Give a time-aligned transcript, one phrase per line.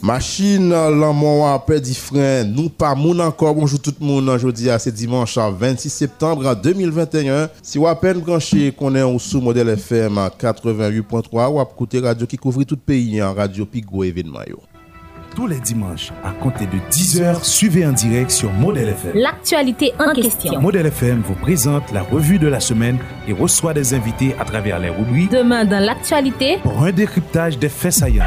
[0.00, 1.82] Machine l'amour à peu
[2.46, 7.34] nous pas moun encore bonjour tout le monde aujourd'hui c'est dimanche 26 ah, septembre 2021
[7.34, 11.64] ah, si vous à peine branché qu'on est au sous modèle FM 88.3 ou à
[11.66, 14.38] côté radio qui couvre tout le pays en hein, radio Pigou événement
[15.34, 20.12] Tous les dimanches à compter de 10h suivez en direct sur Modèle FM L'actualité en
[20.14, 24.44] question Modèle FM vous présente la revue de la semaine et reçoit des invités à
[24.44, 28.22] travers les rubriques Demain dans l'actualité pour un décryptage des faits saillants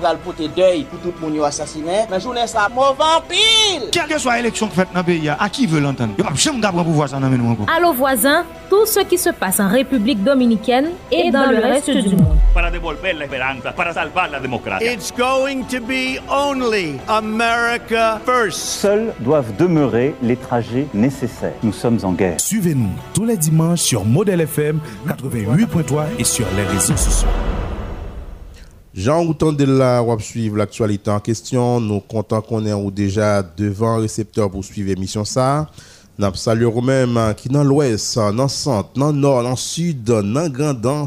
[0.00, 2.06] pral porter deuil pour tout le monde assassiné.
[2.10, 3.90] Mais journée ça mauvais pile.
[3.92, 6.30] Quelle que soit l'élection que fait dans le pays, à qui veut l'entendre Il pas
[6.34, 7.66] jamais pour pouvoir ça dans encore.
[7.74, 12.16] Allô voisins, tout ce qui se passe en République dominicaine et, dans, le, reste, du
[12.16, 12.38] monde.
[14.82, 18.58] It's going to be only America first.
[18.80, 21.52] Seuls doivent demeurer les trajets nécessaires.
[21.62, 22.40] Nous sommes en guerre.
[22.40, 27.28] Suivez-nous tous les dimanches sur Model FM 88.3 et sur les réseaux sociaux.
[28.94, 31.80] Jean Routon de la web suivre l'actualité en question.
[31.80, 35.70] Nous comptons qu'on est déjà devant récepteur pour suivre l'émission ça.
[36.18, 39.50] Nous saluons même hein, qui dans l'ouest, hein, dans le centre, dans le nord, dans
[39.50, 41.04] le sud, dans grand dans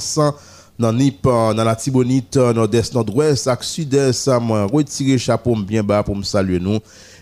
[0.80, 6.02] dans Nip, hein, dans la Tibonite, nord-est, nord-ouest, à sud-est, moi, retirer chapeau bien bas
[6.02, 6.80] pour me saluer nous.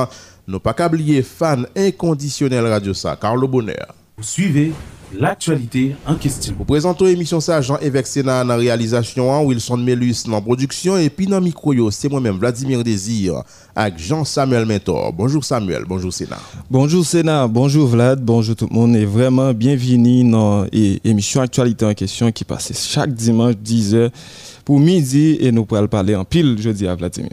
[0.46, 3.94] Nous pas oublier fan inconditionnel Radio Sa, Carlo Bonheur.
[4.20, 4.72] Suivez
[5.18, 6.54] l'actualité en question.
[6.58, 10.40] Vous présentons l'émission ça, Jean Évêque Sénat dans la réalisation, hein, Wilson Melus dans la
[10.40, 13.42] production, et puis dans micro, c'est moi-même, Vladimir Désir,
[13.74, 15.12] avec Jean-Samuel Mentor.
[15.12, 16.38] Bonjour Samuel, bonjour Sénat.
[16.70, 21.94] Bonjour Sénat, bonjour Vlad, bonjour tout le monde, et vraiment bienvenue dans l'émission Actualité en
[21.94, 24.10] question qui passe chaque dimanche 10h
[24.64, 27.30] pour midi, et nous pourrons parler en pile jeudi à Vladimir.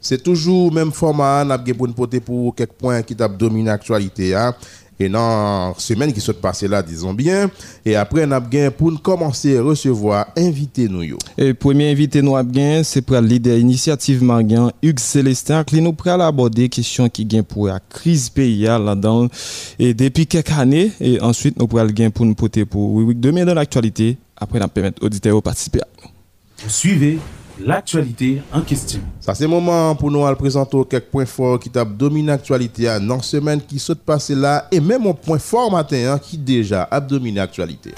[0.00, 4.36] C'est toujours le même format, hein, nous avons pour pour quelques points qui dominent l'actualité.
[4.36, 4.54] Hein
[4.98, 7.50] et dans semaine qui s'est passée là, disons bien.
[7.84, 11.02] Et après, nous avons pour commencer à recevoir invité nous.
[11.02, 11.14] Et
[11.48, 15.92] le premier invité nous avons, c'est pour le leader initiative Marguin, Hugues Célestin, qui nous
[15.92, 18.96] prend aborder la question qui vient pour la crise pays là
[19.78, 23.54] Et depuis quelques années, et ensuite, nous pourrons gain pour nous porter pour demain dans
[23.54, 24.16] l'actualité.
[24.36, 25.80] Après, nous permettre aux auditeurs de participer
[26.68, 27.18] Suivez
[27.64, 29.00] l'actualité en question.
[29.20, 32.96] Ça, c'est le moment pour nous à présenter quelques points forts qui tapent l'actualité à
[32.96, 36.36] hein, la semaine qui saute passer là et même au point fort matin hein, qui
[36.38, 37.92] déjà abdomine l'actualité.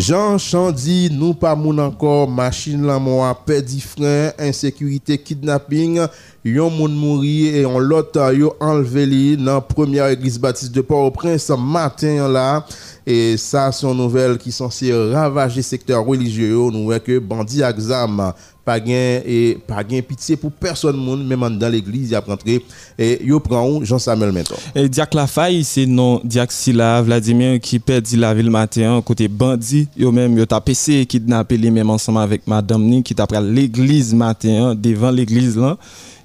[0.00, 6.00] Jean Chandy, nous pas moun encore, machine la moi, paix frein, insécurité, kidnapping,
[6.42, 8.16] yon moun mouri et on lot
[8.60, 12.64] enlevé li la première église baptiste de Port-au-Prince ce matin là
[13.06, 18.32] et ça une nouvelle qui censée ravager secteur religieux nous voyons que bandit examen
[18.64, 22.62] pas gain et pas pitié pour personne monde même dans l'église il a rentré
[22.98, 27.78] et yo prend Jean Samuel maintenant et Diac Lafaye c'est non Diak Sila Vladimir qui
[27.78, 30.44] perdit la ville matin côté bandit yo même yo
[30.88, 35.56] et kidnappé les même ensemble avec madame ni qui tapé l'église matin hein, devant l'église
[35.56, 35.78] là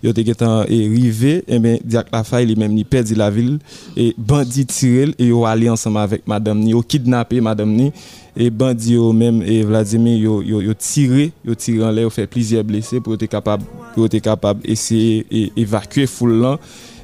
[0.03, 3.59] yo te et rivé et eh ben Diac Lafaye lui même il perdit la ville
[3.96, 7.91] et bandit tiré et yo allé ensemble avec madame ni yo kidnappé madame ni
[8.38, 13.00] et bandits même et Vladimir yo yo, tiré yo tiré en l'air fait plusieurs blessés
[13.00, 13.63] pour être capable
[13.94, 16.46] pour être capable essayer et évacuer foule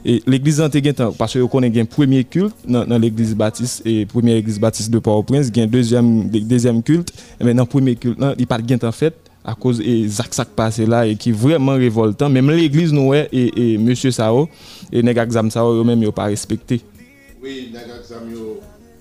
[0.03, 0.69] et l'église en
[1.17, 5.51] parce que connaît un premier culte dans, l'église baptiste et première église baptiste de Port-au-Prince
[5.55, 9.15] un deuxième deuxième culte dans maintenant premier culte il pas de en fait
[9.45, 13.13] à cause des zac sac passé là et qui est vraiment révoltant même l'église nous
[13.13, 14.49] et, et, monsieur Sao
[14.91, 16.81] et nèg exam Sao eux-mêmes n'ont pas respecté
[17.41, 17.71] oui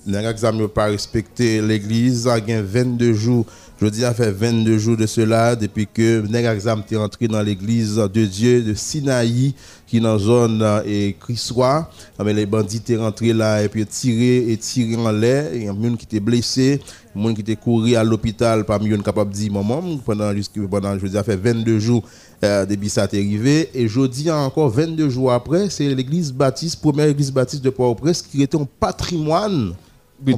[0.07, 3.45] les gens n'ont pas respecté l'église, a 22 jours,
[3.81, 7.43] je dis a fait 22 jours de cela depuis que les gens est entré dans
[7.43, 9.55] l'église de Dieu de Sinaï
[9.87, 13.63] qui est dans la zone euh, et Christois, ah, mais les bandits sont rentrés là
[13.63, 16.81] et puis tiré et tiré en l'air, il y a des gens qui étaient blessés,
[17.15, 20.33] des gens qui étaient courus à l'hôpital parmi eux capable de dire maman pendant
[20.71, 22.05] pendant je a fait 22 jours
[22.45, 27.07] euh, depuis ça est arrivé et je encore 22 jours après, c'est l'église baptiste, première
[27.09, 29.75] église baptiste de Port-au-Prince qui était un patrimoine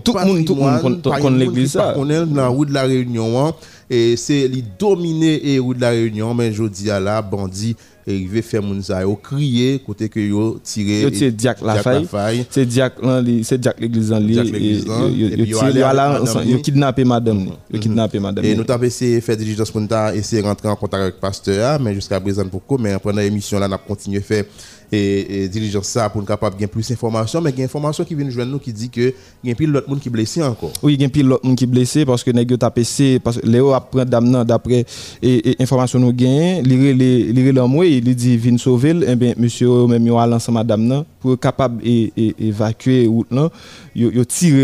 [0.04, 0.44] tout le monde,
[1.02, 1.94] tout le l'église ça.
[1.96, 3.52] On est dans la rue de la Réunion, hein.
[3.90, 7.76] et c'est les dominer et rue de la Réunion, mais je dis à la bandit,
[8.06, 11.76] et il veut faire moun sa yo crier côté que yo tirer c'est Jack la
[11.76, 12.94] faille c'est Jack
[13.78, 14.82] l'église en li
[15.46, 17.78] yo a là yo kidnapper madame yo mhm.
[17.78, 19.80] kidnapper madame et nous avons essayé faire diligence pour
[20.16, 23.74] essayer rentrer en contact avec pasteur mais jusqu'à présent pourquoi mais pendant l'émission là on
[23.74, 24.46] a continué faire
[24.92, 28.04] et, et diligence ça pour nous capable de plus d'informations, mais il y a information
[28.04, 29.12] qui vient nous nous qui dit que
[29.42, 30.72] il y a plus d'autres monde qui blessé encore.
[30.82, 33.38] Oui, il y a plus d'autres monde qui blessé parce que nèg tapé passé parce
[33.38, 34.84] que Léo apprend dame d'après
[35.22, 39.32] et, que information nous avons, lire lire l'homme il dit viens sauver et eh bien
[39.38, 42.12] monsieur même yo lancé lancé madame nan pour capable d'évacuer
[42.42, 43.48] ils évacuer route là,
[43.94, 44.10] yo,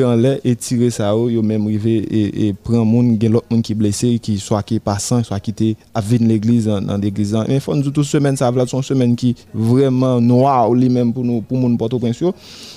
[0.06, 3.62] en l'air et tiré ça yo même arrivé et, et prend monde gagne l'autre monde
[3.62, 7.36] qui blessé qui soit qui passant, soit qui était à l'église dans l'église.
[7.48, 11.24] Mais faut nous toute semaine ça être son semaine qui vraiment noir ou lui-même pour
[11.24, 12.00] nous, pour mon porte au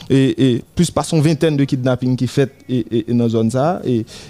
[0.10, 3.82] Et, plus par son vingtaine de kidnappings qui fait et, dans zone ça,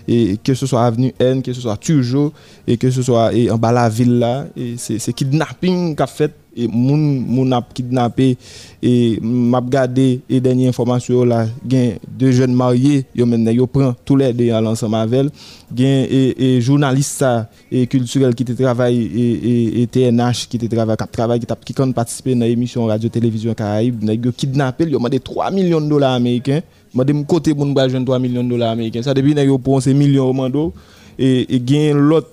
[0.08, 2.34] et, que ce soit Avenue N, que ce soit Turjo,
[2.68, 6.68] et que ce soit en bas la ville là, et c'est kidnapping qu'a fait et
[6.68, 8.38] moun moun a kidnappé
[8.84, 14.18] et m'a regardé et dernière information là gain deux jeunes mariés yo ont pris tous
[14.18, 15.28] les deux ensemble avec
[15.74, 17.24] gain et, et journaliste
[17.72, 21.94] et culturel qui travaille et, et, et, TNH qui travaille qui travaille qui qui radio
[21.94, 26.60] participer dans émission radio télévision Caraïbes yo kidnappé yo demandé 3 millions de dollars américains
[26.94, 30.74] Ils ont côté 3 millions de dollars américains ça depuis yo prend ces millions mando
[31.18, 32.28] et, et gain l'autre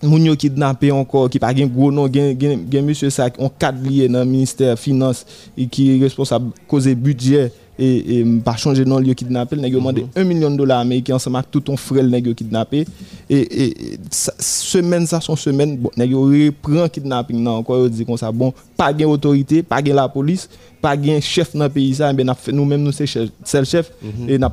[0.00, 3.48] qui yo kidnappé encore qui pas de gros nom qui gen, gen monsieur ça on
[3.48, 5.24] cadre lié dans ministère finance
[5.56, 9.68] et qui est responsable causer budget et, et par changer non lieu kidnappé il a
[9.68, 9.74] mhm.
[9.74, 12.84] demandé 1 million de dollars américains ensemble avec tout ton frère le été kidnappé
[13.28, 18.30] et, semaine ça son semaine bon nèg repris le kidnapping non encore dit comme ça
[18.32, 20.48] bon pas gain autorité pas gain la police
[20.80, 24.32] pas gain chef dans pays ça ben nous mêmes nous sommes chef chef mm -hmm.
[24.34, 24.52] et n'a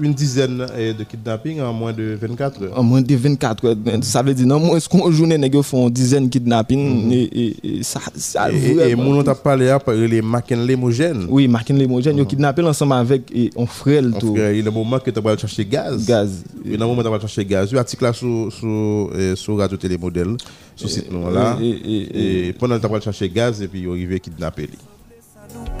[0.00, 3.76] une dizaine eh, de kidnapping en moins de 24 heures en moins de 24 heures
[4.02, 7.12] ça veut dire non moins qu'on journée nèg font dizaine kidnapping mhm.
[7.12, 11.46] et, et, ça ça et, mon on t'a parlé à hein, les Macken Lemogène oui
[11.46, 14.02] machines Lemogène kidnappé ensemble avec on frère.
[14.18, 14.34] Tout.
[14.34, 16.06] Frère, il y a un moment que tu vas chercher gaz.
[16.06, 16.42] Gaz.
[16.64, 17.68] Il y a un moment que tu vas chercher gaz.
[17.70, 20.36] il article là sur article sur Radio Télémodèle,
[20.74, 21.58] sur site là.
[21.60, 24.70] Et pendant que tu vas chercher gaz et puis il arrivé kidnappé.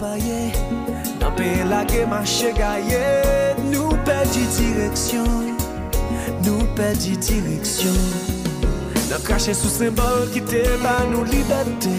[1.70, 1.84] la
[4.26, 5.24] direction.
[6.44, 7.90] Nous la direction.
[9.10, 10.56] Nous cachons sous symbole qui te
[11.10, 11.90] nous liberté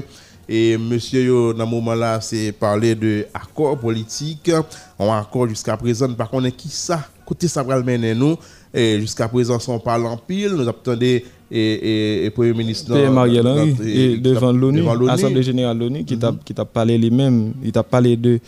[0.47, 4.51] Et monsieur, yo, dans ce moment-là, c'est parler d'accord politique.
[4.99, 8.37] On a accord jusqu'à présent, par contre, qui ça Côté ça va nous.
[8.75, 10.53] Et jusqu'à présent, on parle en pile.
[10.55, 11.25] Nous des
[11.57, 12.93] et, et, Premier ministre.
[12.95, 13.75] Pierre Henry,
[14.21, 16.65] devant l'ONU, l'Assemblée générale de l'ONU, qui t'a mhm.
[16.73, 18.41] parlé les mêmes, il t'a parlé de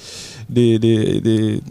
[0.49, 1.21] des, des,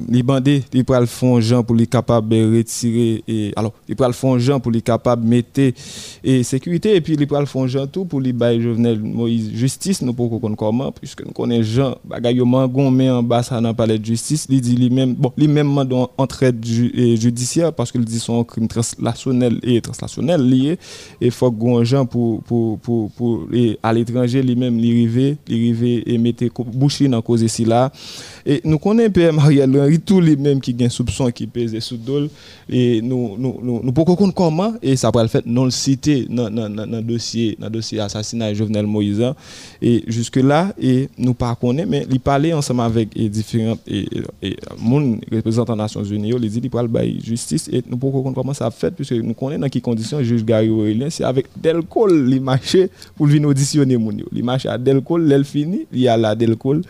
[0.09, 4.37] les ils le font gens pour les capables de retirer, et, alors, ils le font
[4.37, 5.61] gens pour les capables de mettre
[6.23, 10.01] et sécurité, et puis ils le font gens tout pour les bailler Jovenel Moïse justice,
[10.01, 11.55] nous ne pouvons comprendre comment, puisque nous connaissons
[12.09, 15.67] gens, qui mangon, en bas, ça dans palais de justice, il dit lui-même, bon, lui-même
[15.67, 16.11] mandant
[16.77, 20.77] judiciaire, parce qu'il dit son crime translationnel et translationnel lié,
[21.21, 23.47] et faut que gens pour, pour, pour, pour
[23.81, 27.91] à l'étranger, lui-même, les arriver, les arriver et mettre boucher dans cause ici là.
[28.45, 31.77] Et nous connaissons PM Ariel Henry, tous les mêmes qui ont des soupçons, qui pèsent
[31.79, 32.29] sous dol
[32.67, 36.25] et nous nous nous, pouvons comprendre comment et ça pourrait le fait non le citer
[36.29, 39.23] dans le dossier assassinat dossier assassinat Jovenel Moïse
[39.81, 41.55] et jusque là nous et nous pas
[41.87, 44.07] mais il parlait ensemble avec différents et,
[44.41, 48.35] et mon représentant Nations Unies il dit il parle de justice et nous pouvons comprendre
[48.41, 52.27] comment ça fait puisque nous connaissons dans quelles conditions juge Gary Aurélien c'est avec Delcol
[52.31, 56.17] il marchait pour venir auditionner mon il marchait à Delcol l'elfini fini il y a
[56.17, 56.81] là Delcol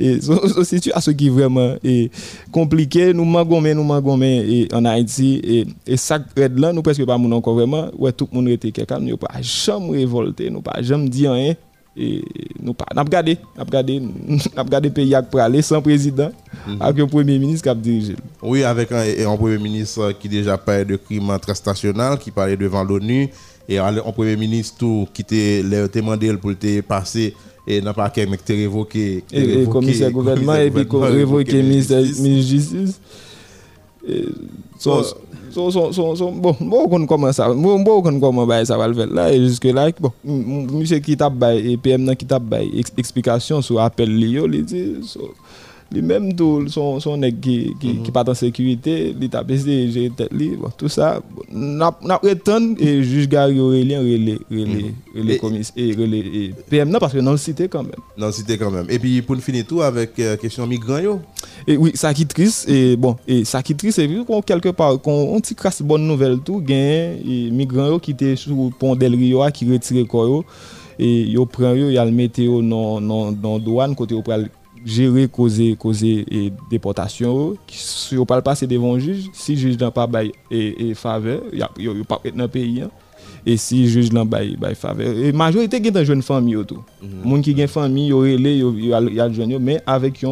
[0.00, 2.10] et c'est une situation qui est vraiment eh,
[2.50, 3.12] compliquée.
[3.12, 5.36] Nous manquons, nous manquons eh, en Haïti.
[5.44, 7.88] Et, eh, et ça, là, nous presque pas encore vraiment.
[7.98, 8.98] Ouais, tout le monde était quelqu'un.
[8.98, 11.54] Nous pas jamais révolté, nous pas jamais dit rien.
[11.96, 12.24] Et
[12.62, 12.86] nous pas.
[12.96, 13.64] Nous regardé, nous
[14.56, 16.30] regardé, le pays pour aller sans président,
[16.66, 16.76] mhm.
[16.80, 18.14] avec un premier ministre qui a dirigé.
[18.42, 23.28] Oui, avec un, premier ministre qui déjà parlait de crime transnational, qui parlait devant l'ONU
[23.68, 27.34] et un premier ministre tout qui était demandé pour te passer
[27.76, 29.24] et n'a pas qu'à qui révoqué.
[29.32, 32.02] Et commissaire gouvernement et puis révoqué de
[32.40, 33.00] justice.
[34.78, 39.08] Son, e, son, bon, bon, bon, commence ça, bon, bon, comment ça va le faire
[39.08, 41.12] là, jusque là, bon, monsieur qui
[41.60, 42.54] et PM qui tape
[42.96, 44.94] explication sur appel Lio, il dit,
[45.92, 49.88] les mêmes tout son son nèg qui qui, mm pas en sécurité il t'a pesé
[49.90, 51.20] j'ai lui tout ça
[51.50, 54.90] n'a n'a prétendre et juge Gary Aurélien relé relé mhm.
[55.20, 58.30] relé commissaire e- e et relé PM non parce que non cité quand même non
[58.32, 61.20] cité quand même et puis pour finir tout avec euh, question migrants
[61.66, 64.68] et oui ça qui triste et bon et ça qui triste et puis qu'on quelque
[64.70, 69.14] part qu'on on casse bonne nouvelle tout gain e migrants qui était sous pont del
[69.16, 70.28] Rio qui retiré quoi
[71.00, 74.48] et yo prend il y a le météo non non non douane côté au pral
[74.84, 79.90] gérer causer causer et déportation si on parle passer devant juge si le juge n'a
[79.90, 81.68] pas bail et, faveur il a
[82.08, 82.90] pas dans pays hein.
[83.44, 86.82] et si le juge n'a bail bail faveur et majorité qui dans jeune famille tout
[87.02, 87.28] mhm.
[87.28, 90.28] monde qui une famille sont relé ils jeune mais avec eux,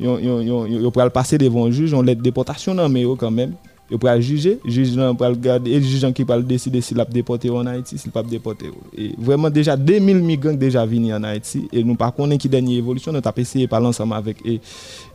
[0.00, 3.52] ils ne le pas passer devant juge on l'aide déportation mais quand même
[3.94, 7.48] yo pral juger juge peut le garder et juge qui le décider s'il a déporter
[7.50, 8.66] en Haïti s'il pas déporter.
[8.98, 12.76] et vraiment déjà 2000 migrants déjà venus en Haïti et nous pas connaît qui dernière
[12.78, 14.38] évolution nous avons essayé parler ensemble avec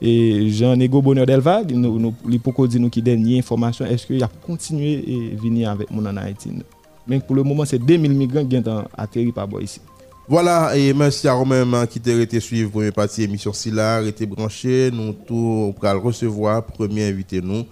[0.02, 4.24] Jean Ego Bonheur Delva nous nous li poko di nou ki dernière information est-ce qu'il
[4.24, 6.52] a continué et venir avec nous en Haïti
[7.08, 9.80] mais pour le moment c'est 2000 migrants qui ont atterri par ici
[10.32, 14.28] voilà, et merci à Romain hein, qui t'a été suivre première partie émission Silla, été
[14.28, 17.64] branché, nous tout le recevoir premier invité nous.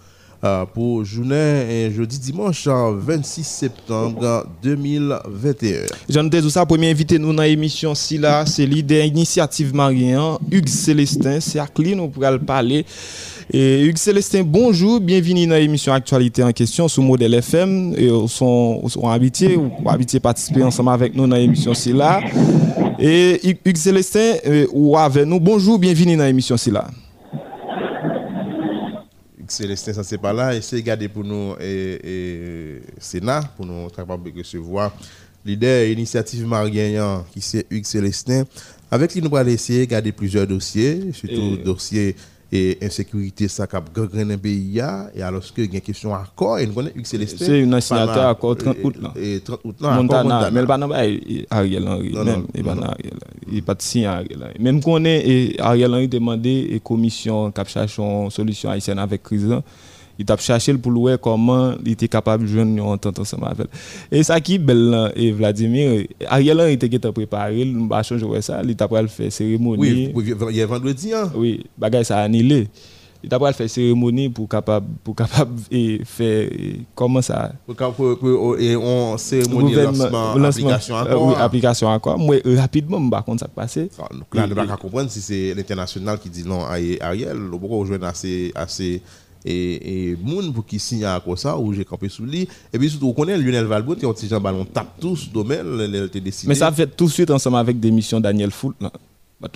[0.44, 5.78] Euh, pour journée jeudi dimanche 26 hein, septembre 2021.
[6.08, 10.38] Jean tout ça, premier invité nous dans l'émission si c'est l'idée initiative marien hein.
[10.52, 12.86] Hugues Célestin, c'est à qui nous pourrons parler.
[13.52, 17.96] Hugues Célestin, bonjour, bienvenue dans l'émission Actualité en question sous modèle FM.
[17.98, 19.58] Et sont, sont ou habités
[20.22, 21.94] participer ensemble avec nous dans l'émission si
[23.00, 26.72] Et Hugues Célestin, euh, ou avec nous, bonjour, bienvenue dans l'émission si
[29.52, 30.56] Célestin, ça c'est pas là.
[30.56, 34.96] Essayez de garder pour nous et, Sénat, pour nous que de recevoir
[35.46, 37.02] L'idée, initiative Marguerite,
[37.32, 38.44] qui c'est Hugues Célestin.
[38.92, 42.16] Avec lui, nous allons essayer de garder plusieurs dossiers, surtout dossiers
[42.52, 44.84] et insécurité ça cap gangrène pays pays
[45.16, 47.82] et alors que il y a question accord et nous connaît Hugues Célestin c'est un
[47.82, 51.46] signataire accord 30 août là et 30 août là Montana mais pas dans Ariel
[51.88, 53.18] Henry même et pas Ariel
[53.52, 58.30] il pas signé Ariel Henry même qu'on est Ariel Henry demandé et commission cap une
[58.32, 59.48] solution haïtienne avec crise
[60.20, 63.68] il t'a cherché pour voir comment il était capable de jouer en tant ensemble avec
[64.12, 68.76] et ça qui belle et Vladimir Ariel a était préparé il va changé ça il
[68.76, 72.68] t'a pas faire cérémonie oui il y a vendredi hein oui bagaille ça annulé
[73.24, 76.50] il t'a pas faire cérémonie pour capable pour capable et faire
[76.96, 81.42] comment ça pour et on cérémonie lancement application euh, encore oui hein.
[81.44, 83.90] application encore moi euh, rapidement me contre ça passé
[84.34, 87.94] là ne pas comprendre si c'est l'international qui dit non à Ariel pourquoi on joue
[88.02, 89.02] assez assez
[89.48, 93.08] et, moun qui signe à quoi ça, où j'ai campé sous lit, Et puis surtout,
[93.08, 96.72] on connaît Lionel Valbot, et on dit Ballon tape tous, domaine, elle était Mais ça
[96.72, 98.74] fait tout de suite ensemble avec des missions Daniel Foul.
[99.40, 99.48] Euh,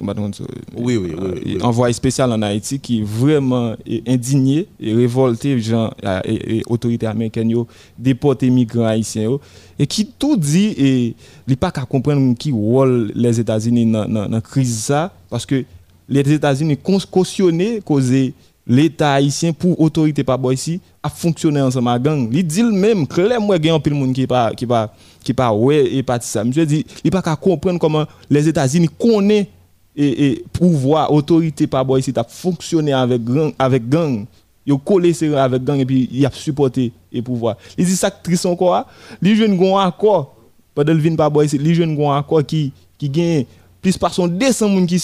[0.77, 1.55] oui, oui, oui.
[1.57, 5.89] Euh, envoyé spécial en Haïti qui est vraiment euh, indigné et révolté, gens
[6.23, 7.51] et, autorités américaines,
[7.97, 9.39] déportés migrants haïtiens,
[9.79, 11.15] et qui tout dit, et
[11.47, 15.65] il pas qu'à comprendre qui rôle les États-Unis dans la crise, ça, parce que
[16.07, 16.77] les États-Unis
[17.11, 18.35] cautionnaient, causer
[18.71, 20.55] l'État haïtien pour autorité pas boy
[21.03, 22.29] a fonctionné ensemble à gang.
[22.31, 25.93] Il dit le même clairement gagne pile monde qui pas qui pas qui pas ouais
[25.93, 26.41] et pas ça.
[26.43, 29.47] Monsieur dit il pas qu'à comprendre comment les États-Unis connaissent
[29.95, 34.25] et, et pouvoir autorité pas boy ici t'a fonctionné avec gang avec gang.
[34.65, 37.57] Yo collé avec gang et puis il a supporté et pouvoir.
[37.77, 38.85] Il dit ça triste hein.
[39.21, 40.35] Les jeunes gon accord
[40.73, 43.43] pendant le vin pa les jeunes accord qui qui gagne
[43.81, 44.97] plus par son 200 monde qui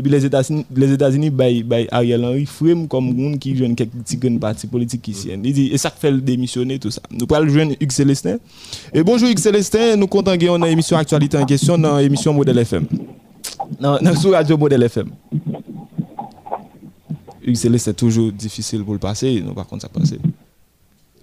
[0.00, 1.30] et puis les États-Unis,
[1.90, 5.28] Ariel Henry, frime comme monde qui jeune quelques petite parti politique ici.
[5.30, 7.02] Il dit, et ça fait le démissionner, tout ça.
[7.10, 8.38] Nous parlons jeune Hugues Célestin.
[8.94, 12.56] Et bonjour Hugues Célestin, nous comptons gagner une émission Actualité en question, dans l'émission Modèle
[12.60, 12.86] FM.
[13.78, 15.10] Non, la Radio Modèle FM.
[17.44, 20.14] Hugues Célestin, c'est toujours difficile pour le passer, nous par contre ça passe.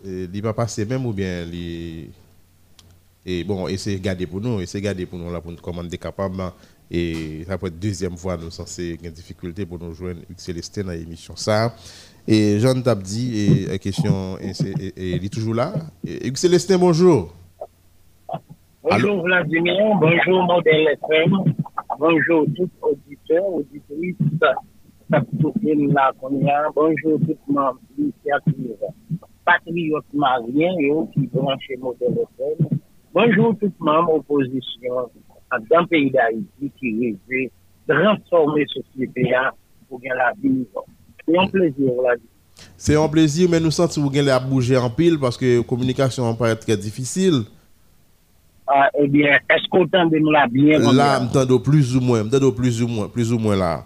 [0.05, 2.09] Il va passer même ou bien il...
[3.25, 5.57] Et bon, essayez de garder pour nous, essayez de garder pour nous là pour nous
[5.57, 6.51] commander capablement
[6.89, 11.35] et après deuxième fois, nous censés une difficulté pour nous joindre à Célestin dans l'émission
[11.35, 11.73] ça.
[12.27, 15.73] Et Jean Tabdi, et, question, est toujours là.
[16.05, 17.33] Hugues Célestin, bonjour.
[18.83, 19.21] Bonjour Allô?
[19.23, 21.55] Vladimir, bonjour Modèle FM,
[21.99, 24.15] bonjour tout auditeur, auditrice,
[25.09, 25.53] là, bonjour
[26.23, 28.75] tout le monde, initiative,
[29.43, 32.67] patriote marien, qui branché Modèle FM,
[33.13, 35.09] bonjour tout le monde, opposition,
[35.51, 37.49] dans un pays d'Haïti qui ki
[37.87, 39.13] transformer ce sosyete
[39.89, 40.65] pour pour la vie.
[41.15, 41.85] C'est un plaisir, plezi
[42.93, 45.37] ou la un plaisir, mais nous sentons nou santi que gen la en pile parce
[45.37, 47.43] que la communication pare très difficile.
[48.69, 50.79] Ah, est eh qu'on tente de nous la bien?
[50.91, 53.85] La, de plus ou tente de plus ou moins, plus ou moins là.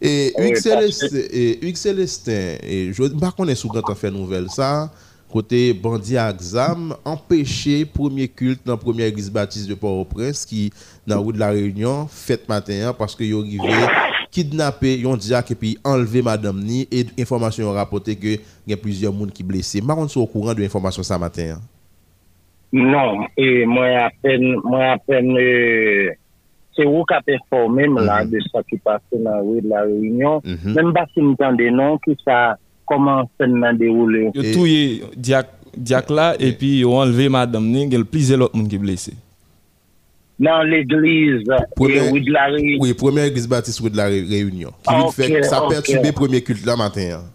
[0.00, 4.48] Et eh, Hugues et eh, eh, je ne sais pas si vous avez fait nouvelle,
[4.48, 4.90] ça,
[5.30, 10.70] côté bandit à exam, empêché premier culte dans la première église baptiste de Port-au-Prince qui
[11.06, 13.86] dans la rue de la Réunion, fête matin, hein, parce que ont arrivé
[14.30, 19.12] kidnappé, yon diak et puis enlevé madame ni, et information rapporté que y a plusieurs
[19.12, 19.80] personnes qui blessés.
[19.80, 21.56] vous on au courant de l'information ce matin.
[21.56, 21.60] Hein.
[22.72, 26.10] Non, et moi à peine, moi à peine, euh,
[26.74, 28.30] c'est vous qui avez informé là mhm.
[28.30, 30.42] de ce qui passé dans la rue de la Réunion.
[30.44, 30.72] Mhm.
[30.74, 32.56] Même pas si vous des noms qui ça
[32.86, 35.46] commence à se dérouler tout diak,
[35.76, 39.12] diak là et puis ont enlevé madame ni, il y a plusieurs autres qui blessés
[40.38, 41.42] dans l'église
[41.78, 42.48] oui, de la
[42.80, 44.72] Oui, première église baptiste de la Réunion.
[45.10, 47.20] Qui fait fait, ça perturbe le premier culte là matin.
[47.22, 47.26] Hein.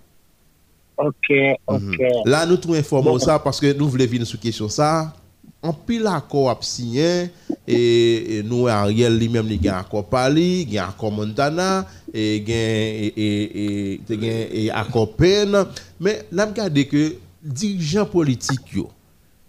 [0.98, 1.94] Ok, mhm.
[1.96, 2.00] ok.
[2.26, 5.14] Là, nous tout informons ça parce que nous voulons venir sur question ça.
[5.62, 7.26] En pile à a signé
[7.68, 13.94] et, nous Ariel lui-même il a accord Pali, il a accord Montana et il et,
[13.94, 15.66] et, et accord Penn
[16.00, 17.14] mais là regardez que
[17.44, 18.74] dirigeants politiques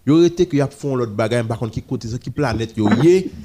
[0.07, 2.75] il aurait été qu'il y a font l'autre bagarre, par contre qui côté qui planète
[2.75, 2.89] yo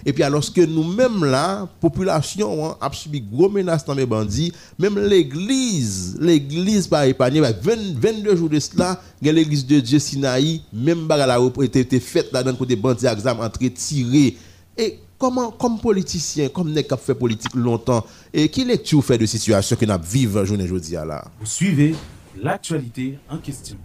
[0.04, 4.52] et puis alors que nous-mêmes là population hein, a subi gros menace dans les bandits
[4.78, 11.06] même l'église l'église par épargnée bah, 22 jours de cela l'église de Dieu Sinaï même
[11.06, 14.36] bagarre la été faite là dans côté bandits examen entré tiré
[14.78, 19.26] et comment comme politicien comme nèg qui fait politique longtemps et qui tu fait de
[19.26, 21.94] situation que nous vivons journée aujourd'hui là vous suivez
[22.42, 23.76] l'actualité en question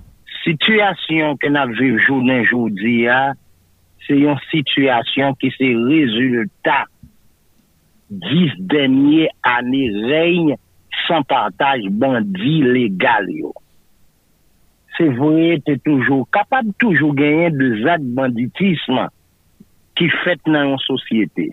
[0.41, 3.17] Sityasyon ke nan vejou nan joudiya,
[4.01, 6.89] se yon sityasyon ki se rezultat
[8.32, 10.49] 10 denye ane reyn
[11.06, 13.54] san partaj bandi legal yo.
[14.97, 19.13] Se vwe te toujou kapab toujou genyen de zade banditisman
[19.99, 21.51] ki fèt nan yon sosyete.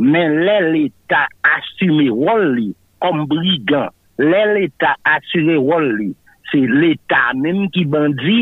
[0.00, 2.70] Men lè l'Etat asyme wolli
[3.04, 3.90] ombligan,
[4.22, 6.12] lè l'Etat asyme wolli
[6.50, 8.40] c'est l'État mèm ki bandi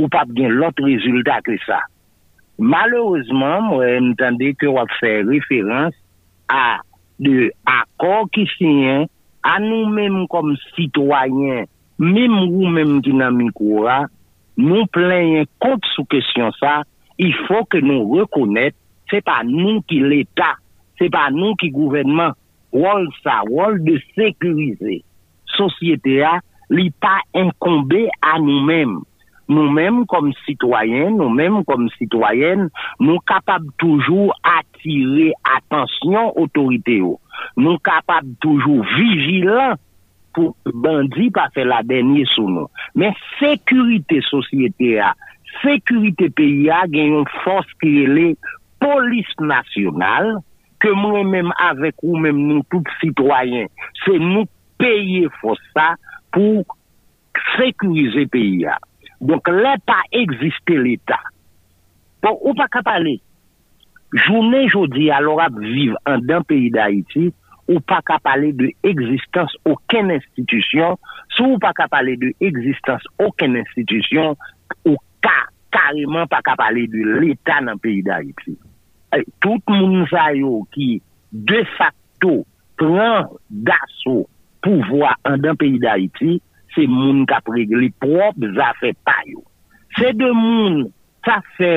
[0.00, 1.80] ou pap gen l'ot rezultat kre sa.
[2.72, 5.94] Malheureseman, mwen entende kè wap fè rèferans
[6.52, 6.78] a
[7.24, 9.06] de akor kisiyen,
[9.46, 11.66] a nou mèm kom sitwayen,
[12.02, 14.02] mèm ou mèm dinamikoura,
[14.58, 16.80] nou plèyen kont sou kèsyon sa,
[17.22, 18.74] i fò kè nou rekounèt,
[19.10, 20.54] c'est pa nou ki l'État,
[20.98, 22.34] c'est pa nou ki gouvernement
[22.74, 25.02] wòl sa, wòl de sekurize
[25.54, 26.38] sosyete a
[26.72, 29.00] li pa enkombe a nou menm.
[29.50, 32.68] Nou menm kom sitwayen, nou menm kom sitwayen,
[33.02, 37.16] nou kapab toujou atire atansyon otorite yo.
[37.60, 39.76] Nou kapab toujou vijilan
[40.34, 42.70] pou bandi pa fe la denye sou nou.
[42.96, 45.12] Men, sekurite sosyete a,
[45.60, 48.26] sekurite peyi a, gen yon fos ki ele
[48.82, 50.38] polis nasyonal,
[50.82, 53.68] ke mwen menm avek ou menm nou tout sitwayen.
[54.04, 54.48] Se nou
[54.80, 55.92] peye fos sa,
[56.34, 56.76] pour
[57.58, 58.66] sécuriser le pays.
[59.20, 61.20] Donc, l'État existe l'État.
[62.24, 63.20] ne ou pas qu'à parler.
[64.12, 65.20] Journée, jeudi, à
[65.58, 67.32] vivre en d'un pays d'Haïti,
[67.68, 70.98] ou pas qu'à parler de existence aucune institution,
[71.36, 74.36] si ou pas qu'à parler de existence aucune institution,
[74.84, 75.28] ou ne
[75.70, 78.58] carrément pas qu'à parler de l'État dans le pays d'Haïti.
[79.40, 81.00] Tout le monde qui,
[81.32, 84.28] de facto, prend d'assaut
[84.64, 86.38] pouvoi an dan peyi da iti,
[86.74, 89.44] se moun ka preg li prop, za fe payo.
[89.98, 90.80] Se de moun,
[91.26, 91.74] sa fe,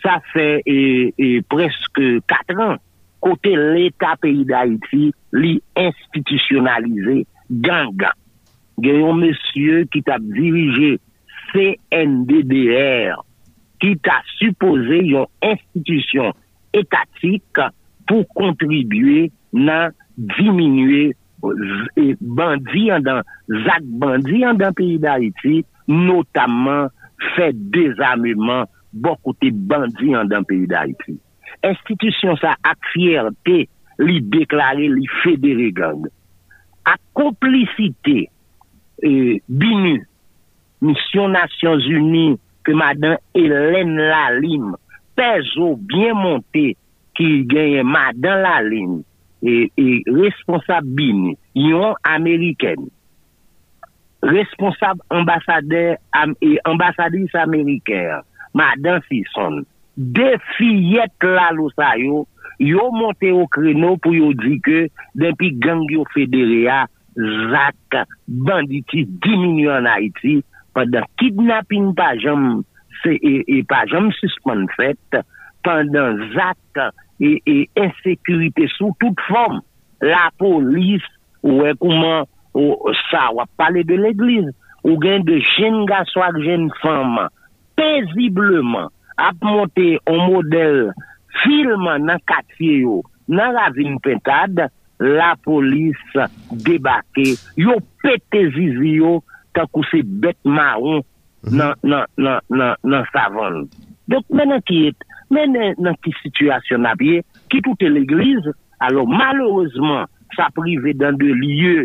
[0.00, 2.78] sa fe e preske katran,
[3.24, 5.08] kote l'eta peyi da iti,
[5.40, 7.18] li institisyonalize
[7.66, 8.14] ganga.
[8.80, 10.94] Gen yon monsye ki ta dirije
[11.50, 13.18] CNBDR,
[13.82, 16.30] ki ta suppose yon institisyon
[16.78, 17.60] etatik
[18.08, 19.26] pou kontribue
[19.66, 22.92] nan diminue zak bandi
[24.46, 25.56] an dan peyi da iti,
[26.06, 26.82] notaman
[27.34, 28.64] fè dezameman
[29.02, 31.14] bo kote bandi an dan peyi da iti.
[31.66, 33.58] Institusyon sa ak fiertè
[34.04, 36.02] li deklare li federe gang.
[36.88, 38.18] A komplicite
[39.48, 39.94] binu
[40.80, 44.72] Mission Nations Unis ke madan elen la lim
[45.16, 46.70] pezo bien montè
[47.16, 49.08] ki genye madan la lim pezo bien montè
[49.42, 52.90] E, e responsab bin yon Ameriken
[54.22, 55.96] responsab ambasade
[56.44, 58.20] e ambasadis Ameriken
[58.52, 59.62] ma dan si son
[59.96, 62.26] de fiyet la lo sa yo
[62.60, 66.84] yo monte yo kreno pou yo dike denpi gang yo federea
[67.48, 67.96] zak
[68.44, 70.42] banditi diminu an Haiti
[70.76, 72.58] pandan kidnapping pa jom
[73.08, 73.16] e,
[73.54, 75.08] e pa jom suspenset
[75.64, 76.60] pandan zak
[77.20, 79.60] e, e insekurite sou tout fom.
[80.00, 81.04] La polis,
[81.44, 82.24] ou ekouman,
[82.56, 82.96] mm-hmm.
[83.12, 84.50] sa wap pale de l'eglise,
[84.84, 87.18] ou gen de jen gaswak jen fom,
[87.76, 88.88] pezibleman,
[89.20, 90.88] ap monte ou model,
[91.44, 95.96] filman nan katye yo, nan la vin pentade, la polis
[96.64, 97.28] debake,
[97.60, 99.18] yo pete vizio,
[99.56, 101.04] tan kouse bet ma ou,
[101.52, 103.66] nan savon.
[104.10, 108.50] Dok men an ki ete, Men nan ki situasyon apye, ki toute l'Eglise,
[108.82, 111.84] alo malouzman sa prive dan de liye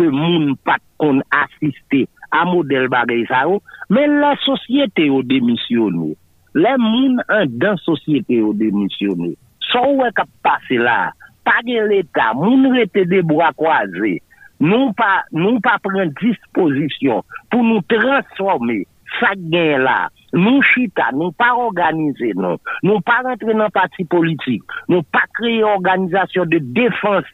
[0.00, 2.02] ke moun pat kon asiste
[2.34, 3.60] a model bagay sa ou,
[3.94, 6.16] men la sosyete ou demisyonou.
[6.58, 9.36] La moun an dan sosyete ou demisyonou.
[9.70, 11.12] Sa ou wè kap pase la,
[11.46, 14.16] pa gen l'Etat, moun wè te debo akwaze,
[14.60, 17.22] nou pa pren disposisyon
[17.52, 18.82] pou nou transforme
[19.20, 20.00] sa gen la.
[20.32, 24.62] nous chita, nous pas organisé, nous Nous pas rentrer dans parti politique.
[24.88, 27.24] Nous pas créer organisation de défense,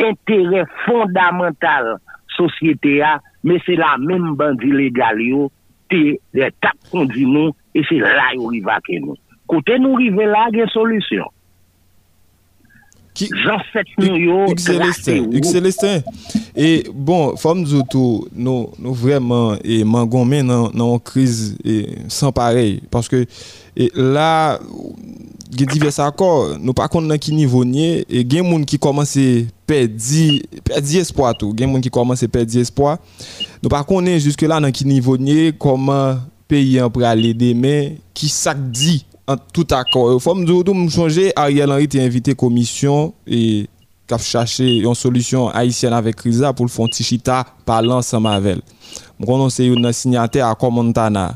[0.00, 1.96] intérêt fondamental,
[2.36, 5.20] société a, mais c'est la même bande illégale,
[5.90, 9.14] qui t'as conduit nous, et c'est là où il va que nous.
[9.46, 11.24] Côté nous arriver là, il y a une solution.
[13.20, 16.02] Yük selestèn, yük selestèn,
[16.56, 21.54] e bon, fòm djoutou nou vreman e man gomè nan an kriz
[22.12, 23.22] san parey, paske
[23.96, 24.58] la
[25.56, 29.24] gen divers akor, nou pakon nan ki nivonye, e gen moun ki komanse
[29.68, 32.98] perdi espoi tou, gen moun ki komanse perdi espoi,
[33.62, 36.20] nou pakonnen juske la nan ki nivonye, koman
[36.52, 37.76] peyi an pre alè demè,
[38.16, 40.20] ki sak di, An tout akon.
[40.22, 43.66] Fom doudou m chonje, Ariel Henry te invite komisyon e
[44.06, 48.60] kap chache yon solusyon Aisyen avèk Riza pou l'fon Tichita palan samanvel.
[49.18, 51.32] M konon se yon nan sinyate akon montana.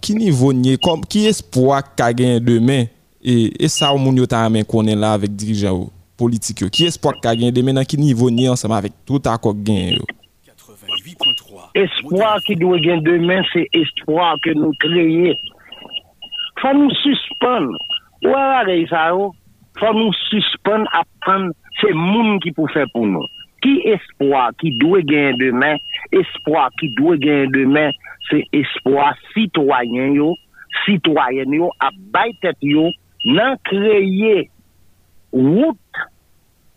[0.00, 0.76] Ki nivonye,
[1.10, 2.86] ki espwa k agen demen
[3.18, 5.88] e sa ou moun yo ta amen konen la avèk dirijan ou
[6.20, 6.68] politik yo.
[6.70, 10.06] Ki espwa k agen demen nan ki nivonye an saman avèk tout akon gen yo.
[11.82, 15.34] Espwa ki dwe gen demen se espwa ke nou kreyen
[16.64, 17.66] Fa nou suspon,
[18.24, 19.28] wala reysa yo,
[19.76, 23.26] fa nou suspon apan se moun ki pou fe pou nou.
[23.60, 25.76] Ki espoa ki dwe gen demen,
[26.16, 27.92] espoa ki dwe gen demen,
[28.30, 30.30] se espoa sitwayen yo,
[30.86, 32.86] sitwayen yo, ap baytet yo
[33.28, 34.46] nan kreye
[35.36, 36.04] wout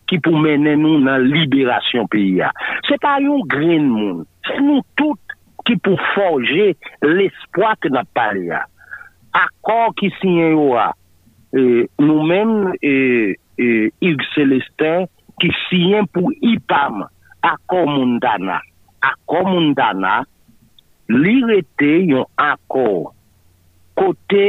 [0.08, 2.52] ki pou mene nou nan liberasyon piya.
[2.90, 4.20] Se pa yo green moun,
[4.50, 6.74] se nou tout ki pou forje
[7.16, 8.66] l'espoa ki nan palya.
[9.34, 10.92] akor ki sinyen yo a,
[11.52, 11.62] e,
[12.00, 15.06] nou men Yig e, e, Celestin
[15.42, 17.04] ki sinyen pou IPAM
[17.46, 18.58] akor moun dana.
[19.04, 20.22] Akor moun dana,
[21.12, 23.12] li rete yon akor
[23.98, 24.46] kote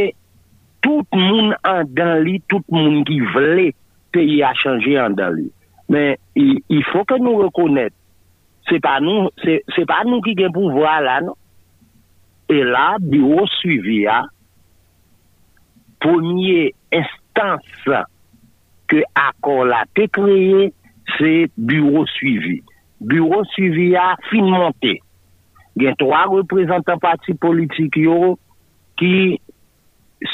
[0.83, 3.69] tout moun an dan li, tout moun ki vle
[4.13, 5.47] peyi a chanje an dan li.
[5.89, 7.93] Men, y fo ke nou rekounet.
[8.69, 11.33] Se pa nou, se pa nou ki gen pou vwa la nou.
[12.53, 14.21] E la, bi ou suivi ya
[15.99, 18.05] Premier instance
[18.89, 20.69] ke akor la te kreye,
[21.17, 22.59] se bureau suivi.
[22.99, 24.95] Bureau suivi a fin monté.
[25.79, 28.17] Gen 3 reprezentant parti politik yo
[28.99, 29.39] ki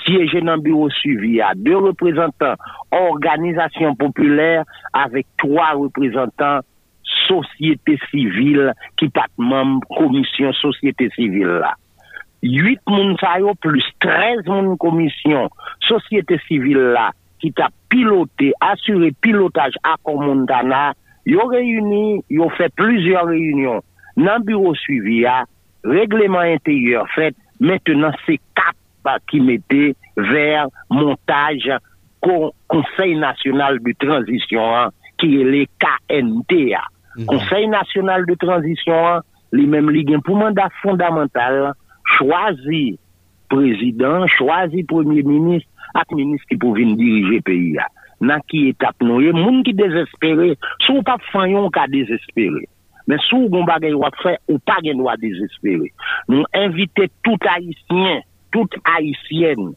[0.03, 1.39] siyeje nan bureau suivi.
[1.65, 2.61] De reprezentant
[2.99, 4.61] organizasyon populer
[4.97, 6.65] avek 3 reprezentant
[7.25, 8.69] sosyete sivil
[9.01, 11.73] ki patman komisyon sosyete sivil la.
[12.45, 13.15] 8 moun
[13.61, 15.49] plus 13 moun komisyon,
[15.81, 16.95] société civile
[17.41, 20.45] qui ki ta piloté asure pilotage akon moun
[21.25, 23.81] réuni, yo ont fait plusieurs réunions.
[23.81, 23.81] reyunyon.
[24.17, 25.45] Nan bureau suivi ya,
[25.83, 27.07] intérieur.
[27.15, 31.71] fait, maintenant maintenant se kap qui mette vers montage
[32.67, 36.73] Conseil National de Transition hein, qui est le KNT
[37.17, 37.25] mhm.
[37.27, 39.19] Conseil National de Transition an,
[39.53, 40.21] li menm li gen
[40.81, 41.75] fondamental
[42.05, 42.97] Chwazi
[43.49, 47.85] prezident, chwazi premier-ministre, ak-ministre ki pou vin dirije peyi ya.
[48.25, 50.53] Nan ki etap nou, yon moun ki dezespere,
[50.85, 52.65] sou pa fanyon ka dezespere.
[53.09, 55.89] Men sou ou gomba gen yon wap fwe, ou pa gen yon wap dezespere.
[56.31, 58.23] Nou invite tout haisyen,
[58.55, 59.67] tout haisyen,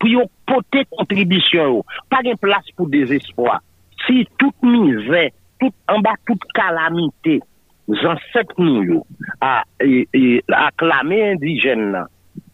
[0.00, 3.56] pou yon pote kontribisyon ou, pa gen plas pou dezespoi.
[4.08, 5.28] Si tout mizè,
[5.62, 7.40] tout kalamite...
[7.92, 9.00] janset nou yo
[9.44, 12.08] ak e, e, lame indijen nan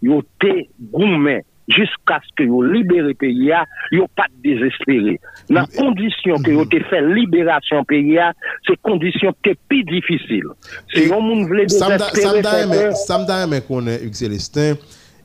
[0.05, 0.55] yo te
[0.95, 3.63] goumen jiska sk yo libere pe ya
[3.95, 5.15] yo pat desespere
[5.49, 5.79] nan mm-hmm.
[5.79, 6.73] kondisyon ke yo mm-hmm.
[6.75, 8.33] te fe liberasyon pe ya,
[8.67, 10.51] se kondisyon ke pi difisil
[10.95, 14.79] se yon moun vle desespere Sam da yon men konen Yves Celestin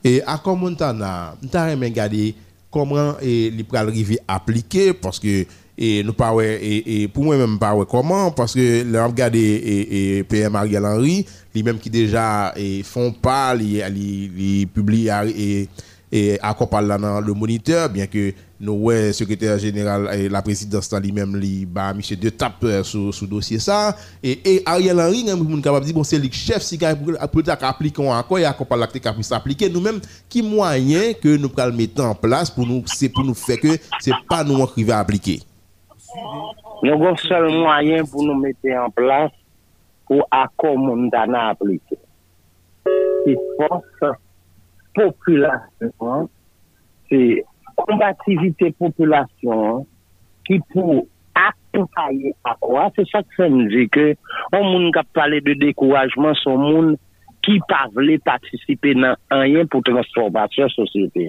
[0.06, 2.30] e akon moun ta nan ta yon men gadi
[2.70, 5.40] komran e li pral rivi aplike paske
[5.78, 10.56] et nous pas et, et, pour moi même pas comment parce que là et, PM
[10.56, 13.84] Ariel Henry lui-même qui déjà et font pas les
[14.72, 15.68] publie et
[16.12, 21.66] et dans le moniteur bien que nous ouais secrétaire général et la présidence lui-même lui
[21.66, 22.32] bah monsieur deux
[22.64, 26.62] euh, sur sur dossier ça et, Ariel Henry même capable dire bon c'est le chef
[26.62, 26.88] si peut
[27.20, 31.72] appliquer un accord et accord a là qui s'appliquer nous-mêmes qui moyen que nous le
[31.72, 35.00] mettre en place pour nous c'est pour nous faire que c'est pas nous qui va
[35.00, 35.42] appliquer
[36.84, 39.32] Nou gòp sèl mwanyen pou nou mette yon plas
[40.08, 41.98] pou akou moun dana aplikè.
[43.24, 44.04] Si fòs,
[44.96, 46.28] populasyon,
[47.10, 47.20] si
[47.80, 49.82] kombativite populasyon
[50.46, 51.02] ki pou
[51.36, 54.06] akou faye akwa, se sèk sèm zi ke
[54.54, 56.94] ou moun kap pale de dekouajman sou moun
[57.44, 61.28] ki pa vle patisipe nan anyen pou transformasyon sosyete.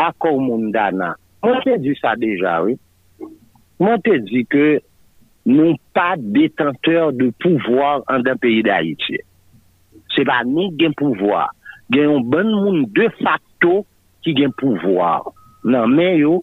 [0.00, 1.14] Akou moun dana.
[1.42, 2.76] Moun te di sa deja wè.
[3.84, 4.66] mante zi ke
[5.54, 9.18] nou pa detenteur de pouvoir an den peyi da iti.
[10.14, 11.48] Se pa nou gen pouvoir.
[11.92, 13.80] Gen yon bon moun de facto
[14.22, 15.26] ki gen pouvoir.
[15.66, 16.38] Nan men yo,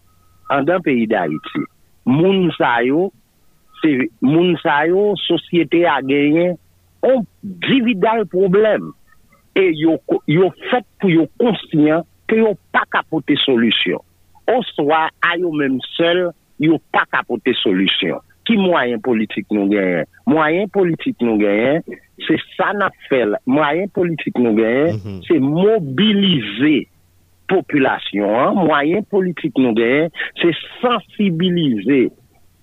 [0.52, 1.64] an den peyi da iti.
[2.08, 3.08] Moun sa yo,
[4.26, 6.58] moun sa yo, sosyete a genyen,
[7.06, 7.22] on
[7.64, 8.90] divi dal problem.
[9.56, 9.96] E yo
[10.68, 14.04] fok pou yo konsyen, ke yo pa kapote solusyon.
[14.50, 16.28] On swa a yo menm sel
[16.60, 18.20] yo pa kapote solusyon.
[18.48, 20.06] Ki mwayen politik nou genyen?
[20.28, 21.82] Mwayen politik nou genyen,
[22.24, 23.36] se sanap fel.
[23.48, 25.18] Mwayen politik nou genyen, mhm.
[25.28, 26.74] se mobilize
[27.52, 28.60] populasyon.
[28.64, 32.02] Mwayen politik nou genyen, se sensibilize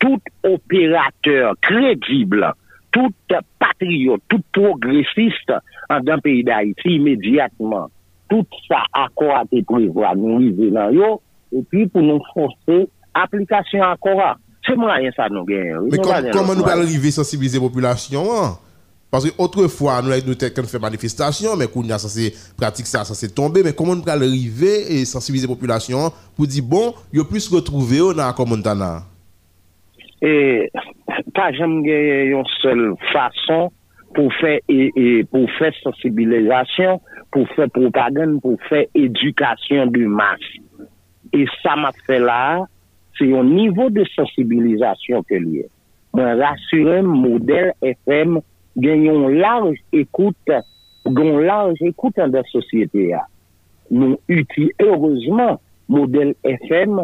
[0.04, 2.52] tout operateur kredible,
[2.94, 5.58] tout patriot, tout progressiste
[5.94, 7.90] an dan peyi da iti imediatman.
[8.30, 11.16] Tout sa akwa te prezo an nou vize nan yo.
[11.56, 12.82] E pi pou nou fose
[13.22, 14.38] application encore.
[14.66, 15.88] C'est moyen ça nous gagnons.
[15.92, 18.24] Mais comment nous allons arriver à sensibiliser la population
[19.10, 23.30] Parce que autrefois, nous avons fait une manifestation, mais quand nous avons pratique ça, s'est
[23.30, 23.62] tombé.
[23.64, 28.00] Mais comment nous allons arriver à sensibiliser la population pour dire, bon, il plus retrouver
[28.00, 28.70] dans la communauté
[30.22, 30.70] Et
[31.34, 33.72] pas jamais une seule façon
[34.14, 34.60] pour faire,
[35.32, 37.00] pour faire sensibilisation,
[37.32, 40.44] pour faire propagande, pour faire éducation du masque,
[41.32, 42.66] Et ça m'a fait là,
[43.18, 45.68] se yon nivou de sensibilizasyon ke liye.
[46.16, 48.40] Mwen rasyurem model FM
[48.82, 50.60] gen yon larj ekoute,
[51.08, 53.24] gen yon larj ekoute an da sosyete ya.
[53.94, 55.58] Mwen uti heurezman
[55.92, 57.02] model FM,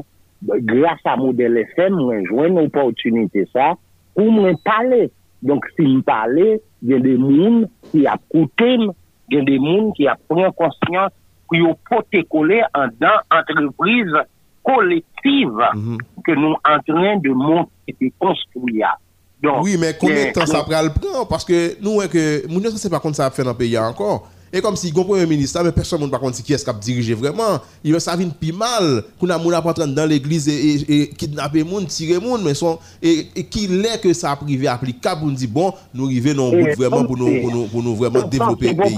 [0.67, 3.73] glas a model FM, mwen jwenn ou poutunite sa,
[4.17, 5.05] pou mwen pale.
[5.43, 6.49] Donk si mwen pale,
[6.87, 8.89] gen de moun ki ap koutem,
[9.31, 11.13] gen de moun ki ap pren konsyans
[11.47, 14.23] pou yo pote kole an dan entreprise
[14.63, 15.97] collective mhm.
[16.25, 18.97] que nous en train de monter de construire.
[19.41, 22.69] Donc, oui, mais comment ça prend le prendre Parce que nous, hein, que, nous ne
[22.69, 24.29] savons pas comment ça va faire dans le pays encore.
[24.55, 27.13] Et comme si le premier ministre, mais personne ne sait qui est-ce qui a dirigé
[27.13, 27.59] vraiment.
[27.83, 32.19] Il va savoir plus mal qu'on a moun pas dans l'église et, kidnapper moun, tirer
[32.21, 35.73] tiré mais son, et, qui l'est que ça a privé applicable pour nous dire bon,
[35.93, 38.97] nous arrivons vraiment pour nous, pour nous, vraiment développer le pays.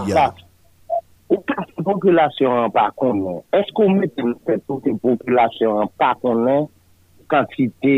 [1.86, 6.67] populasyon an pa konon, eskou mète mète toute populasyon an pa konon,
[7.32, 7.95] kansite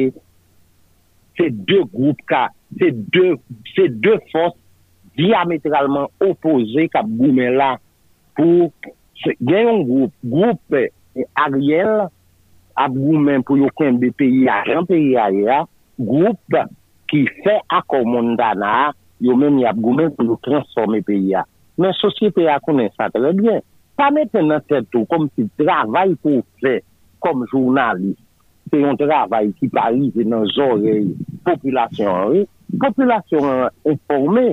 [1.37, 2.47] se de group ka,
[2.79, 3.25] se de
[3.75, 4.55] se de fos
[5.19, 7.71] diametralman opose kap goumen la
[8.37, 8.67] pou
[9.47, 10.77] gen yon group, group
[11.45, 12.03] ariel
[12.77, 15.65] ap goumen pou yo kende peyi ayan, peyi ayan
[15.97, 16.57] group
[17.09, 18.91] ki fè ak omon dana,
[19.23, 23.09] yo mème ap goumen pou yo transforme peyi ayan mè soci peyi a konen sa
[23.13, 23.57] tre bè
[23.99, 26.75] pa mette nan sè tou kom si travay pou fè
[27.25, 28.21] kom jounalist,
[28.69, 31.07] se yon travay ki parize nan zorey
[31.47, 32.41] populasyon an re,
[32.83, 34.43] populasyon an informe,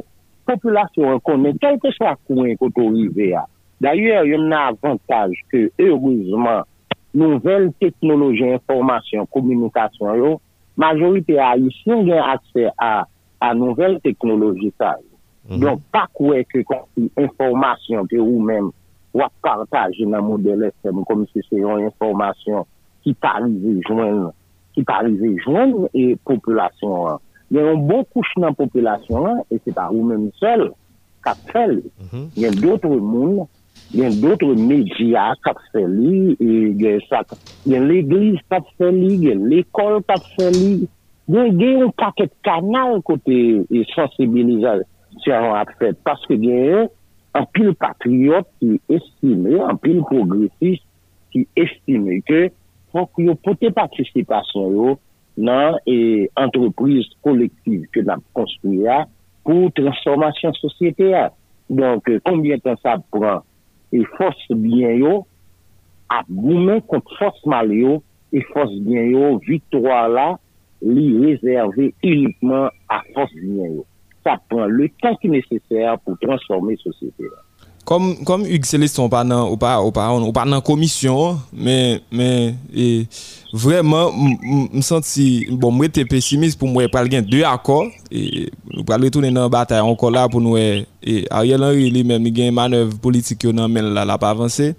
[0.49, 3.45] populasyon an konen, tel te chwa kouen koto rive a.
[3.85, 6.65] D'ayè, yon avantage ke, heureusement,
[7.19, 10.31] nouvel teknoloji, informasyon, komunikasyon yo,
[10.81, 15.11] majorite a yon sè gen akse a nouvel teknoloji sa yo.
[15.45, 15.61] Mhm.
[15.61, 18.71] Don pa kouen ke kon si informasyon ke ou menm
[19.15, 22.65] Wap partaj nan model SM komise se yon informasyon
[23.07, 24.17] ki parize joen
[24.75, 27.21] ki parize joen e populasyon an.
[27.55, 30.67] Gen yon bon kouch nan populasyon an e se ta ou men sel,
[31.27, 31.77] kapsel.
[32.09, 32.25] Mhm.
[32.43, 33.47] Gen doutre moun,
[33.95, 36.51] gen doutre media kapseli e
[36.83, 40.75] gen l'eglise kapseli, gen l'ekol kapseli,
[41.31, 43.39] gen gen yon paket kanal kote
[43.71, 44.75] e sensibilize
[45.23, 46.03] si yon apfet.
[46.03, 46.91] Paske gen yon,
[47.37, 50.87] An pil patriote ki esime, an pil progressiste
[51.35, 52.41] ki esime ke
[52.95, 54.93] fok yo pote patrisipasyon yo
[55.49, 59.01] nan e, entroprize kolektiv ke nan konstruya
[59.45, 61.25] pou transformasyon sosyete a.
[61.81, 63.43] Donk, konbien tan sa pran
[63.99, 65.15] e fos bien yo,
[66.19, 67.97] ap goumen kont fos male yo,
[68.37, 70.29] e fos bien yo, yon vitwa la
[70.93, 73.89] li rezerve inipman a fos bien yo.
[74.25, 77.43] pa pran le tan ki neseser pou transforme sosyete la.
[77.85, 81.35] Kom Yükselist ou pa nan komisyon,
[85.61, 90.09] mwen te pesimist pou mwen pral gen dwe akor, mwen pral gen nan batay anko
[90.17, 90.89] la pou mwen,
[91.29, 94.73] a yon lanri li men mi gen manev politik yo nan men la pa avanse,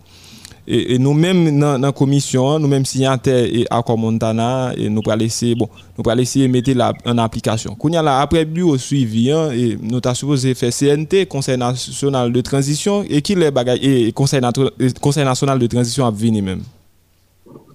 [0.68, 5.68] et, nous-mêmes dans la commission, nous-mêmes signataires et accord Montana, et nous pas laisser bon,
[5.98, 7.76] nous mettre en application.
[7.92, 13.04] Là, après bureau suivi, hein, et nous avons supposé faire CNT, Conseil national de transition,
[13.10, 16.62] et qui les bagages, et Conseil, national de transition a venir même.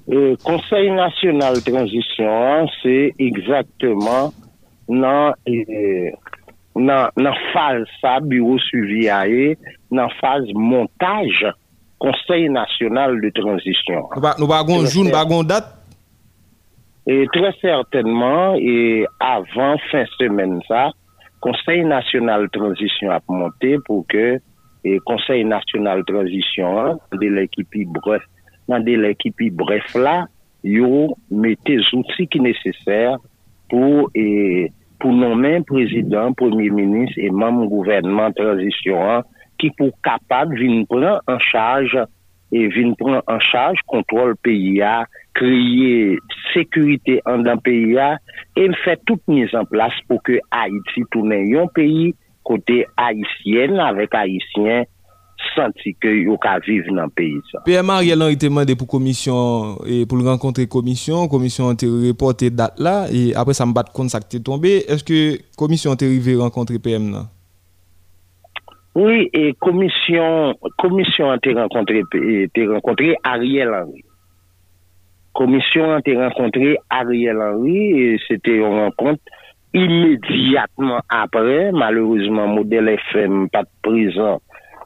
[0.09, 4.33] Le euh, Conseil national de transition, hein, c'est exactement
[4.89, 5.33] dans
[6.77, 9.07] la euh, phase, bureau suivi,
[9.93, 11.47] dans la phase montage
[12.01, 14.05] konsey nasyonal de tranzisyon.
[14.41, 15.69] Nou bagon joun, bagon dat?
[17.07, 18.55] Très certainement,
[19.19, 20.89] avant fin sèmen sa,
[21.45, 24.39] konsey nasyonal tranzisyon ap monte pou ke
[25.09, 27.21] konsey nasyonal tranzisyon an, nan
[28.85, 30.21] de l'ekipi bref la,
[30.65, 33.17] yo mette zout si ki nesesèr
[33.71, 34.07] pou
[35.17, 39.29] nan men prezident, premier-ministre et même gouvernement tranzisyon an
[39.61, 41.93] ki pou kapad vin pran an chaj,
[42.51, 44.95] e vin pran an chaj, kontrol PIA,
[45.39, 46.17] kreye
[46.53, 48.13] sekurite an dan PIA,
[48.57, 52.13] e mfè tout miz an plas pou ke Haiti toumen yon peyi,
[52.49, 54.89] kote Haitien, avèk Haitien,
[55.55, 57.63] santi ke yon ka vive nan peyi sa.
[57.65, 61.89] PMA yon an ite mwande pou komisyon, e pou l renkontre komisyon, komisyon an te
[62.09, 66.01] repote dat la, e apre sa mbat kont sa ki te tombe, eske komisyon an
[66.03, 67.31] te rive renkontre PMA nan?
[68.99, 69.31] Ouye,
[69.63, 70.57] komisyon
[71.31, 74.01] an te renkontre te renkontre Ariel Henry.
[75.39, 79.39] Komisyon an te renkontre Ariel Henry e se te renkontre
[79.79, 84.41] imediatman apre, malerouzman, model FM, pa de prizan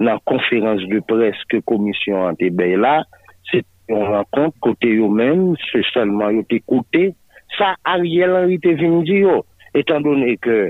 [0.04, 2.98] nan konferans de preske komisyon an te bela,
[3.48, 7.06] se te renkontre kote yo men, se salman yo te kote,
[7.56, 10.60] sa Ariel Henry te veni di yo, oh, etan donen ke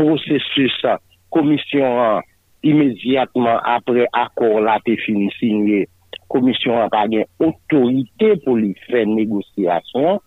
[0.00, 1.04] prosesus an
[1.36, 2.26] komisyon an
[2.62, 5.86] imediatman apre akor la te fini signye
[6.28, 10.18] komisyon a gwen otorite pou li fè negosyasyon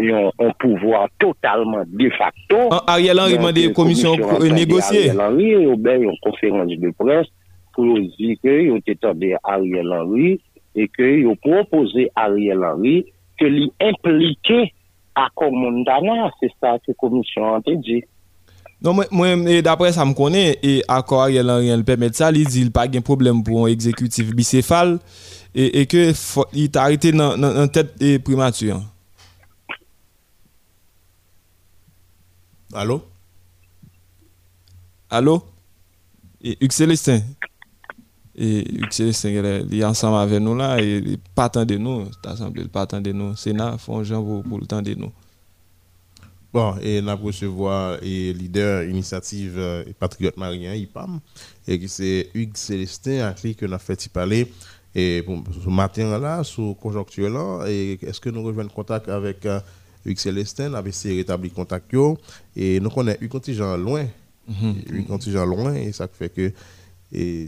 [0.62, 4.20] pouvoi totalman de facto ah, Ariel Henry man euh, de komisyon
[4.52, 7.28] negosye yon konferans de pres
[7.74, 10.36] pou lo zike yon tetan de Ariel Henry
[10.76, 12.96] E ke yo propoze Ariel Henry
[13.40, 14.58] ke li implike
[15.16, 17.96] akon moun dana, se sa, se komisyon an te di.
[18.84, 22.28] Non, mwen, mwen, dapre sa m konen, e akon Ariel Henry an li pèmèd sa,
[22.32, 24.98] li di l pa gen problem pou an exekutif bicefal,
[25.56, 26.10] e, e ke
[26.64, 28.76] it a rete nan tèt e, prematur.
[32.76, 33.00] Alo?
[35.08, 35.38] Alo?
[36.44, 37.22] E, Uxel Esten?
[37.22, 37.54] E, Uxel Esten?
[38.38, 42.62] et Hugues Célestin il est ensemble avec nous là, et il pas de nous, l'Assemblée,
[42.62, 45.10] il pas de nous, Sénat, font gens pour, pour le temps de nous.
[46.52, 51.20] Bon, et nous voir et leader initiative euh, patriote marien IPAM,
[51.66, 54.52] et qui c'est Hugues Célestin, à qui que nous fait parler,
[54.94, 55.24] et
[55.64, 59.60] ce matin là, sous conjoncture là, et est-ce que nous rejoignons contact avec euh,
[60.04, 61.90] Hugues Célestin, avec ses rétablis contact,
[62.54, 64.04] et nous connaissons Hugues Contingent loin,
[64.46, 64.74] mhm.
[64.90, 66.52] Hugues Contingent loin, et ça fait que
[67.12, 67.46] et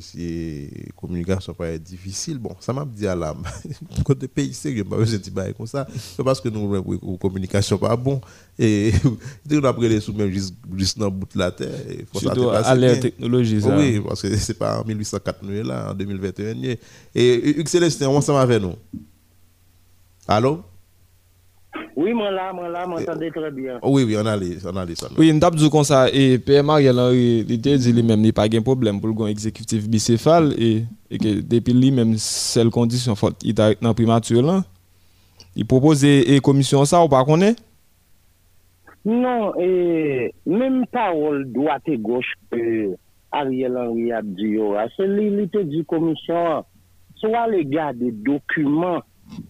[0.77, 2.39] la communication paraît difficile.
[2.39, 3.43] Bon, ça m'a dit à l'âme.
[4.05, 5.87] Côté pays, pays sérieux, je de dis comme ça.
[6.17, 6.83] C'est parce que nous, la
[7.21, 8.21] communication pas bon.
[8.59, 8.93] Et
[9.53, 11.75] on a pris les sous même juste dans le bout de la terre.
[12.65, 13.61] aller à la technologie.
[13.65, 16.55] Oui, parce que c'est pas en 1804 nous sommes là, en 2021.
[17.15, 18.75] Et Excellence, on s'en avec nous.
[20.29, 20.63] Allô?
[21.97, 23.79] Oui, mwen la, mwen la, mwen sa dey trebyan.
[23.85, 25.09] Oui, oui, an ale, an ale sa.
[25.19, 28.33] Oui, ndap djou kon sa, e pè marye l'anri, li te di li mèm, li
[28.37, 30.71] pa gen problem pou l'gon exekutif bisefal, e,
[31.11, 34.63] e ke depi li mèm sel kondisyon fote, i tarik nan primatur lan,
[35.59, 37.57] i propose e komisyon sa ou pa konen?
[39.09, 39.71] Non, e,
[40.51, 42.63] mèm parol dwa te goche pe
[43.37, 46.65] a rye l'anri abdi yo, se li te di komisyon,
[47.19, 49.03] sou a le gade dokumen,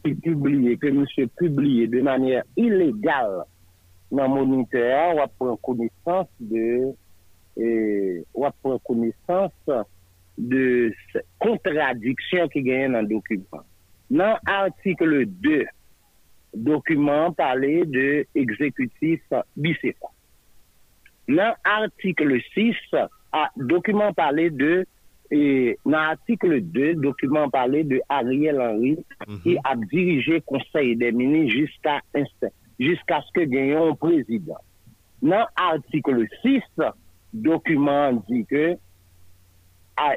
[0.04, 3.44] Que nous se publie de manière illégale
[4.12, 6.90] nan moniteur ou a prekonnaissance ou
[7.56, 7.68] e,
[8.42, 9.70] a prekonnaissance
[10.36, 10.92] de
[11.42, 13.62] contradiction qui gagne nan dokument.
[14.10, 15.62] Nan artikel 2,
[16.54, 19.22] dokument parle de exécutif
[19.56, 20.14] bicéphale.
[21.28, 22.76] Nan artikel 6,
[23.56, 24.84] dokument parle de
[25.30, 29.40] et dans l'article 2, document parlait de Ariel Henry, mhm.
[29.42, 32.20] qui a dirigé Conseil des ministres jusqu'à ce
[33.36, 34.56] ce y ait un président.
[35.20, 36.60] Dans l'article 6,
[37.34, 38.76] document dit que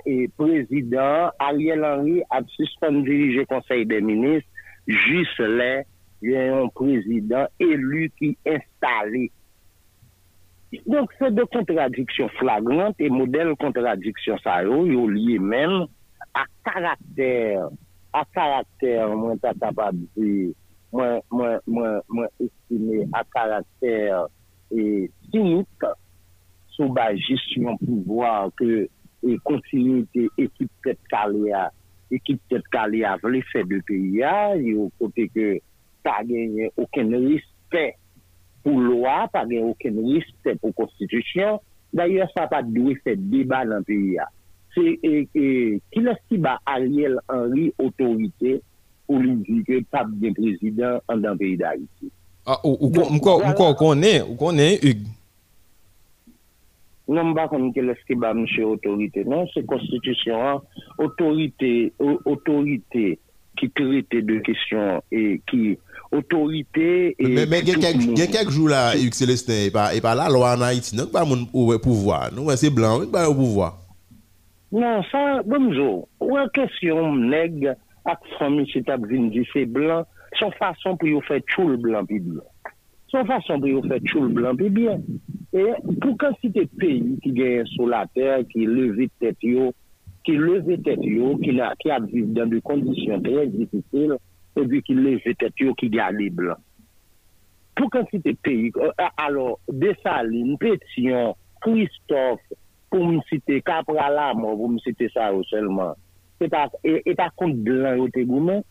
[0.06, 4.50] le président Ariel Henry a suspendu le Conseil des ministres
[4.88, 5.84] jusqu'à ce
[6.28, 9.32] ait un président élu qui installé
[10.86, 15.72] Donk se de kontradiksyon flagrante e model kontradiksyon sa yo yo liye men
[16.32, 17.60] a karakter
[18.16, 20.54] a karakter mwen tatababize
[21.74, 24.14] mwen estime a karakter
[24.72, 25.80] e sinip
[26.74, 31.64] souba jist yon pouvoar e kontinite ekip tetkale a
[32.16, 34.34] ekip tetkale a vle febe pe ya
[34.70, 35.48] yo kote ke
[36.04, 37.84] ta genye okene rispe
[38.66, 41.52] pou lwa, pa gen ouken rispe pou konstitusyon,
[41.96, 44.26] daye sa pa dwe fet deba nan periya.
[44.72, 45.38] Se e, e,
[45.92, 48.52] kil esti ba Ariel Henry otorite
[49.08, 52.08] pou li dike tab de prezident an dan periya da iti.
[52.48, 53.12] Ah, ou konen,
[54.26, 55.02] ou konen, bon, Hug?
[57.12, 58.46] Non ba konen kil esti ba, M.
[58.66, 60.62] Otorite, nan se konstitusyon,
[61.04, 63.04] otorite
[63.60, 65.14] ki krete de kisyon e
[65.52, 65.64] ki...
[66.12, 67.14] Otoite...
[67.20, 69.72] Men gen kek jou la, Yükselestè, e
[70.04, 73.70] pa la lwa nan iti, nan wè se blan, wè se wè pou wò?
[74.76, 76.02] Nan sa, bonjou,
[76.34, 77.64] wè kesyon mnèg
[78.12, 80.04] ak fronmi se tablin di se blan,
[80.40, 82.44] son fason pou yo fè tchoul blan pi blan.
[83.12, 85.00] Son fason pou yo fè tchoul blan pi blan.
[85.56, 85.64] E
[85.96, 89.70] pou kansi te peyi ki genye sou la tè, ki lezi tètyo,
[90.28, 94.18] ki lezi tètyo, ki adzive dan de kondisyon peye ziditèl,
[94.54, 96.60] e di ki lejete tiyo ki gya li blan.
[97.78, 101.34] Pou kan site peyik, euh, alo, desaline, petion,
[101.64, 102.42] kristof,
[102.92, 105.96] pou mwen site, kapra la mwen pou mwen site sa yo selman,
[106.44, 106.50] e
[107.16, 108.64] ta kont blan yo te gounen,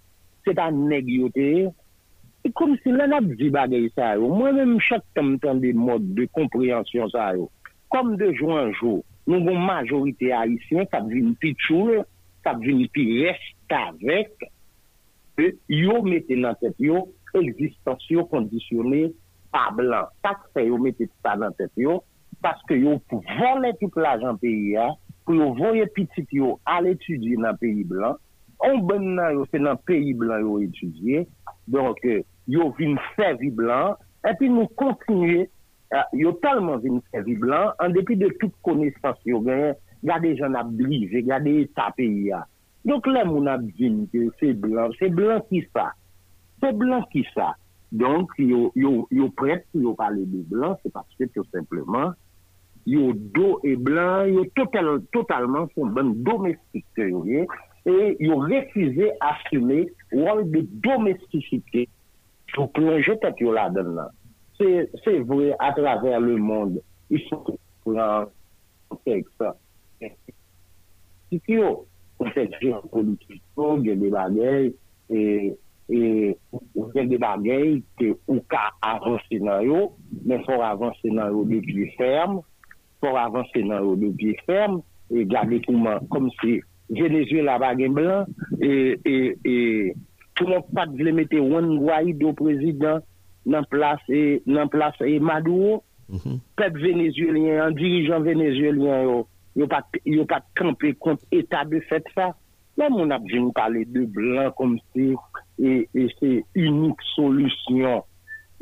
[0.45, 1.47] se ta negi yo te,
[2.45, 6.13] e koum si lena di bagay sa yo, mwen men mwen chak temten de mod
[6.17, 7.49] de komprehansyon sa yo,
[7.93, 12.03] kom de jou an jou, nou mwen majorite a yi syen, sa bi nipi chou,
[12.45, 14.51] sa bi nipi resta vek,
[15.83, 16.97] yo mette nan tèt yo
[17.41, 19.03] existans yo kondisyonè
[19.55, 20.09] pa blan.
[20.27, 21.97] Takse yo mette pa nan tèt yo
[22.45, 24.89] paske yo pou vole tout la jan peyi ya
[25.29, 28.17] pou yo voye pitik yo al etudye nan peyi blan
[28.69, 31.23] on ben nan yo se nan peyi blan yo etudye
[31.75, 32.21] donke
[32.55, 33.97] yo vin fèvi blan
[34.31, 39.43] epi nou kontinye euh, yo talman vin fèvi blan an depi de tout konesans yo
[39.47, 39.75] gen
[40.09, 42.41] gade jan abdrive gade sa peyi ya
[42.87, 45.91] Donk la moun ap zin ki se blan, se blan ki sa.
[46.63, 47.51] Se blan ki sa.
[47.93, 52.13] Donk yo prez ki yo pale de blan, se parce tout simplement,
[52.87, 54.47] yo do e blan, yo
[55.13, 57.45] totalman son ben domestik te yoye,
[57.91, 59.83] e yo refize asyme
[60.15, 61.85] woye de domestikite.
[62.55, 64.15] Sou plonjete ki yo la den nan.
[64.61, 66.79] Se vwe a traver le moun,
[67.13, 68.11] yon se plonjete ki yo la
[69.05, 70.19] den nan.
[71.31, 71.77] Si ki yo...
[72.21, 74.67] ou fèk jè an politikon, gèl de bagèy,
[76.53, 79.81] ou fèk de bagèy te e, ou ka avansè nan yo,
[80.29, 82.37] men fòr avansè nan yo de pi fèm,
[83.01, 84.79] fòr avansè nan yo de pi fèm,
[85.11, 86.59] e gèl de pouman kom se
[86.95, 88.29] vènesye la bagèm blan,
[88.61, 89.33] e
[90.37, 93.03] pouman pat vèmète wèn wèy do prezidant
[93.49, 95.81] nan plase e, e madou,
[96.61, 99.21] pep vènesye liyan, dirijan vènesye liyan yo,
[99.61, 102.31] yo ka tempe kont etade fet sa.
[102.81, 105.11] Mwen ap jenou pale de blan kom se,
[105.69, 108.01] e, e se unik solusyon,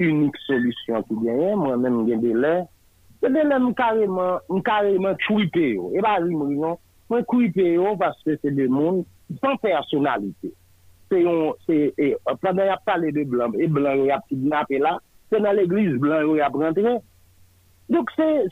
[0.03, 2.65] unik solusyon ki diyen, mwen men gen de len,
[3.23, 5.93] gen de len mou kareman kouite yo.
[5.95, 6.75] E ba rimri yo,
[7.13, 9.05] mwen kouite yo, paske se de moun,
[9.39, 10.51] san personalite.
[11.13, 12.11] Se yon, se, e,
[12.43, 14.97] planda yap pale de blan, e blan yap si dnape la,
[15.31, 16.99] se nan l'eglise, blan yap rentre, se,
[17.89, 18.47] Donc c'est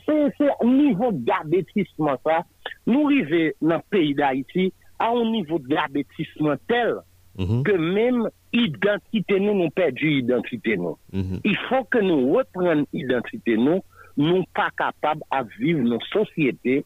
[0.65, 2.43] niveau d'abétissement ça.
[2.87, 6.95] Nous arrivons dans le pays d'Haïti à un niveau d'abétissement tel
[7.37, 7.63] mhm.
[7.63, 10.97] que même identité nous, nous perdons l'identité nous.
[11.13, 11.39] Mhm.
[11.43, 13.81] Il faut que nous reprenions l'identité nous,
[14.17, 16.83] nous pas capables à vivre nos société,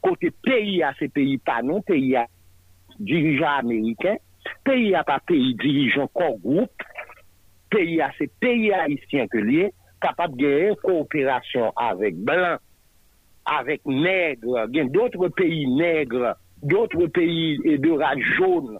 [0.00, 2.26] côté pays à ces pays pas non pays à
[2.98, 4.16] dirigeants américains,
[4.64, 6.70] pays à pas pays dirigeants corps groupe,
[7.70, 9.70] pays à ces pays haïtiens que liés
[10.00, 12.56] kapap gen yon koopirasyon avèk blan,
[13.58, 18.78] avèk negre, gen doutre peyi negre, doutre peyi e de rad joun,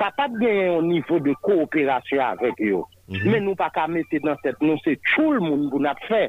[0.00, 2.84] kapap gen yon nifo de koopirasyon avèk yo.
[3.08, 3.28] Mhm.
[3.32, 6.26] Men nou pa ka mette nan set nou, se chou l moun pou nat fè.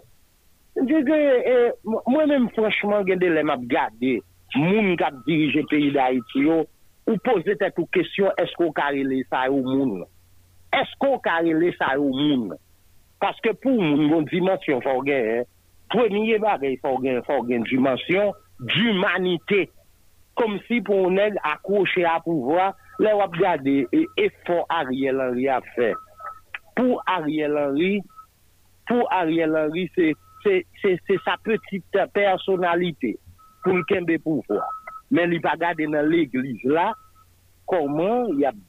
[0.80, 1.16] Dige,
[1.52, 1.56] e,
[1.92, 4.18] mwen mèm fwèchman gen dilem ap gade,
[4.56, 6.62] moun kap dirije peyi da iti yo,
[7.10, 10.06] ou pose tèt ou kesyon, esko karele sa ou moun?
[10.78, 12.10] Esko karele sa ou moun?
[12.10, 12.60] Esko karele sa ou moun?
[13.20, 15.42] Paske pou moun dimensyon fò gen,
[15.92, 18.30] pou e nye bagay fò gen, fò gen dimensyon,
[18.72, 19.66] d'umanite.
[20.40, 22.70] Kom si pou on el akwoshe a pouvoa,
[23.04, 23.78] le wap gade,
[24.24, 25.92] e fò Ariel Henry a fè.
[26.80, 27.92] Pou Ariel Henry,
[28.90, 31.84] pou Ariel Henry, se sa petit
[32.16, 33.18] personalite,
[33.66, 34.64] pou l'kenbe pouvoa.
[35.12, 36.88] Men li bagade nan l'eglise la,
[37.68, 38.60] koman, y ap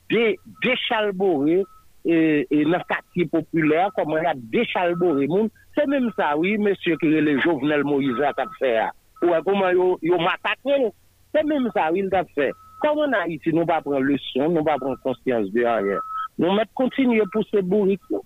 [0.64, 1.60] dechalboré
[2.04, 7.84] e nefkati populer komon la dechalbori moun se mèm sa wè, mèsyè kire le jovnel
[7.86, 8.88] Moïse a tap fè a
[9.20, 10.78] wè koman yo matakè
[11.36, 12.48] se mèm sa wè, il tap fè
[12.80, 15.98] komon la iti, nou pa pran lèson, nou pa pran konsyans de a yè,
[16.40, 18.24] nou mèt kontinye pou se bourri kou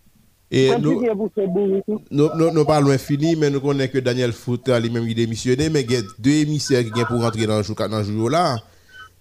[0.55, 1.99] kontinye pou se bourri kou
[2.45, 5.83] nou pa lwen fini, mè nou konen ke Daniel Fouta li mèm ki demisyonè, mè
[5.91, 8.47] gen dè emisyè ki gen pou rentre nan jou kanan jou yò la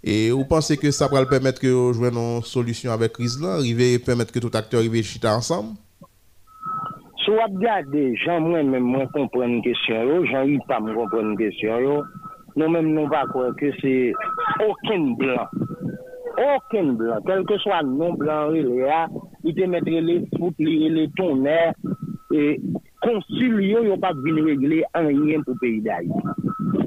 [0.05, 3.59] Et vous pensez que ça va le permettre que vous jouez nos solutions avec Rizlan?
[3.63, 5.69] Il va permettre que tout acteur arrive et chute ensemble?
[7.23, 10.25] Soit bien des gens, moi-même, moi comprens une question.
[10.25, 12.03] J'en ai pas, moi, comprens une question.
[12.57, 14.11] Nous-mêmes, nous ne voulons pas croire que c'est
[14.59, 15.45] aucun blanc.
[16.37, 17.19] Aucun blanc.
[17.25, 19.07] Quel que soit le nom blanc, il y a,
[19.45, 21.73] il te met les foutes, il y a les tonnerres.
[22.33, 22.59] Et
[23.01, 26.09] concilio, il n'y a pas de vie n'est réglée en rien pour pays d'Aït.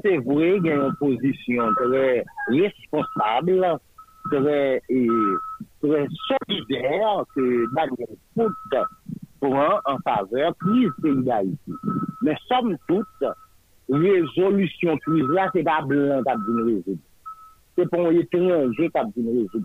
[0.09, 3.61] C'est vrai qu'il y a une position très responsable,
[4.31, 4.81] très
[5.81, 8.79] solidaire, que d'ailleurs tout,
[9.41, 11.73] prend en faveur plus le pays d'Haïti.
[12.21, 13.25] Mais somme toute,
[13.89, 16.97] résolution plus là, c'est pas blanc cadre de résolution.
[17.77, 19.59] C'est pour étranger un jeu cadre résolution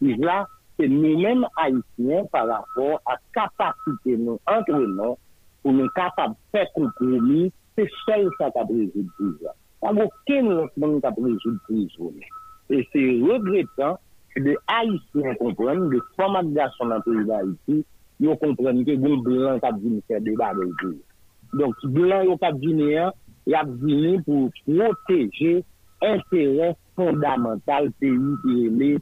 [0.00, 0.48] plus là,
[0.80, 4.18] c'est nous-mêmes Haïtiens par rapport à capacité,
[4.48, 5.16] entre nous,
[5.62, 6.66] pour nous capables de faire
[7.78, 9.52] c'est seul ça qui a résolu plus là.
[9.86, 12.26] an wò ken lòsman nou ta prejou prizouni.
[12.74, 13.94] E se regretan
[14.32, 17.86] ki de bon a yisou an komprèn de format de asyon an prejou dan yisou
[18.24, 20.98] yo komprèn ki goun blan ta bzini kèdè dan yon kou.
[21.58, 23.12] Donk blan yo ka bzini an
[23.48, 25.54] ya bzini pou proteje
[26.04, 28.98] en kèren fondamental P.U.P.N.E.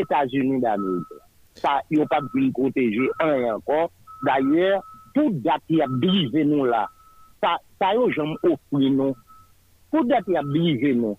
[0.00, 1.84] Etageni dan yon kèren.
[1.92, 3.84] Yo ka bzini proteje an yon kò.
[4.24, 4.80] D'ayèr,
[5.16, 6.84] tout dati ya bzini nou la.
[7.42, 9.12] Ta yo jom ofri nou
[9.92, 11.18] Pou dete ap brije nou?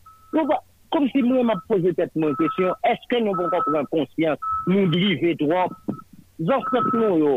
[0.94, 4.90] Kom si moun ap proje pet moun kesyon, eske nou pon kap ren konsyans, moun
[4.94, 5.74] drije trop?
[6.50, 7.32] Zan sep moun yo,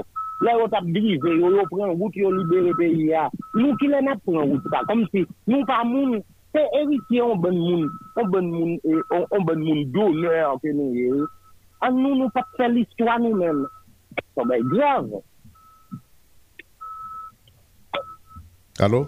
[0.44, 3.24] la yo tap brije, yo yo pren wout yo libere pe ya,
[3.56, 6.18] nou ki lè nap pren wout pa, kom si moun pa moun,
[6.56, 7.84] se evit yon bon moun,
[8.16, 8.24] bon e,
[9.08, 10.56] bon an moun moun doner,
[11.84, 13.64] an moun moun pat se lis kwa nou men,
[14.36, 15.12] kon bay grav.
[18.84, 19.06] Allo?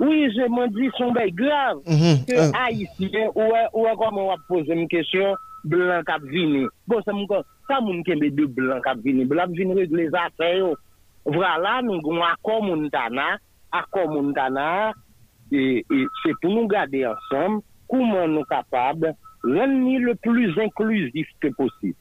[0.00, 1.76] Oui, je m'en dis son grave.
[1.86, 2.50] Mhm, que euh.
[2.58, 6.64] haïtien, ou comment on va poser une question, blanc cap vini.
[6.88, 7.26] Bon, ça m'en
[7.68, 9.26] ça moun kembe de blanc cap vini.
[9.26, 10.68] Blanc vini régler les affaires.
[11.26, 13.36] Voilà, nous avons accord Montana,
[13.70, 14.92] accord Montana,
[15.52, 15.84] et,
[16.24, 21.48] c'est pour nous garder ensemble comment nous sommes capables de rendre le plus inclusif que
[21.48, 21.94] possible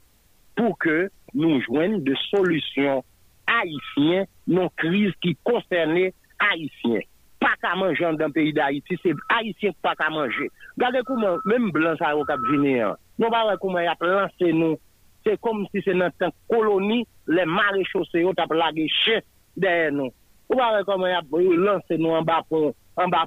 [0.55, 3.03] pour que nous jouions des solutions
[3.45, 7.01] haïtiennes, nos crises qui concernaient haïtiens.
[7.39, 10.45] pa ka manje an dan peyi da iti, se a iti se pa ka manje.
[10.79, 14.59] Gade kouman, menm blan sa yo kab jine an, nou ba re kouman yap lansen
[14.59, 14.75] nou,
[15.23, 19.21] se kom si se nan tan koloni, le mare chose yo tap lage che
[19.55, 20.11] deye nou.
[20.49, 21.31] Nou ba re kouman yap
[21.63, 22.41] lansen nou an ba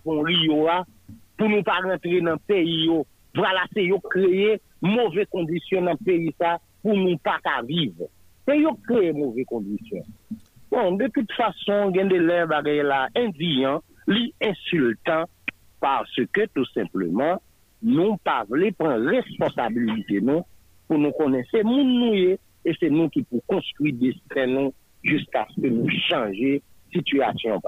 [0.03, 0.85] pon riyo an,
[1.39, 3.03] pou nou pa rentre nan peyi yo,
[3.37, 8.11] vrala se yo kreye mouve kondisyon nan peyi sa pou nou pa ka vive.
[8.45, 10.05] Se yo kreye mouve kondisyon.
[10.73, 15.25] Bon, de tout fason, gen de lèv bagay la, en di an, Lui insultant
[15.81, 17.41] parce que tout simplement,
[17.83, 20.43] nous parlons voulons prendre responsabilité nous
[20.89, 22.39] pour nous connaître nous et
[22.79, 24.73] c'est nous qui pour construire des traînements
[25.03, 27.61] jusqu'à ce que nous changions changer situation.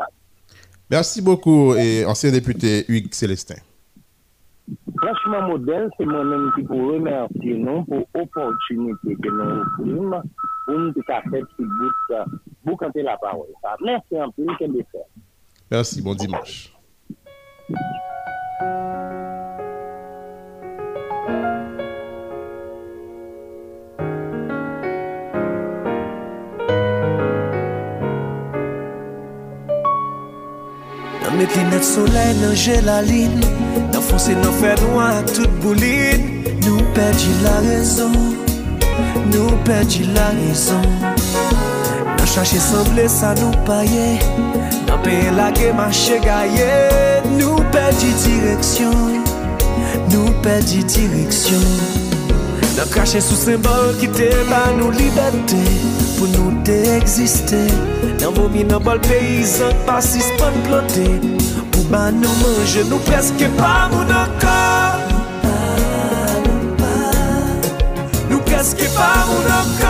[0.91, 1.75] Merci beaucoup,
[2.07, 3.57] ancien député Hugues Célestin.
[4.97, 10.25] Franchement, modèle, c'est moi-même qui pour remercier nous pour l'opportunité que nous avons
[10.67, 13.49] pour nous faire cette petite boucle, la parole.
[13.85, 14.73] Merci un peu, qu'elle
[15.75, 16.71] Merci, bon dimanche.
[31.35, 33.51] Met soleil, soley nan jelaline
[33.93, 34.53] Nan fonse nan
[35.61, 38.13] bouline nous perdi la raison,
[39.33, 41.14] nous perdons la raison.
[42.25, 44.17] Nan chache sanble sa nou paye
[44.89, 46.71] Nan peye lage mache gaye
[47.37, 48.95] Nou pe di direksyon
[50.09, 51.67] Nou pe di direksyon
[52.79, 55.61] Nan kache sou sembol ki te pa nou libette
[56.17, 57.61] Pou nou de eksiste
[58.23, 61.05] Nan vomi nan bol peyizan pasis pan plote
[61.75, 67.89] Pou ba nou manje nou preske pa moun akor Nou pa, nou pa
[68.33, 69.84] Nou preske pa moun akor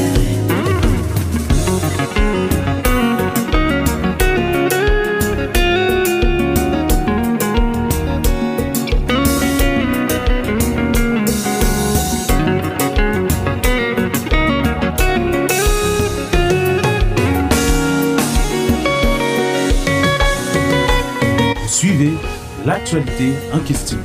[21.63, 22.15] Vous Suivez
[22.67, 23.99] l'actualité en question.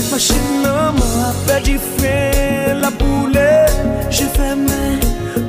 [0.09, 3.53] fè chè nan mwen apè di fre la pou lè,
[4.19, 4.83] jè fè mè,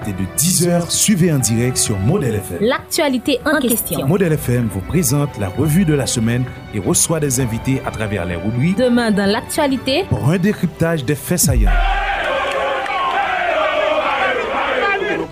[0.03, 2.59] de 10h, suivez en direct sur Model FM.
[2.61, 4.07] L'actualité en question.
[4.07, 8.25] Model FM vous présente la revue de la semaine et reçoit des invités à travers
[8.25, 8.77] les rubriques.
[8.77, 10.05] Demain dans l'actualité.
[10.09, 11.71] Pour un décryptage des faits saillants.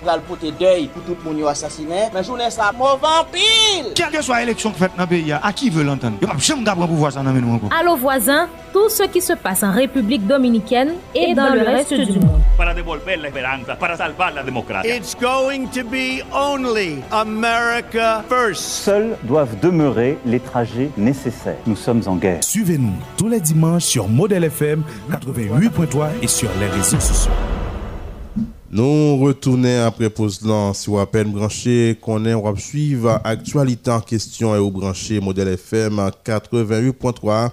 [0.03, 2.09] pral porter deuil pour tout le monde assassiné.
[2.13, 3.93] Mais journée ça mauvais pile.
[3.95, 6.63] Quelle que soit l'élection que fait dans le pays, à qui veut l'entendre Je ne
[6.65, 7.69] pas pouvoir ça dans encore.
[7.73, 12.19] Allô voisins, tout ce qui se passe en République dominicaine et, dans, le, reste, du
[12.19, 12.41] monde.
[12.57, 14.95] Para devolver la esperanza, para salvar la democracia.
[14.95, 18.61] It's going to be only America first.
[18.83, 21.57] Seuls doivent demeurer les trajets nécessaires.
[21.65, 22.43] Nous sommes en guerre.
[22.43, 27.31] Suivez-nous tous les dimanches sur Model FM 88.3 et sur les réseaux sociaux.
[28.75, 33.21] Nous retournons après pause lance si vous à peine branché, qu'on est, on va suivre
[33.23, 37.51] actualité en question et au branché modèle FM 88.3.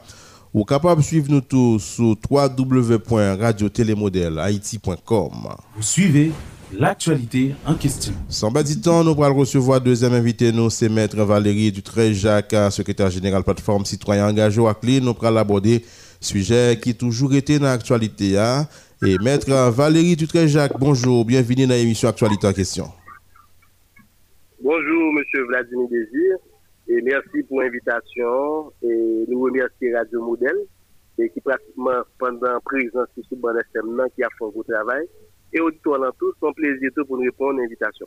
[0.55, 5.29] Vous capable de suivre nous tous sur www.radiotélémodèlehaïti.com.
[5.77, 6.33] Vous suivez
[6.73, 8.15] l'actualité en question.
[8.31, 12.71] Sans bas du temps, nous allons recevoir deuxième invité, nous, c'est Maître Valérie Dutré-Jacques, euh,
[12.71, 15.03] secrétaire général plateforme citoyen engagé à Clé.
[15.03, 15.85] Nous allons aborder
[16.19, 18.39] sujet qui toujours été dans l'actualité.
[18.39, 18.67] Hein.
[19.03, 22.85] Et maître Valérie Dutré-Jacques, bonjour, bienvenue dans l'émission Actualité en question.
[24.63, 26.37] Bonjour, monsieur Vladimir Désir,
[26.87, 28.71] et merci pour l'invitation.
[28.83, 30.59] Et nous remercions Radio Modèle,
[31.19, 35.07] et qui pratiquement pendant présence sous Bon FM, qui a fait un travail.
[35.55, 38.07] Et auditoire en tous, c'est un plaisir pour nous répondre à l'invitation.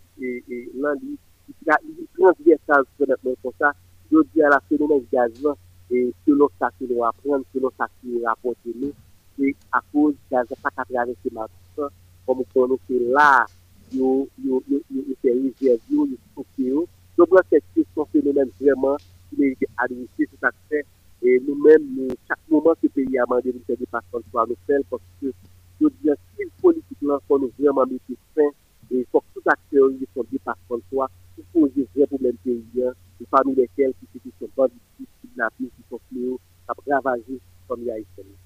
[0.85, 1.15] lan li,
[1.67, 3.73] yon transvier sanz pou netman pou sa.
[4.13, 5.57] Yo di a la fenomen gazan,
[5.91, 8.93] se yon sa ki yon aprens, se yon sa ki yon aprens yon.
[9.79, 11.91] A kouz gazan pa kakare se matikan,
[12.27, 13.31] kon mou kon nou se la
[13.97, 15.55] yon seriou,
[15.91, 16.87] yon yon yon.
[17.19, 20.87] Yo blan se chanman fok pou l'Etat yon yon jek aprens aprens yon seriou.
[21.21, 21.83] E nou men,
[22.31, 25.03] chak mouman se peyi a mande, moumen se de pa son soya, nou fèl pou
[25.19, 25.29] ki
[25.83, 28.47] yo diyan, si yon politik lan pou nou vreman moumen se fè,
[29.11, 32.87] pou ki sou akseyo yon son de pa son soya, pou pou yon repoublen peyi
[32.87, 36.07] a, yon fami ou dekel ki se te son dodi, si yon api, si yon
[36.09, 36.39] flou,
[36.69, 38.37] sa pou gravaje son yon historik.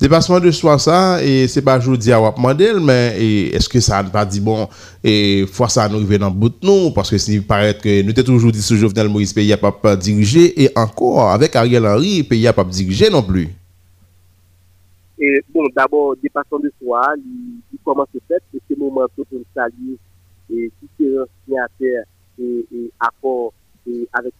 [0.00, 4.08] Dépassement de soi, ça, et c'est pas aujourd'hui à Mandel, mais est-ce que ça n'a
[4.08, 4.66] pas dit bon,
[5.04, 8.08] et que ça nous arrive dans bout de nous, parce que s'il paraît que nous
[8.10, 12.22] avons toujours dit sous Jovenel Moïse, pays n'a pas dirigé, et encore, avec Ariel Henry,
[12.22, 13.48] pays n'a pas dirigé non plus.
[15.52, 19.96] bon, d'abord, dépassement de soi, il commence à faire, c'est ce moment tout on salue,
[20.50, 22.04] et qui est signataire,
[22.40, 23.52] et, et accord,
[23.86, 24.32] et avec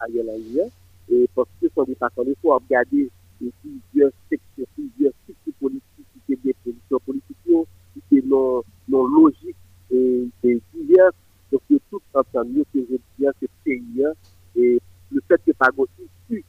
[0.00, 0.68] Ariel Henry,
[1.12, 3.08] et parce que son dépassement de soi, regarder,
[3.44, 3.50] et
[3.92, 4.10] plusieurs
[4.56, 9.56] c'est plusieurs structures politiques qui étaient des positions politiques, qui étaient non, non logiques
[9.92, 11.14] et, et diverses.
[11.52, 14.08] Donc, tout ensemble, mieux que je dis, c'est payant.
[14.10, 14.12] Hein.
[14.56, 14.80] Et
[15.12, 15.68] le fait que pas
[16.28, 16.44] issu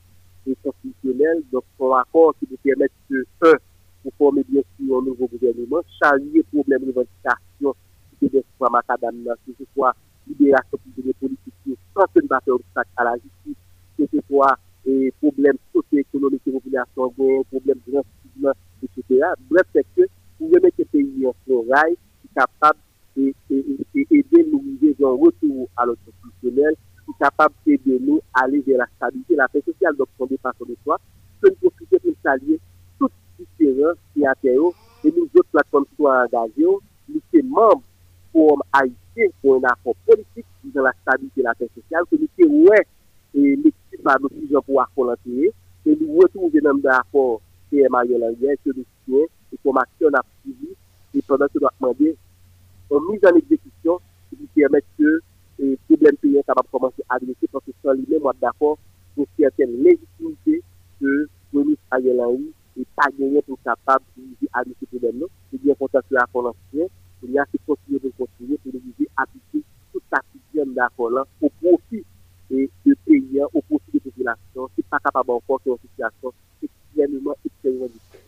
[0.47, 3.53] est constitutionnel, donc, son accord qui nous permet de, un,
[4.03, 5.81] pour former bien sûr un nouveau gouvernement,
[6.33, 7.75] les problème de revendication,
[8.21, 9.93] que des fois, macadam, que ce soit
[10.27, 11.53] libération des politiques,
[11.93, 13.61] sans que nous obstacle à la justice,
[13.97, 17.11] que ce soit et problèmes socio-économiques de population,
[17.51, 19.25] problèmes de racisme, etc.
[19.49, 20.03] Bref, c'est que
[20.39, 22.79] vous remettez que le pays en forêt, qui est capable
[23.17, 25.99] d'aider nous arriver dans retour à l'autre
[26.41, 29.95] qui est capable d'aider nous à aller vers la stabilité, la paix sociale.
[29.97, 30.97] Donc, on dépasse de soi.
[31.43, 32.59] nous profiter pour saluer
[32.99, 34.55] toutes les différences qui à et
[35.11, 36.79] nous autres plateformes qui sont
[37.09, 37.83] nous sommes membres
[38.31, 38.95] pour Haïti
[39.41, 42.83] pour un accord politique dans la stabilité et la paix sociale, que nous sommes ouais
[43.37, 45.53] l'équipe va de plusieurs pour accord l'entier,
[45.85, 49.25] et nous retrouvons dans l'accord PMA Yolangien, hein, que nous soutien.
[49.53, 50.69] et comme action a suivi,
[51.15, 52.17] et pendant que nous avons demandé,
[52.91, 55.21] une mise en exécution qui permet que
[55.59, 58.77] les eh, problèmes payant capable de commencer à adresser, parce que sans lui-même, d'accord,
[59.15, 60.61] pour certaines légitimité
[60.99, 61.29] que le
[61.59, 65.25] ministre Ariel Henry n'est pas gagné pour être capable de à ce problème-là.
[65.51, 66.87] C'est bien content que la entier
[67.23, 71.23] il y a ce continuer de continuer pour nous appliquer toute la sixième d'accord là
[71.41, 72.03] au profit
[72.51, 73.23] et de pays
[73.53, 77.85] au profit la population qui ne sont pas capable encore de une situation extrêmement, extrêmement
[77.85, 78.25] difficile.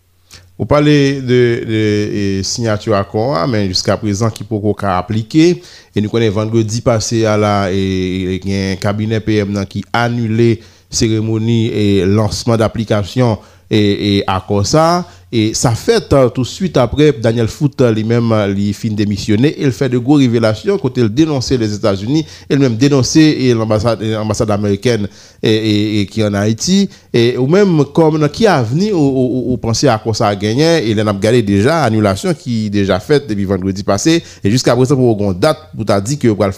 [0.57, 5.61] Vous parlez de, de, signature accord, hein, mais jusqu'à présent, qui peut pas appliquer.
[5.95, 10.59] Et nous connaissons vendredi passé à la, et, un cabinet PM qui annulait annulé
[10.89, 13.39] cérémonie et lancement d'application
[13.69, 15.05] et, et accord ça.
[15.31, 18.89] Et ça fait hein, tout de suite après, Daniel Foote euh, lui-même, euh, lui fin
[18.89, 24.49] démissionné, il fait de gros révélations quand il dénonçait les États-Unis, il même dénonçait l'ambassade,
[24.49, 25.07] américaine
[25.43, 29.87] et, qui est en Haïti, et, ou même comme euh, qui a venu au, penser
[29.87, 33.27] à quoi ça a gagné, il en a regardé déjà, annulation qui est déjà faite
[33.27, 36.49] depuis vendredi passé, et jusqu'à présent, pour une date, pour t'a dit que y aurait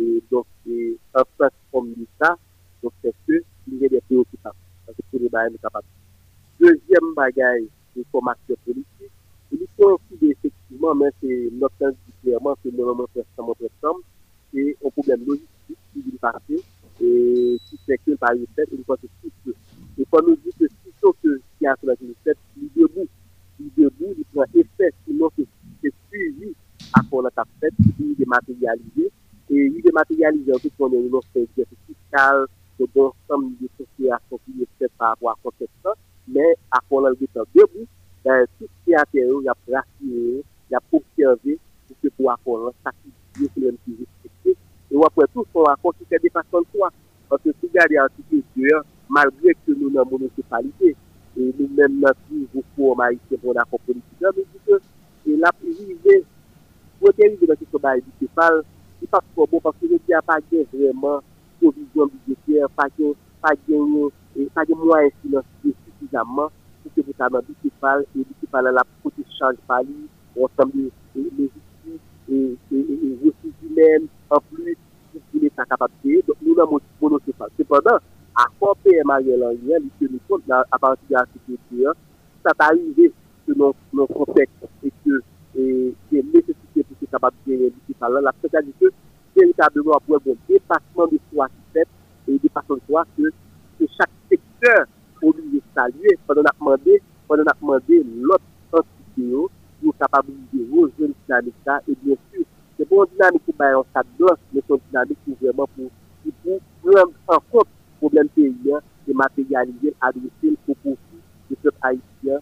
[0.07, 2.37] et donc, et en face comme ça,
[2.83, 4.55] donc c'est que il y a des préoccupations.
[4.87, 5.85] Parce que tous les barrières sont capables.
[6.61, 7.63] Deuxième bagage,
[7.95, 8.87] c'est comme acteur politique.
[9.53, 11.93] Il faut aussi, effectivement, mais c'est notre
[12.23, 14.05] clairement, c'est le moment présentement ensemble,
[14.55, 16.63] c'est un problème logistique qui est passer.
[17.01, 19.53] Et qui fait que par une fait une fois que tout
[19.99, 23.09] Et quand nous dit que si que ce qui a sur la tête, il debout,
[23.61, 26.55] il debout, il prend effet, sinon c'est suivi
[26.95, 29.11] à quoi on a fait, il est dématérialisé.
[29.57, 32.39] E yi de materialize an tout konnen yon son devise fiskal,
[32.77, 35.93] se don som yon sosye a konfine, se pa apwa konfese sa,
[36.35, 37.87] men a kon lalbe tan debou,
[38.27, 40.43] dan sou se anteryon yon prasine,
[40.75, 43.99] yon pou kervi, pou se pou apwa lansati, yon kon lalbe ki
[44.29, 44.51] jespe.
[44.93, 46.93] E wapwe tout kon akonsi se depas konn kwa,
[47.33, 48.77] an se sou gade an tout yon sè,
[49.09, 50.93] malgré ke nou nan mounen sepalite,
[51.33, 54.95] nou men mounen si voukou o maïsè, moun akon politi dan mounen sepalite,
[55.33, 56.23] e la pou yon sepalite,
[57.01, 58.67] mounen sepalite nan mounen sepalite,
[59.13, 61.23] pa kou bon, pa kou genye pa genye vreman,
[61.61, 63.55] kou vizyon biye fyer, pa genye pa
[64.67, 66.51] genye mwa ensinansi vizyon fysikizaman,
[66.83, 69.97] pou ke vè tanan bè kou fal, bè kou fal la poti chanj pali,
[70.39, 72.03] ronsam li le vizyon,
[73.23, 74.77] vòsit jimèm, an pou lè
[75.57, 77.53] sa kapab tè, nou nan moun sepan.
[77.57, 78.03] Sepan dan,
[78.37, 82.03] a konpè marye lanyen, lè se nè kont, apansi gè a fysikizaman,
[82.47, 83.09] sa pa rive
[83.47, 84.51] se non konpèk
[84.87, 86.66] e ke mè fysikizaman
[87.21, 88.89] la fèkalite
[89.37, 91.87] dépassement pour un dépassement de soi qui fait,
[92.29, 93.33] et de saluer
[93.79, 94.87] que chaque secteur
[95.21, 95.61] pour lieu de
[96.27, 96.79] pou on apmande,
[97.29, 98.45] pou l'autre demandé l'autre
[99.19, 99.49] nous
[99.83, 102.45] de bien sûr,
[102.79, 104.03] c'est pour dinamik que sa
[104.69, 108.73] son dinamik pour prendre pour, compte prendre en paysan, problème pays
[109.09, 110.57] et matérialiser adresser le
[111.51, 112.39] de peuple haïtien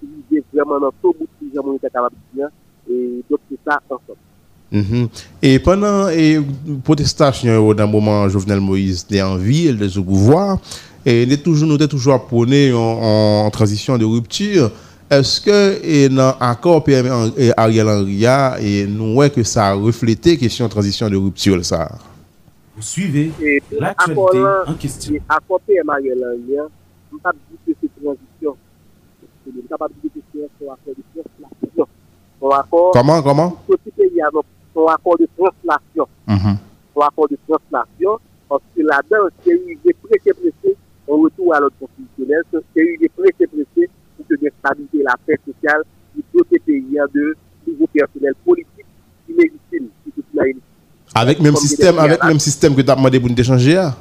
[0.00, 2.50] qui utilise vraiment notre ce bout
[2.90, 4.16] et ça ensemble.
[4.72, 5.06] Mm
[5.42, 6.40] Et pendant les
[6.84, 10.58] protestations, dans le moment Jovenel Moïse était en vie, elle était au pouvoir,
[11.04, 14.70] et nous toujours, nous toujours Poney en, en, transition de rupture.
[15.10, 18.24] Est-ce que et dans l'accord PM et Ariel Henry,
[18.64, 21.90] et nous voyons que ça a reflété la question de transition de rupture ça?
[22.76, 23.32] Vous suivez
[23.78, 24.38] l'actualité
[24.68, 25.14] en question.
[25.28, 26.68] L'accord PM Ariel Henry, nous hein,
[27.12, 28.56] ne pas dire que c'est transition.
[29.52, 31.39] Nous ne pas dire que c'est un accord de transition
[32.48, 32.92] accord.
[32.92, 36.06] Comment, comment ce pays accord de translation.
[36.26, 36.56] Mm -hmm.
[37.02, 38.12] accord de translation,
[38.48, 40.74] parce que là-dedans, c'est eu des pressée, pressée,
[41.08, 43.86] on retourne à l'autre constitutionnel, c'est eu des pressée, pressée,
[44.16, 45.84] pour que de stabilité la paix sociale,
[46.16, 47.24] du côté pays de
[47.68, 48.88] nouveaux personnel politique,
[49.26, 50.60] qui personnels qui tout
[51.14, 53.94] Avec même système, avec même système que tu as demandé pour nous échanger, ah?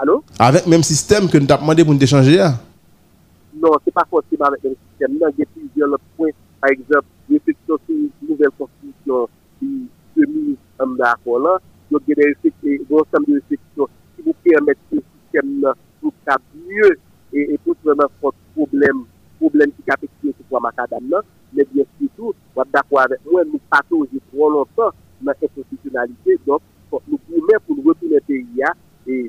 [0.00, 0.24] Allô?
[0.38, 2.40] Avec même système que nous as demandé pour nous échanger.
[2.40, 2.56] Ah?
[3.52, 5.12] Non, ce n'est pas forcément avec le même système.
[5.20, 7.98] il y a plusieurs points Par eksept, refleksyon sou
[8.28, 10.52] nouvel konflikyon di semi
[10.84, 11.52] amda akwa la,
[11.88, 14.98] yo genè refleksyon, yo genè refleksyon, si vou kèmète
[15.32, 16.90] seme la, pou kèmète lye,
[17.32, 19.00] e pou kèmète pot problem,
[19.40, 21.22] problem ki kèmète kèmète pou amakadam la,
[21.56, 24.92] ne bie fitou, wè d'akwa wè, wè nou pato jè prou lontan
[25.24, 26.60] nan seme konflikyonalite, don,
[26.92, 28.74] pou nou kèmète pou nou repounete ya,
[29.08, 29.22] e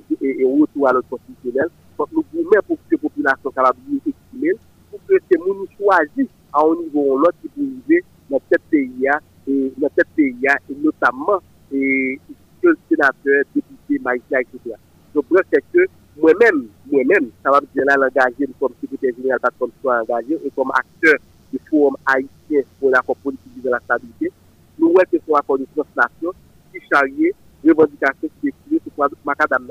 [0.43, 5.79] wotou alot konflikyonel, pou nou kèmète pou kèmète pou kèmète pou kèmète pou kèmète pou
[5.79, 9.88] kèmète, à un niveau ou l'autre qui peut arriver dans cette pays, hein, et, dans
[10.16, 11.39] pays, hein, et notamment,
[11.74, 12.20] et,
[12.64, 14.76] le sénateur, député, magistrat, etc.
[15.16, 15.86] Donc, bref, c'est que
[16.22, 20.36] moi-même, moi-même, ça va me dire là, l'engager comme secrétaire général, pas comme soit engagé,
[20.45, 21.16] et comme acteur
[21.52, 24.30] du forum haïtien pour la politique de la stabilité,
[24.78, 26.30] nous voyons que c'est la accord de transnation
[26.72, 27.32] qui charrie
[27.68, 29.68] revendications qui décrivent sur Macadam.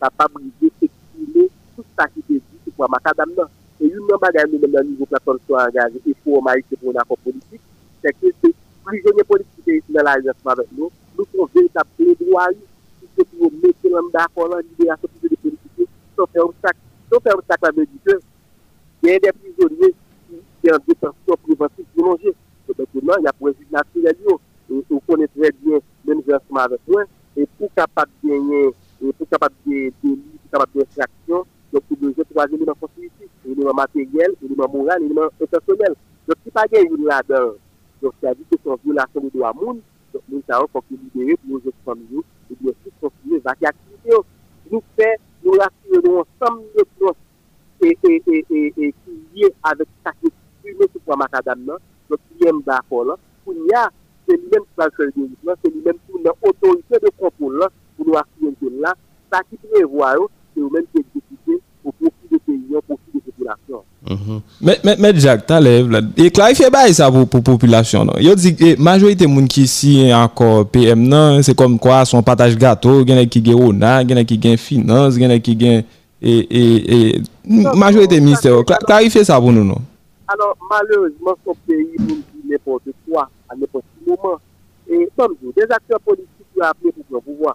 [0.00, 3.48] pa pa blize, pekile, tout sa ki pekile, pou an makadam nan.
[3.80, 6.44] E yon mwen bagay mwen mwen mwen nivou platon sou an gaje, e pou an
[6.48, 7.60] maite pou an akon politik,
[8.02, 8.48] seke se,
[8.80, 10.88] pou yon jenye politik ki deyit mwen la jansman vek nou,
[11.18, 12.64] nou kon veritap pre-dwa yon,
[13.00, 15.84] pou se kou mwen mwen mwen mda akon lan, yon deyat sa pide de politik,
[16.16, 16.80] son fer moutak,
[17.12, 18.20] son fer moutak la mediteur,
[19.04, 19.92] yon deyat prizorye,
[20.32, 21.76] yon deyat prizorye, yon deyat
[23.44, 24.08] prizorye,
[26.24, 26.80] yon deyat
[28.16, 30.14] prizorye, pou kapap deli, pou
[30.52, 35.96] kapap detraksyon, lopou doje 3 gen nèman konsilisik, nèman materyel, nèman moral, nèman etersonel.
[36.28, 37.40] Lopou pa gen yon lade,
[38.02, 39.80] lopou sa di te son violasyon do amoun,
[40.12, 43.46] lopou sa an pou ki libere pou nou jek famiou, pou di yon sik konsilisik.
[43.48, 44.26] Vak ya ki yon,
[44.74, 45.10] nou se,
[45.46, 47.18] nou la ki yon, nou an somnifon,
[47.80, 51.80] e ki liye avet kakit kime sou kwa makadan nan,
[52.12, 53.96] lopou yon bako la, pou yon,
[54.28, 57.70] se li men plakon gen, se li men pou nan otorite de konkoun la,
[58.04, 58.94] moun wak si yon gen la,
[59.32, 62.74] ta ki tenye vwa yo, se ou men ke dikite, pou pou pou de peyi
[62.74, 64.88] yo, pou pou pou de popolasyon.
[65.00, 68.20] Met Jack, ta lev la, e klaife ba yon sa pou pou populasyon non?
[68.24, 72.24] Yo dik, majwe yon te moun ki si anko PM nan, se kom kwa, son
[72.26, 75.84] pataj gato, genne ki gen ou nan, genne ki gen finance, genne ki gen,
[76.20, 76.98] e, e, e,
[77.78, 79.80] majwe yon te minister yo, klaife sa pou nou non?
[79.80, 81.40] Mm, Anon, malerjman non.
[81.42, 84.36] son peyi moun ki nepo de kwa, an nepo si mouman,
[84.86, 87.54] e, son joun, den aktyon politik yon apne pou pou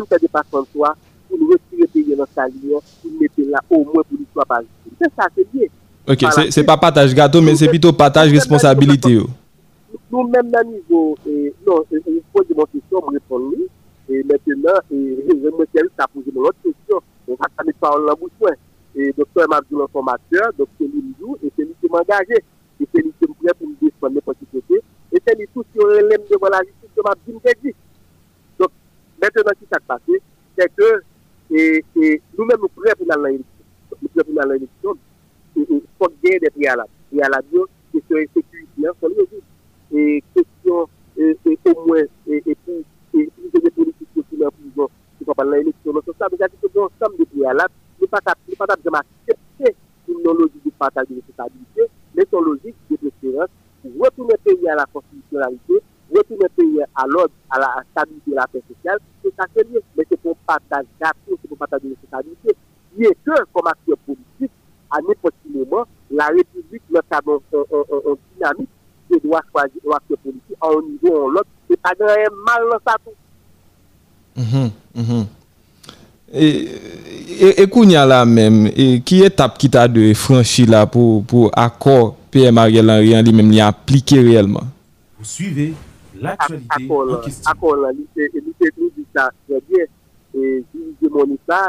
[0.00, 0.94] un tel département pour
[1.30, 4.46] nous retirer le pays dans sa ligne, pour nous mettre là au moins pour l'histoire
[4.46, 4.68] basique.
[5.00, 5.66] C'est ça, c'est bien.
[6.08, 9.18] Ok, ce c'est pas partage gâteau, mais c'est plutôt partage responsabilité.
[10.10, 11.18] Nous-mêmes, au niveau.
[11.66, 11.98] Non, je
[12.32, 13.52] pose mon question, je réponds
[14.08, 16.98] Et maintenant, je me tiens à poser une autre question.
[17.28, 18.30] On va pas par la bouche.
[18.94, 22.34] Et docteur Mabdou, l'informateur, docteur Limdou, et c'est lui qui m'a engagé.
[22.78, 24.80] Et c'est lui qui me prête pour me défendre les possibilités.
[25.14, 27.74] Et c'est lui qui aurait relève devant la justice de m'a me dit.
[29.22, 30.12] Maintenant, ce qui s'est passé,
[30.58, 31.00] c'est que
[31.54, 33.44] et, et nous-mêmes, nous prêts pour l'élection.
[34.02, 34.92] Nous prêts pour réélection.
[35.54, 36.88] Il faut bien des préalables.
[37.08, 37.46] Préalables,
[37.92, 39.08] question de sécurité, hein,
[39.94, 42.82] et question, et, et, au moins, et, et pour
[43.14, 44.88] les politiques qui sont en prison,
[45.20, 45.92] qui sont pas l'élection.
[45.92, 49.76] Donc, ça veut dire des dans ensemble de préalables, nous ne pouvons pas accepter
[50.08, 51.82] une logique de partage de responsabilité,
[52.16, 53.50] mais son logique de préférence
[53.82, 55.74] pour retourner le pays à la constitutionnalité,
[56.12, 58.98] retourner le pays à l'ordre, à la stabilité de la paix sociale,
[59.96, 62.54] mais c'est pour partage d'action, c'est pour partage de responsabilité.
[62.98, 64.50] Il est que, comme acteur politique,
[64.90, 68.68] à n'importe quel moment, la République, notamment en, euh, euh, euh, dynamique,
[69.14, 72.80] et doit choisir un acteur politique à un niveau en l'autre, C'est pas mal dans
[72.92, 73.10] ça tout.
[74.34, 75.24] Mm -hmm.
[76.34, 81.50] Et qu'on y là même, et, qui étape qui t'a de franchi là pour, pour
[81.52, 84.60] accord Pierre Ariel Henry lui-même, appliqué réellement
[85.18, 85.74] Vous suivez
[86.22, 87.48] l'akwalite en kistik.
[87.52, 89.84] Akwalan, l'itek nou di sa, jenye,
[90.34, 91.60] jenye de monita,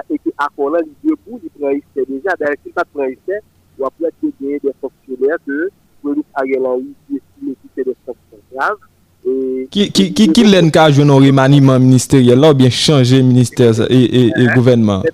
[0.45, 3.41] akwalan li jebou, li preiste, deja, dè yè ki pa preiste,
[3.81, 5.59] wap wè kè genye de foksyonèr, de,
[6.03, 8.77] mè li a yè lan yè, ki lè ki fè de foksyonèr.
[9.73, 15.05] Ki lè nka jwè nan remanim an minister, yè lan wè chanje minister, e gouvenman.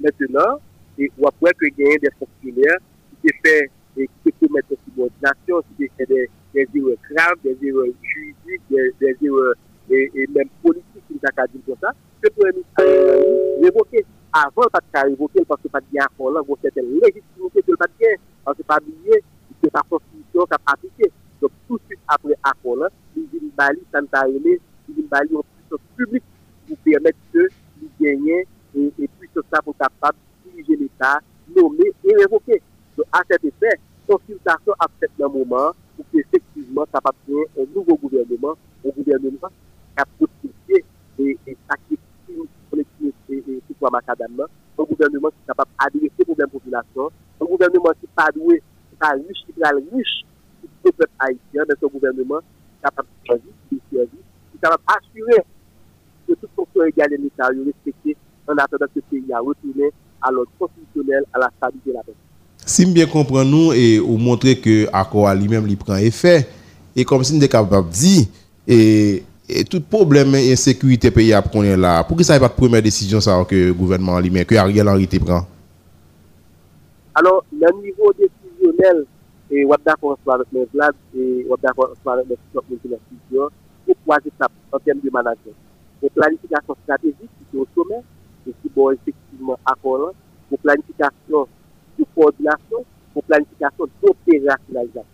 [0.00, 0.58] Mètè nan,
[1.24, 2.80] wap wè kè genye de foksyonèr,
[3.22, 3.64] ki te fè,
[4.04, 6.28] ki te fè mètè si mè di nasyon, ki te fè de
[6.70, 8.22] zirè kram, de zirè jù,
[8.70, 9.54] des erreurs
[9.90, 11.90] et même politiques qui nous a dit comme ça,
[12.22, 14.04] que pour ministre révoqué.
[14.32, 17.76] avant pas de révoquer parce que pas dit à accord là, certaine légitimité de le
[17.76, 18.06] pas de
[18.44, 19.22] parce que pas oublié,
[19.62, 21.10] c'est la constitution qui a appliqué.
[21.40, 25.96] Donc tout de suite après accord là, les Zimbabwe, Santa Elé, les Zimbabwe en puissance
[25.96, 26.22] public
[26.68, 27.48] pour permettre que
[27.82, 28.44] nous gagnions
[28.76, 31.18] et, et puissance ça pour capable de diriger l'État,
[31.56, 32.62] nommer et révoquer.
[32.96, 34.86] Donc à cet effet, consultation à
[35.24, 36.18] un moment pour que
[36.86, 38.54] capable de un nouveau gouvernement,
[38.86, 40.84] un gouvernement qui a protégé
[41.18, 46.46] et, et les collectivité et citoyen macadam, un gouvernement qui est capable d'adresser les problèmes
[46.48, 47.10] de population,
[47.40, 50.24] un gouvernement qui n'est pas doué, qui n'est pas riche, qui est riche,
[50.62, 52.40] qui peuple haïtien, mais un gouvernement
[52.82, 55.42] capable de servir, qui est capable d'assurer
[56.28, 58.16] que tout fonction égale et nécessaire est respectée
[58.48, 59.90] en attendant que ce pays a retourné
[60.22, 62.14] à l'ordre constitutionnel, à la stabilité de la paix.
[62.66, 66.46] Si bien comprenons et vous montrer que l'accord lui-même lui prend effet,
[66.96, 68.26] et comme si nous sommes capables de dire,
[68.66, 69.22] et,
[69.68, 73.20] tout problème et sécurité pays à prendre là, pour ça n'est pas la première décision
[73.20, 75.46] ça, que le gouvernement lui-même, que Ariel Henry te prend
[77.14, 79.04] Alors, le niveau décisionnel,
[79.50, 83.48] et on est d'accord avec mes plans et on est d'accord avec mes décisions,
[83.86, 85.54] pour trois étapes en termes de management.
[86.02, 88.00] Une planification stratégique, qui est au sommet,
[88.48, 90.12] et qui est effectivement accord,
[90.48, 91.14] pour planification
[91.98, 95.04] de coordination, pour planification d'opérationnalisation.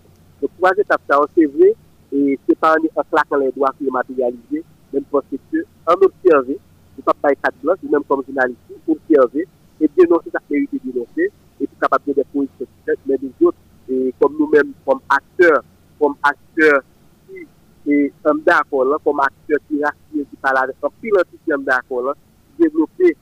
[0.41, 1.73] Donc, trois étapes, ça, c'est vrai,
[2.13, 6.99] et c'est pas en claquant les doigts qui est matérialisé, même parce que, en on
[6.99, 9.45] ne pas pas quatre c'est même comme journaliste, observer,
[9.81, 11.31] et dénoncer ça été dénoncé
[11.61, 12.67] et puis capable de des positions
[13.07, 13.57] mais des autres,
[13.89, 15.63] et comme nous-mêmes, comme acteurs,
[16.01, 16.83] comme acteurs
[17.29, 17.47] qui,
[17.93, 22.09] et, en d'accord, hein, comme acteurs qui rassurent, qui parlent avec un pilote qui d'accord,
[22.11, 22.13] hein,
[22.59, 23.17] développer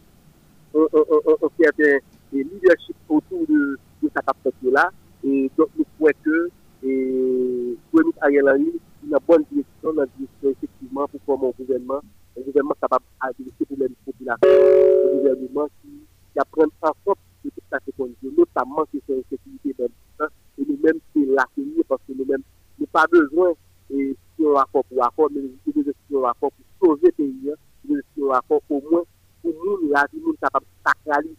[0.76, 0.84] un
[1.60, 1.96] certain
[2.32, 3.46] leadership autour de,
[3.76, 4.90] de cette capacité-là,
[5.24, 6.50] et donc nous pouvons que,
[6.86, 8.72] et Gwemit Ariel Henry,
[9.02, 12.00] direction, bon la direction effectivement pour le gouvernement,
[12.36, 14.36] un gouvernement capable pour la population.
[14.42, 19.88] un gouvernement qui apprend de tout sa se notamment se c'est une pays.
[20.58, 22.38] Et nous nous c'est parce que nous pas
[22.78, 23.52] Nous pas besoin
[23.88, 24.16] de
[24.46, 27.56] rapport pour rapport, mais nous si pour rapport pour sauver le pays hein.
[27.88, 29.04] nous si pour nous nous
[29.42, 30.42] pour nous, la sacraliser,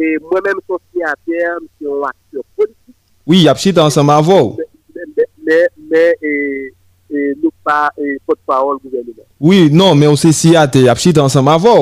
[0.00, 2.94] E mwen menm kon si a term ki yo aktyon politik.
[3.26, 4.36] Oui, ap chi tan san mavo.
[4.94, 6.10] Men e,
[7.18, 7.78] e, nou pa
[8.28, 9.24] pot pa oul gouvennman.
[9.42, 11.74] Oui, non, men ou se si ate, ap chi tan san mavo.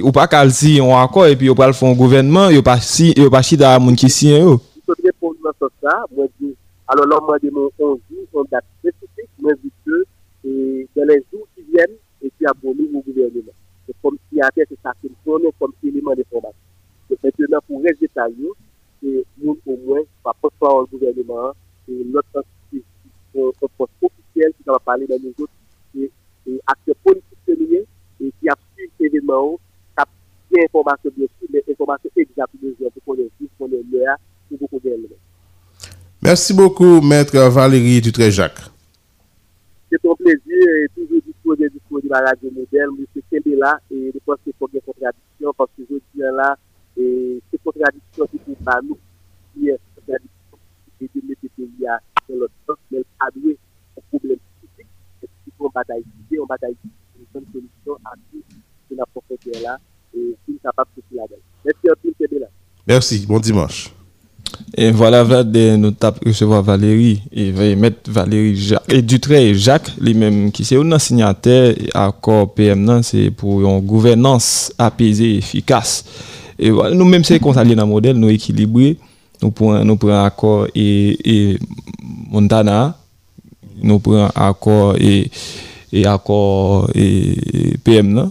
[0.00, 3.60] Ou pa kal si yon akoy e pi yo pal fon gouvennman, yo pa chi
[3.60, 4.54] da moun ki si en yo.
[4.88, 6.54] Kou se repon nan sa sa, mwen di,
[6.88, 11.66] alon mwen di moun anzi, mwen dati kèpik, mwen di kèpik, dè lè zoun ki
[11.76, 11.92] vjen,
[12.24, 13.52] e ki abonni ou gouvennman.
[13.52, 16.56] Kou se kom si ate, se sa kon kon, kou se yon iman de pouman.
[17.22, 19.22] Maintenant, pour les États, nous,
[19.66, 21.52] au moins, par rapport au gouvernement,
[21.88, 22.42] et notre
[23.32, 25.52] poste euh, officiel qui va parler de nous autres,
[25.98, 26.10] et,
[26.66, 27.88] acteur acteurs politiques
[28.20, 30.06] et qui a suivi l'événement, qui a
[30.50, 34.16] bien information, bien sûr, mais information exacte, bien sûr, pour qu'on ait pour qu'on ait
[34.48, 35.08] pour le gouvernement
[36.22, 38.62] Merci beaucoup, Maître Valérie Dutré-Jacques.
[39.90, 43.22] C'est un plaisir, et toujours du disponible de la radio modèle, M.
[43.30, 46.56] Kembela, et je pense qu'il faut des contradictions, parce que je suis là,
[46.98, 47.04] E, e
[47.36, 48.98] et ces contradictions qui sont nous,
[49.54, 50.58] qui est contradiction
[50.98, 52.52] qui pays dans l'autre
[52.90, 53.00] mais
[54.10, 56.02] problème qui bataille
[57.34, 59.78] une solution à ce là,
[60.16, 61.02] et qui est capable de
[61.64, 62.46] Merci à tous, là.
[62.86, 63.90] Merci, bon dimanche.
[64.76, 70.14] Et voilà, Vlad, nous je recevoir Valérie et mettre Valérie Et Dutré et Jacques, les
[70.14, 76.04] mêmes qui sont un signataire, accord PM, c'est pour une gouvernance apaisée et efficace.
[76.58, 78.96] Et nous même c'est qu'on s'allie dans le modèle, nous équilibrer,
[79.40, 81.18] nous prenons nous accord et,
[81.52, 81.58] et
[82.30, 82.96] Montana,
[83.82, 85.30] nous prenons accord et
[85.92, 88.30] et accord et PM là.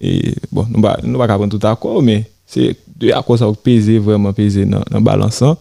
[0.00, 4.00] Et bon, nous va nous pas prendre tout accord mais c'est deux accords ça peser
[4.00, 5.52] vraiment peser dans dans balançant.
[5.52, 5.56] Hein.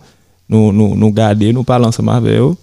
[0.50, 2.54] Nous nous nous garder, nous parlons ensemble avec eux.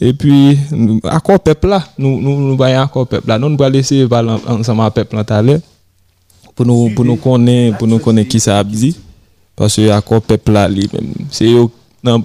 [0.00, 0.58] Et puis,
[1.04, 4.04] accord peuple là, nous, nous, nous, accord peuple là, nous, nous, va laisser
[4.48, 5.24] ensemble avec peuple là,
[6.54, 8.96] pour nous pour nous connaître pour nous connaître qui ça abdi
[9.56, 11.66] parce que accord peuple là lui même c'est eux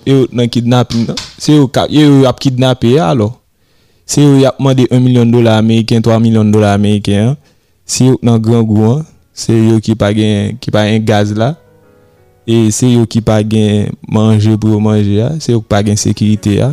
[0.01, 3.39] qui dans kidnapping c'est eux qui a kidnappé alors
[4.05, 7.37] c'est eux a demandé 1 million de dollars américains 3 millions de dollars américains hein.
[7.85, 9.05] c'est eux grand hein.
[9.33, 11.55] c'est eux qui pas qui pas un gaz là
[12.45, 15.35] et c'est eux qui pas gain manger pour manger hein.
[15.39, 16.67] c'est eux qui pas gain sécurité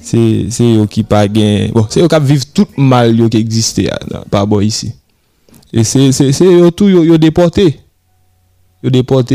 [0.00, 3.78] c'est c'est eux qui pas gain bon c'est eux qui vivent tout mal qui existe
[3.82, 4.92] là, par rapport ici
[5.74, 7.66] E se yo tou yo depote,
[8.80, 9.34] yo depote,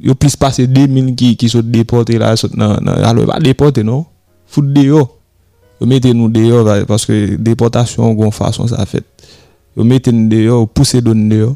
[0.00, 2.32] yo plis pase 2000 ki sou depote la,
[3.04, 4.06] alo e ba depote nou,
[4.48, 5.02] foute deyo.
[5.80, 9.04] Yo mette nou deyo, paske depotasyon kon fason sa fet,
[9.76, 11.52] yo mette nou deyo, pou se don deyo.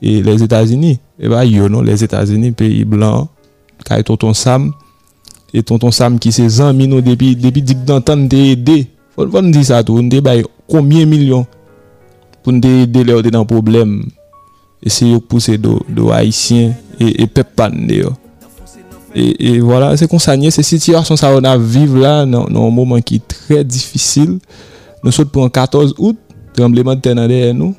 [0.00, 3.24] E les Etats-Unis, e eh ba yo nou, les Etats-Unis, peyi blan,
[3.84, 4.68] ka e tonton Sam,
[5.52, 8.84] e tonton Sam ki se zanmi nou depi, depi dik dan tan deyede,
[9.16, 11.44] fote fote mwen di sa tou, mwen deyede baye koumyen milyon,
[12.48, 13.90] pou nou de de le ou de nan problem
[14.80, 15.76] ese yo pou se do
[16.08, 18.14] haisyen e, e pep pan de yo
[19.12, 22.22] e, e voilà se kon sa nye se si ti orson sa wana vive la
[22.24, 24.38] nou an mouman ki tre difícil
[25.04, 26.16] nou sot pou an 14 out
[26.56, 27.76] trembleman tenande e nou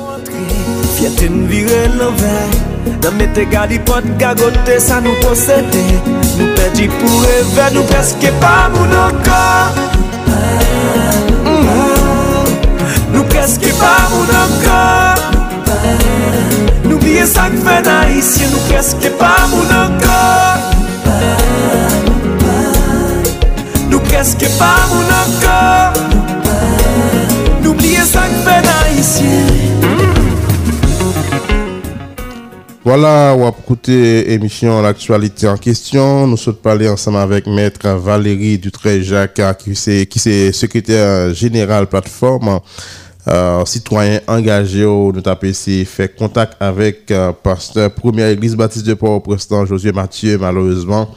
[0.95, 2.37] Fye ten vire lo ve
[3.03, 5.83] Nan mette gadi pot gagote sa nou pose de
[6.39, 9.67] Nou pedji pou reve Nou peske pa mouno kor
[13.13, 15.91] Nou peske pa mouno kor Nou peske pa mouno kor
[16.87, 17.27] Nou peske
[19.21, 20.57] pa mouno kor
[23.91, 25.99] Nou peske pa mouno kor
[32.83, 36.25] Voilà, on va écouter l'émission L'actualité en question.
[36.25, 42.59] Nous souhaitons parler ensemble avec Maître Valérie Dutré-Jacques, qui est secrétaire général plateforme
[43.27, 44.83] euh, citoyen engagé.
[44.83, 51.07] Nous avons fait contact avec euh, pasteur Première Église Baptiste de Port-au-Prince, Josué Mathieu, malheureusement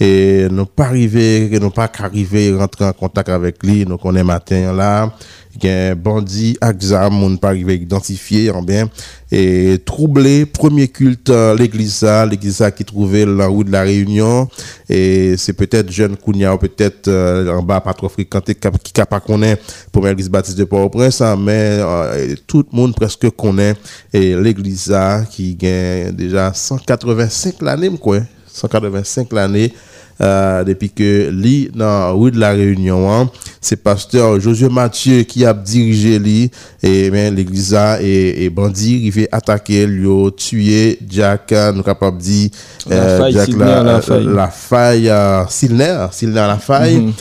[0.00, 4.72] et nous pas arrivé nous pas qu'arriver rentrer en contact avec lui nous est matin
[4.72, 5.12] là
[5.58, 8.88] gen bandi un bandit, moun pa rive identifiye an ben
[9.30, 11.28] et Troublé, premier culte,
[11.58, 14.48] l'église, l'église l'église, trouvait qui trouve la de la Réunion.
[14.88, 19.20] Et c'est peut-être jeune Kounia ou peut-être euh, en bas, trop fréquenté qui qui pas
[19.20, 19.54] konen
[19.92, 23.74] pou première église baptiste de Port-au-Prince hein, Mais euh, tout le monde presque connaît
[24.12, 24.94] l'église
[25.30, 29.72] qui ki déjà 185 l'année, quoi 185 hein, l'année.
[30.18, 33.28] Euh, Depi ke li nan ouy de la reyonyon an,
[33.62, 36.48] se pasteur Josie Mathieu ki ap dirije li,
[36.82, 42.48] e men l'eglisa e bandi rive atake li yo tuye Jack, nou kap ap di,
[42.88, 47.12] Jack la faye, euh, Silner, Silner la faye.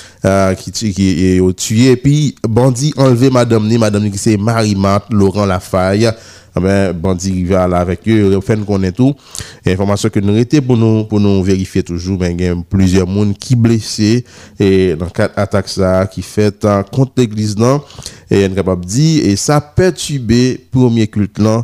[0.57, 1.95] ki euh, yo tuye.
[2.01, 2.15] Pi,
[2.47, 6.09] bandi enleve madam ni, madam ni ki se Marimath, Laurent Lafaye,
[6.97, 9.13] bandi ki ve ala vek yo, fen konen tou.
[9.61, 14.15] E informasyon ke nou rete pou nou verifye toujou, men gen plizye moun ki blese,
[14.57, 16.65] et nan kat atak sa, ki fet
[16.95, 17.83] kont l'Eglise nan,
[18.33, 21.61] en repop di, et sa pertube promye kult lan,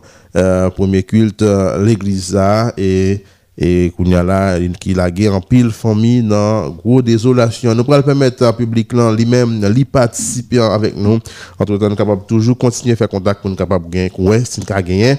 [0.78, 1.42] promye kult
[1.82, 3.26] l'Eglise sa, et
[3.58, 7.84] et qu'on y a là qui la guerre en pile famille dans gros désolation nous
[7.84, 11.20] pourrons permettre à public lui-même lui participer avec nous
[11.60, 14.66] entre temps nous capable toujours continuer à faire contact pour nous capable gagner est c'est
[14.66, 15.18] gagner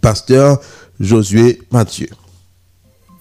[0.00, 0.58] pasteur
[0.98, 2.08] Josué Mathieu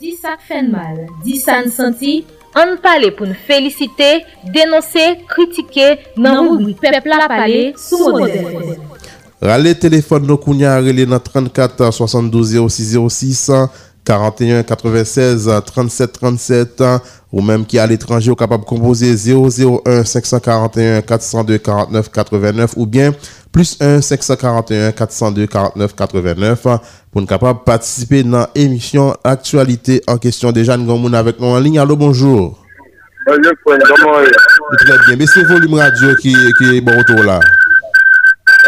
[0.02, 5.98] dit ça fait mal dit ça ne senti on parle pour nous féliciter dénoncer critiquer
[6.18, 8.78] dans le peuple la parler sous modèle
[9.44, 13.52] Rallye téléphone nous kounya relé dans 34 72 06 06
[14.06, 16.84] 41 96 37 37
[17.32, 22.86] ou même qui à l'étranger ou capable de composer 001 541 402 49 89 ou
[22.86, 23.12] bien
[23.52, 26.80] plus 1 541 402 49 89 pour
[27.22, 30.52] nous capable de participer dans l'émission Actualité en question.
[30.52, 31.80] Déjà, nous avons avec nous en ligne.
[31.80, 32.58] Allô, bonjour.
[33.28, 33.52] Bonjour,
[34.86, 35.16] Très bien.
[35.18, 36.34] Baissez volume radio qui,
[36.74, 37.40] est bon retour là.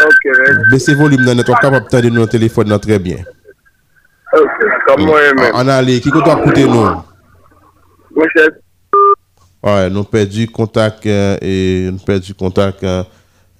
[0.04, 0.32] Ok.
[0.70, 3.16] Baissez volume dans notre capable de nous téléphone très bien.
[4.32, 5.52] Ok, kap mwenye eh, men.
[5.54, 7.02] An ale, kiko do akoute nou?
[8.16, 8.46] Mwenye.
[9.62, 13.04] A, nou perdi kontak e euh, nou perdi kontak e euh,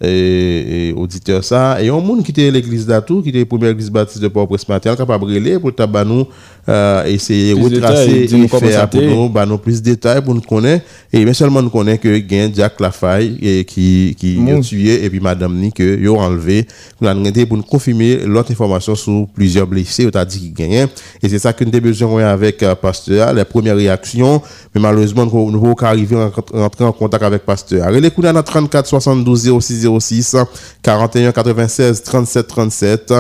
[0.02, 3.89] et, et auditeur ça et un monde qui était l'église d'Atou qui était première église
[3.90, 6.27] baptiste de Port-au-Prince matin capable brûler pour tabanou
[6.68, 11.24] euh, essayer retracer et, faire pour nous nous plus de détails pour nous connaître et
[11.24, 14.60] mais seulement nous connaît que gain Jack Lafaye et qui qui mm.
[14.60, 16.66] tué et puis madame ni que yo enlevé
[16.98, 20.89] pour nous pour confirmer l'autre information sur plusieurs blessés on a dit qu'il gagnait
[21.23, 24.43] et c'est ça que nous avons besoin avec euh, pasteur les premières réactions
[24.74, 28.86] mais malheureusement nous pas arriver en, en, en, contact avec pasteur les coups dans 34
[28.86, 30.37] 72 06 06
[30.83, 33.13] 41 96 37 37.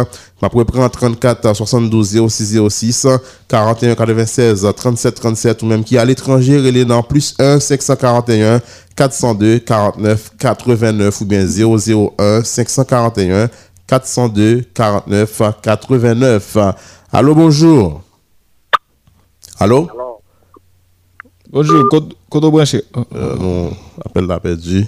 [0.42, 3.06] Ma prendre 34 72 06 06
[3.48, 8.60] 41 96 37 37 ou même qui à l'étranger, est dans plus 1 541
[8.94, 13.48] 402 49 89 ou bien 001 541
[13.86, 16.56] 402 49 89.
[17.12, 18.02] Allô, bonjour.
[19.58, 19.88] Allô?
[21.50, 21.84] Bonjour,
[22.28, 22.82] Kodo Branché.
[23.14, 23.70] Euh,
[24.04, 24.86] appel l'a perdu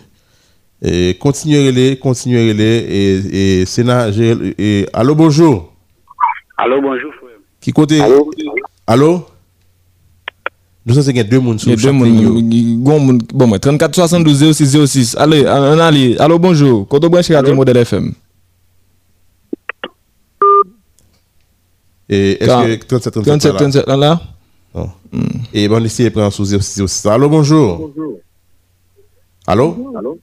[1.20, 2.64] continuez les, continuez les.
[2.64, 5.72] Et, et Sénat, et, allô, bonjour.
[6.56, 7.28] Allô, bonjour, frère.
[7.60, 8.00] Qui côté
[8.86, 9.26] Allô,
[10.86, 11.58] Nous sommes deux mounes.
[11.58, 13.22] sur deux monde.
[13.34, 15.16] Bon, 34 72 06 06.
[15.18, 16.86] Allez, on Allô, bonjour.
[16.88, 18.12] Quand on Modèle FM.
[22.10, 24.18] Et est-ce que 37 37 là
[24.74, 24.88] Non.
[25.12, 25.22] Hmm.
[25.52, 26.54] Et bon, ici, prend sous
[27.08, 27.88] Allô, bonjour.
[27.94, 28.18] Bonjour.
[29.46, 30.18] Allô Allô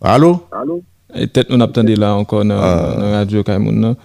[0.00, 0.46] Allô?
[0.52, 0.82] Allô?
[1.14, 3.10] Et peut-être nous attendons là encore dans euh.
[3.12, 3.96] la radio Kaimoun.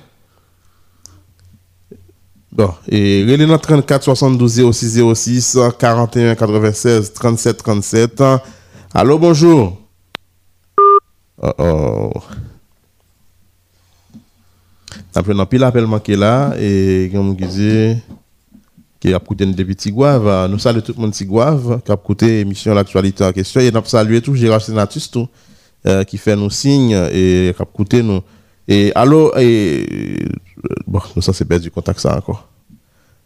[2.52, 8.24] Bon, et réline 34 72 06 06 41 96 37 37.
[8.94, 9.78] Allô, bonjour.
[11.42, 12.12] Oh oh.
[15.14, 18.02] Après, on pile appel manqué là, et comme le disais,
[19.00, 20.50] qui a coûté depuis Tigouave.
[20.50, 23.86] Nous saluons tout le monde Tigouave, qui a coûté l'émission L'actualité en question, et nous
[23.86, 25.28] saluons tout Gérard Sénatus tout.
[25.86, 27.54] Euh, qui fait nos signes et
[27.90, 28.22] qui a nous.
[28.66, 30.16] Et allô, et,
[30.88, 32.48] bon, nous ça c'est perdu contact ça encore.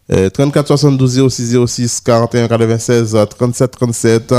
[0.09, 4.34] 34 72 06 06 41 96 37 37.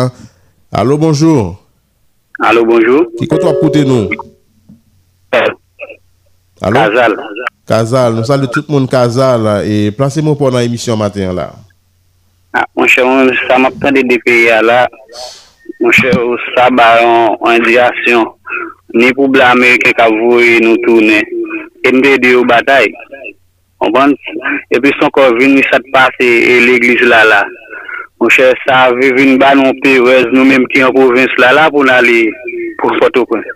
[0.73, 1.63] Allô, bonjour.
[2.41, 3.05] Allô, bonjour.
[3.17, 4.09] Qui compte à écouter, nous?
[5.37, 5.51] Euh,
[6.63, 6.75] allô?
[6.79, 7.17] Casal.
[7.67, 11.53] Casal, nous saluons tout le monde Casal et placez-moi pour la l'émission matin là.
[12.55, 13.05] Ah, mon cher,
[13.47, 14.89] ça m'a depuis euh, là.
[15.79, 18.25] Mwen chè, ou sa baran, ou an diasyon,
[18.99, 21.21] ni pou blame ke kavouye nou toune.
[21.87, 22.89] En de di ou batay.
[23.85, 24.15] Mwen ban,
[24.75, 27.41] epi son kon vini satpase e l'eglise la la.
[28.19, 31.87] Mwen chè, sa vini ban ou pivèz nou mèm ki an povins la la pou
[31.87, 32.25] nali
[32.83, 33.47] pou koto kon.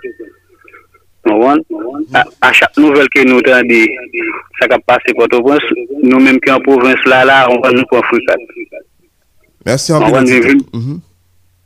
[1.26, 1.66] Mwen
[2.14, 3.82] ban, a chak nou velke nou tan di
[4.62, 5.58] sakap pase koto kon,
[6.06, 8.38] nou mèm ki an povins la la, mwen ban nou kon fwisa.
[9.66, 11.02] Mwen ban, vini vini.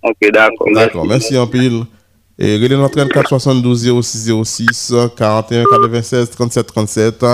[0.06, 0.30] Ok,
[0.72, 1.04] d'accord.
[1.06, 1.82] merci en pile.
[2.38, 2.76] Et relais
[3.28, 3.90] 72
[4.44, 7.24] 06 41 96 37 37.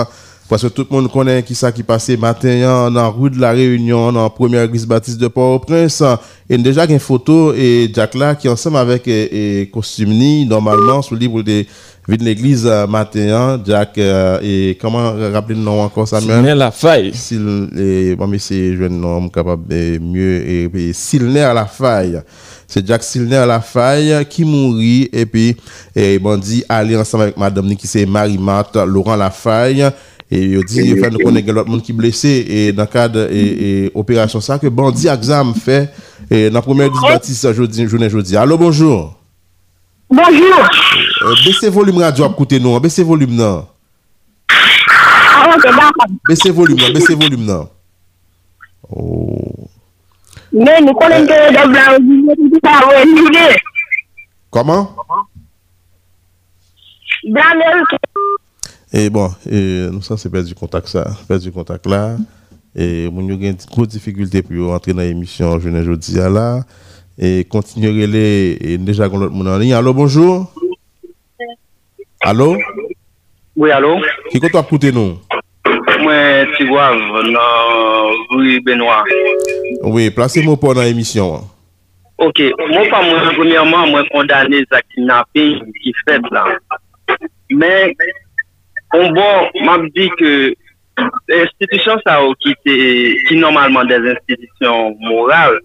[0.49, 3.29] Parce que tout le monde connaît qui ça qui passait matin hein, dans la rue
[3.29, 6.03] de la Réunion, dans la première église baptiste de Port-au-Prince.
[6.49, 10.45] Et déjà, il y a une photo et Jack là qui ensemble avec et, Costumni,
[10.45, 11.65] normalement, sous le livre des
[12.05, 13.61] Vite l'église euh, matin, hein.
[13.65, 17.13] Jack, euh, et comment rappeler le nom encore Samuel Silner la faille.
[17.13, 22.21] S'il, bon, mais c'est jeune homme capable de mieux, et, et Silner la faille.
[22.67, 25.55] C'est Jack Silner la faille qui mourit, et puis,
[25.95, 29.89] et bon, dit, aller ensemble avec madame qui c'est Marie-Marthe, Laurent faille
[30.29, 33.29] Et il dit, il fait nous connaître monde qui est blessé, et dans le cadre
[33.31, 35.89] et, et opération ça, que Bandi examen fait,
[36.29, 37.11] et dans la première église hein?
[37.13, 38.35] baptiste, jeudi, journée, jeudi.
[38.35, 39.15] Allô, bonjour.
[40.15, 40.69] Bonjour.
[41.23, 43.65] Euh, baissez volume radio à nous, baissez volume non.
[44.47, 45.91] Ah, ok, d'accord.
[46.29, 47.67] Baissez volume non, baissez volume non.
[48.91, 49.65] Oh.
[50.51, 52.01] Mais nous connaissons des blancs,
[54.51, 54.95] Comment?
[58.95, 61.09] Et eh, bon, et, eh, nous sommes du contact ça,
[61.41, 62.17] du contact là.
[62.75, 66.59] Et eh, nous avons une grosse difficulté pour entrer dans l'émission jeudi à là.
[67.17, 70.47] E kontinuyele E deja kon lot moun anli Alo bonjou
[72.25, 72.55] Alo
[74.31, 75.19] Si kon tou akoute nou
[76.03, 76.97] Mwen tigwav
[77.29, 79.05] nan Voui Benoit
[79.85, 81.45] Mwen plase moun pou nan emisyon
[82.17, 82.41] Ok
[82.71, 83.53] mwen pa moun
[83.91, 85.45] Mwen kondane zakina pe
[85.83, 86.47] Ki feb la
[87.53, 87.93] Men
[88.89, 90.33] bon, Mwen mabdi ke
[91.29, 92.73] Institusyon sa wakite
[93.29, 95.61] Ki normalman des institusyon moral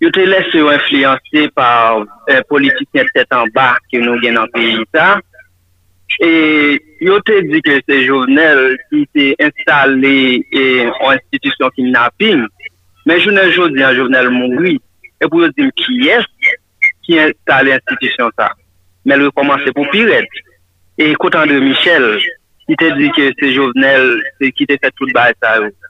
[0.00, 1.92] yo te lese yo influense par
[2.26, 5.18] eh, politikyen setan bak ki nou gen an peyi sa,
[6.24, 6.30] e
[7.04, 10.14] yo te di ke se jovenel ki te installe
[10.62, 12.46] eh, an institisyon ki nan pin,
[13.04, 14.78] men jounen joun di an jovenel mongwi,
[15.20, 16.24] epou yo di mki yes
[17.04, 18.48] ki installe an institisyon sa,
[19.04, 20.40] men lè poman se pou piret,
[20.96, 22.14] e koutan de Michel,
[22.70, 24.16] ki te di ke se jovenel
[24.48, 25.89] ki te fet tout bae sa yo sa.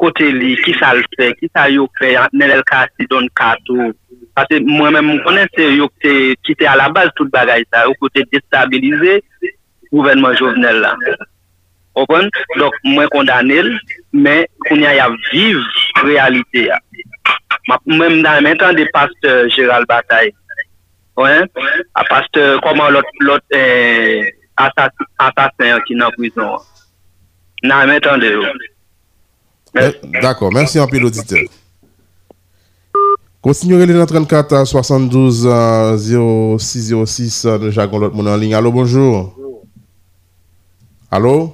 [0.00, 3.92] kote li, ki sa l se, ki sa yo kre, nen el kasi don katou.
[4.34, 7.94] Pase mwen men mwen konen se yo ki te ala baz tout bagay sa, yo
[8.02, 9.20] kote destabilize
[9.90, 10.94] pou venman jovenel la.
[12.00, 12.26] Okon?
[12.58, 13.68] Dok mwen kondanel,
[14.12, 15.60] men kounen ya viv
[16.02, 16.80] realite ya.
[17.68, 20.34] Mwen mwen nan men tan de past Gérald Bataille.
[21.16, 22.34] A past
[22.66, 26.58] koman lot lot eh, asasen ki nan kouzon.
[27.62, 28.42] Nan men tan de yo.
[29.76, 29.92] Eh,
[30.22, 31.38] d'accord, merci en pile auditeur.
[33.40, 35.48] Continuez les 34 72
[36.58, 38.54] 06 06 nous Jacques l'autre monde en ligne.
[38.54, 39.34] Allô, bonjour.
[41.10, 41.52] Allô?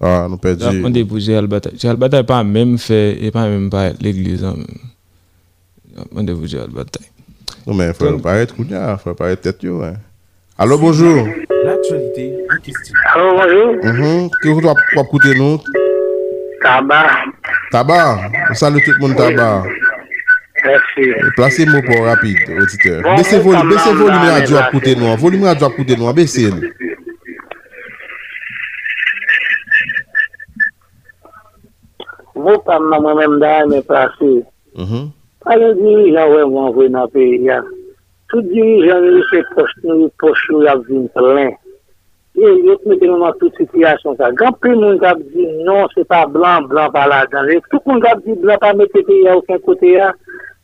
[0.00, 0.82] Ah, nous perdons.
[0.84, 1.78] On dépose Gérald Bataille.
[1.78, 4.42] Gérald Bataille pas même fait et pas même pas l'église.
[4.44, 4.56] Hein.
[6.14, 7.06] On dépose Gérald Bataille.
[7.66, 8.64] Non, mais il faut paraître, il
[8.98, 9.64] faut être tête.
[9.64, 9.94] Hein.
[10.58, 11.24] Allô, bonjour.
[11.64, 12.94] L'actualité, question.
[13.14, 13.72] Allô, bonjour.
[13.84, 14.28] Mm -hmm.
[14.42, 15.58] Qu'est-ce que tu as écouté nous?
[16.64, 17.28] Tabar.
[17.72, 18.24] Tabar.
[18.48, 19.68] Mw salu tout moun tabar.
[20.64, 21.04] Merci.
[21.36, 23.04] Plase mw pou rapide, otite.
[23.04, 23.36] Bese
[23.92, 25.12] volum ya djwa koute nou.
[25.20, 26.08] Volum ya djwa koute nou.
[26.16, 26.48] Bese.
[32.32, 34.32] Mw panman mwen mdane plase.
[35.44, 37.60] Ayo diri jan wè mwen wè nan peri ya.
[38.32, 41.52] Tout diri jan wè se postou, postou ya vin plen.
[42.36, 44.16] Et il y a tout nous avons dans toute situation.
[44.16, 47.26] Quand tout le monde nous a dit non, ce n'est pas blanc, blanc pas là.
[47.28, 50.08] Tout le monde a dit blanc pas, mais il n'y a aucun côté là.
[50.08, 50.12] Hein.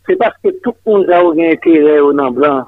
[0.06, 2.64] C'est parce que tout le monde a aucun intérêt au nom blanc.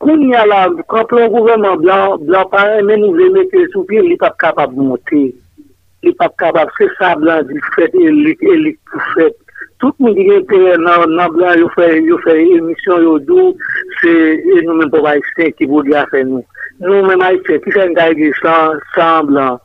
[0.00, 4.30] Quand on le gouvernement blanc, blanc par mais nous voulons que sous pied, il soient
[4.40, 5.34] pas capable de monter.
[6.02, 9.36] il est pas capable de faire ça, blanc, du fait, et les coufètes.
[9.78, 11.00] Tout mwen di gen te nan
[11.34, 13.42] blan yo fè, yo fè emisyon yo do,
[14.00, 14.12] se
[14.52, 16.40] e nou men pou pa y fè ki voul di a fè nou.
[16.80, 19.58] Nou men pa y fè, ki chan gè a y di, san blan.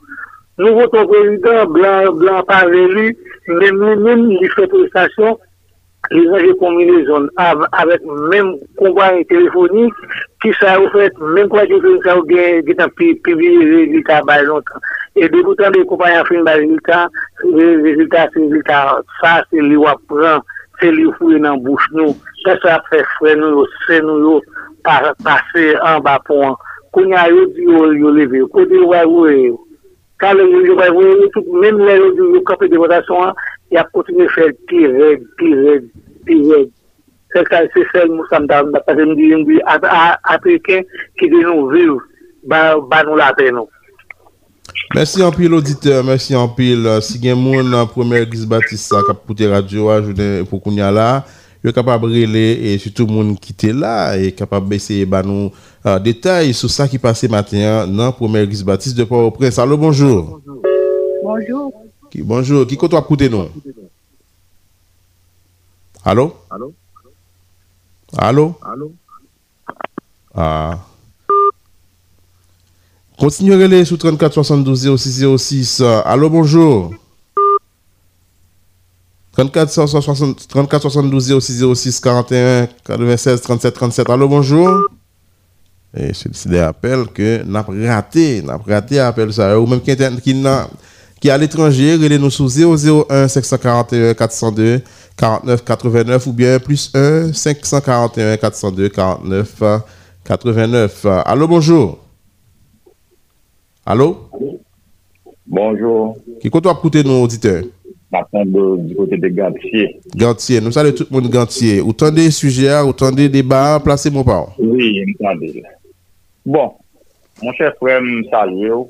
[0.59, 1.71] Nou vò ton prezident,
[2.19, 3.07] blan pa ve li,
[3.59, 5.39] men men men li fè prestasyon,
[6.15, 7.29] li nan jè kombine zon
[7.79, 9.95] avèk men konvwa y telefonik
[10.43, 11.07] ki chan ou fè
[11.38, 13.55] men konvwa y telefonik ki chan ou gen pi vi
[13.95, 14.83] li ta balon tan.
[15.15, 17.09] E deboutan de koupanyan fin baril kan,
[17.55, 18.29] le rezultat
[19.51, 20.39] se li wapran,
[20.79, 22.11] se li fwouye nan bouch nou,
[22.45, 24.45] se sa prefren nou, se nou yot,
[24.88, 26.55] pa se an bapon.
[26.95, 29.51] Kounya yot diyo, yot li viw, kou diyo wavouye,
[30.23, 31.27] kan le yot diyo wavouye,
[31.63, 33.33] men le yot diyo yot kapi devotasyon an,
[33.75, 35.91] ya poutine fèl ki reg, ki reg,
[36.29, 36.71] ki reg.
[37.35, 38.71] Se fèl mousam dan,
[40.38, 40.88] apreken
[41.19, 41.99] ki di nou viv,
[42.51, 43.67] ban nou la fèl nou.
[44.95, 46.03] Merci en pile auditeur,
[46.35, 50.02] en pile euh, Si gen un euh, premier gris baptiste kap poute radio euh, a
[50.03, 51.23] jounen pou capable de la,
[51.64, 52.45] et kapab rele
[52.76, 55.52] le monde moun est la de kapab les ba nou
[55.85, 59.60] sur sur sou sa ce matin hein, dans premier guise baptiste de Port-au-Prince.
[59.60, 60.41] Allô, bonjour.
[61.23, 61.72] Bonjour.
[62.10, 62.65] Ki, bonjour.
[62.65, 63.45] Qui compte à côté nous?
[66.03, 66.34] Allô?
[66.49, 66.73] Allô?
[68.18, 68.56] Allô?
[68.64, 68.91] Allô?
[70.34, 70.80] Ah.
[73.22, 75.26] Continuez les sous 34 72 06
[75.77, 75.84] 06.
[76.06, 76.89] Allô, bonjour.
[79.34, 79.69] 34
[80.81, 84.10] 72 06 06 41 96 37 37.
[84.10, 84.68] Allô, bonjour.
[85.95, 91.30] Et c'est des appels que n'a raté, n'a raté appel ça ou même qui est
[91.30, 94.81] à l'étranger, relez nous sous 001 541 402
[95.15, 99.61] 49 89 ou bien plus 1 541 402 49
[100.23, 101.06] 89.
[101.23, 101.99] Allô, bonjour.
[103.86, 104.30] Allo?
[105.45, 106.16] Bonjour.
[106.41, 107.64] Ki koto ap koute nou auditeur?
[108.14, 108.52] Maksan
[108.86, 109.95] di kote de Gantier.
[110.20, 111.80] Gantier, nou sa de tout moun Gantier.
[111.82, 114.76] Ou tan bon, de suje, ou tan de debat, plase moun pa ou?
[114.76, 115.64] Oui, mou sa de.
[116.45, 116.74] Bon,
[117.41, 118.86] moun che frèm salye ou,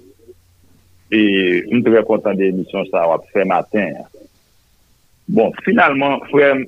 [1.13, 1.21] e
[1.69, 3.95] moun tre kontan de misyon sa wap fè matin.
[5.31, 6.65] Bon, finalman frèm,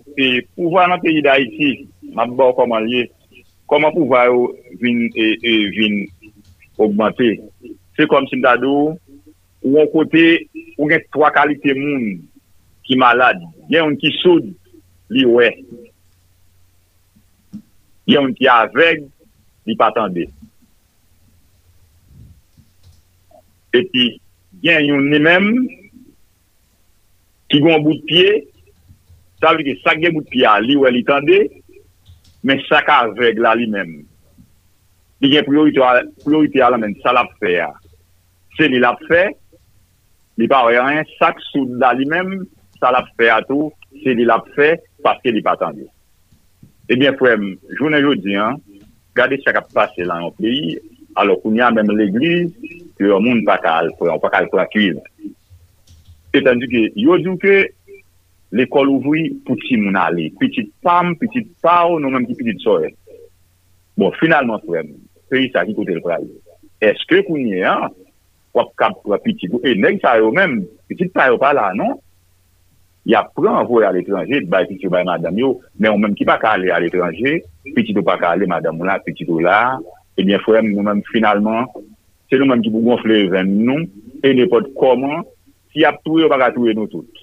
[0.55, 3.09] pou vwa nan peyi da ici, nan bò koman liye,
[3.67, 6.03] koman pou vwa ou vin, e vin,
[6.79, 7.33] augmante,
[7.93, 8.95] Fè kom si mdadou,
[9.63, 10.23] ou an kote,
[10.77, 12.07] ou gen kwa kalite moun
[12.87, 13.45] ki malade.
[13.69, 14.53] Gen yon ki soude,
[15.13, 15.49] li we.
[18.09, 19.05] Gen yon ki aveg,
[19.69, 20.25] li patande.
[23.77, 24.07] E pi,
[24.65, 25.51] gen yon ne mem,
[27.53, 28.39] ki gwen bout piye,
[29.37, 31.43] sa vi ki sak gen bout piya, li we li tende,
[32.43, 33.99] men sak aveg la li mem.
[35.23, 37.69] Di gen plou iti ala men, salap fè ya.
[38.57, 39.23] Se li lap fè,
[40.37, 42.35] li pa wè rè, sak soud la li mèm,
[42.77, 43.71] sa lap fè a tou,
[44.03, 44.75] se li lap fè,
[45.05, 45.87] paske li patan di.
[46.91, 47.47] Ebyen eh fwèm,
[47.79, 48.59] jounen joudi an,
[49.17, 50.75] gade sè kap pase lan yon plèy,
[51.21, 52.51] alò kounyan mèm l'eglis,
[52.99, 53.89] ki yon moun pakal,
[54.25, 54.99] pakal kou akwil.
[56.35, 57.55] Etan di ki, yon di ki,
[58.53, 62.93] l'ekol ouvri, pouti moun ale, pouti pam, pouti pao, nou mèm ki pouti tsoe.
[63.97, 64.93] Bon, finalman fwèm,
[65.33, 66.27] plèy sa ki kote l'pray.
[66.85, 67.89] Eske kounyan?
[68.53, 71.97] wap kap, wap pitido, e neg sa yo men, pitido sa yo pa la, non?
[73.05, 76.37] Ya pran vwe al etranje, bay pitido bay madame yo, men ou men ki pa
[76.39, 77.41] kalè al etranje,
[77.75, 79.79] pitido pa kalè madame la, pitido la,
[80.15, 81.65] e mwen fwem, mwen men, finalman,
[82.29, 83.83] se nou men ki pou gonfle ven, non,
[84.23, 85.25] e nepot koman,
[85.73, 87.22] si ap touye wap akatouye nou tout.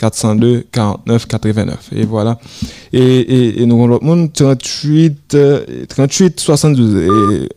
[0.00, 1.78] 402 49 89.
[1.92, 2.38] Et voilà.
[2.92, 5.36] Et, et, nous avons l'autre monde, 38,
[5.88, 7.48] 38 72.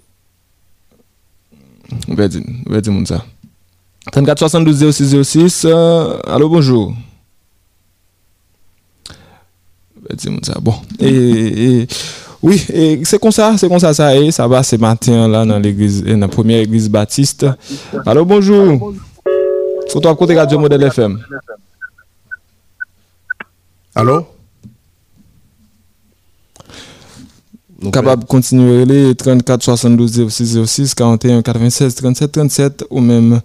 [2.09, 3.23] on va dire, on va dire ça.
[4.11, 5.65] 34 72 06 06.
[6.27, 6.93] allô, bonjour.
[9.97, 10.55] On va dire ça.
[10.61, 10.73] Bon.
[10.99, 11.87] Et, et
[12.41, 12.61] oui,
[13.05, 16.17] c'est comme ça, c'est comme ça, ça ça va c'est matin là dans l'église, dans
[16.19, 17.45] la première église baptiste.
[18.05, 18.93] Allô, bonjour.
[19.87, 21.23] faut-toi à côté Radio Modèle FM.
[23.95, 24.25] Allô?
[27.91, 33.41] capable de continuer les 34 72 06 06 41 96 37 37 ou même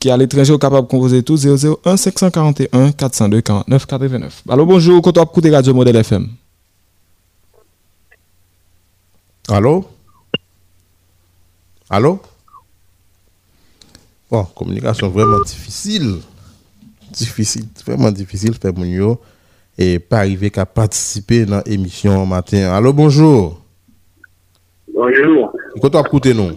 [0.00, 4.42] qui à l'étranger est capable de composer tout 001 541 402 49 89.
[4.48, 6.26] Allô, bonjour, quand as écouté Radio Modèle FM.
[9.48, 9.86] Allô?
[11.88, 12.20] Allô?
[14.28, 16.16] Bon, communication vraiment difficile.
[17.12, 18.72] Difficile, vraiment difficile, Père
[19.78, 22.72] et pas arriver qu'à participer dans l'émission matin.
[22.72, 23.60] Allô, bonjour.
[24.92, 25.52] Bonjour.
[25.82, 26.52] que tu écoutes nous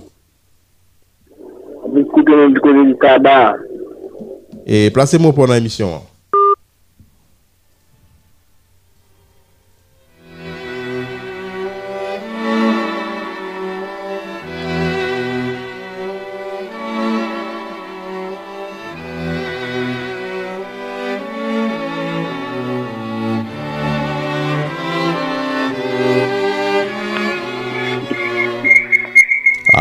[2.00, 3.56] Écoutez nous du côté du tabac.
[4.66, 6.02] Et placez-moi pour l'émission.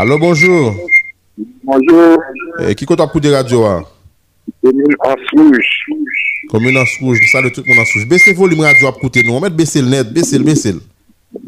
[0.01, 0.87] Allô, bonjour.
[1.61, 2.23] Bonjour.
[2.65, 3.65] Eh, qui compte pour des radios
[4.63, 5.13] Commune hein?
[5.13, 5.89] en souche.
[6.49, 7.29] Commune en souche.
[7.29, 8.07] Salut tout le monde en souche.
[8.07, 9.33] Baissez le volume radio à côté nous.
[9.33, 10.07] On met baisser le net.
[10.09, 10.79] baisser le, baissez le.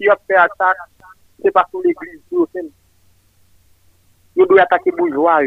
[0.00, 0.48] si attaque,
[1.42, 2.20] c'est pas l'église.
[2.30, 2.46] Vous
[4.48, 5.40] devez attaquer bourgeois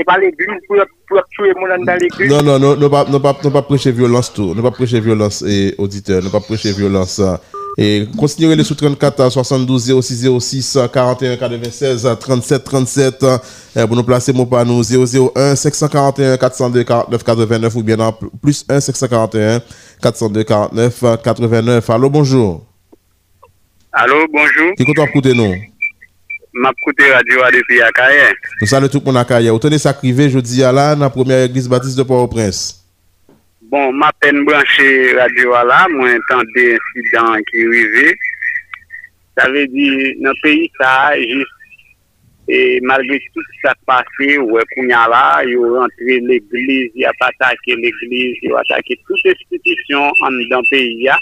[0.00, 0.76] c'est pas l'église pour,
[1.08, 2.30] pour tuer mon dans l'église.
[2.30, 4.54] Non, non, non, ne pas, pas, pas prêcher violence tout.
[4.54, 7.20] Ne pas prêcher violence et eh, auditeur, ne pas prêcher violence.
[7.20, 7.38] Hein.
[7.76, 13.24] Et continuez les sous 34 72 06 06 41 96 37 37
[13.86, 17.96] pour nous placer mon panneau 001 541 402 49 89 ou bien
[18.42, 19.60] plus 1 541
[20.02, 21.90] 402 49 89.
[21.90, 22.62] Allô, bonjour.
[23.92, 24.72] Allô, bonjour.
[24.76, 25.54] Qui compte écouter nous?
[26.54, 28.24] M ap koute radyo a depi akaye.
[28.58, 29.50] To sa le tout kon akaye.
[29.54, 32.82] Ou tene sakrive jodi a la nan premye eglise baptiste de Port-au-Prince.
[33.70, 38.16] Bon, m apen branche radyo a la, mwen entende incident kririve.
[39.38, 39.86] Sa ve di
[40.26, 41.56] nan peyi sa a, jist.
[42.50, 48.58] E malve tout sa pase, wè kounya la, yow rentre l'eglise, yow patake l'eglise, yow
[48.64, 51.20] atake tout espitition an nan peyi a.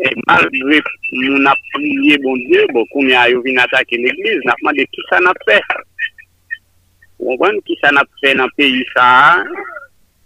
[0.00, 0.86] E mal drif,
[1.20, 5.04] nou na priye bon die, bon koumya yo vin atake n'eglize, na fman de ki
[5.10, 5.58] sa na pre.
[7.20, 9.66] Ouwen ki sa na pre nan peyi sa a,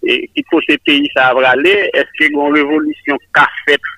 [0.07, 3.91] e ki kote peyi sa a brale, eske gon revolisyon ka fet,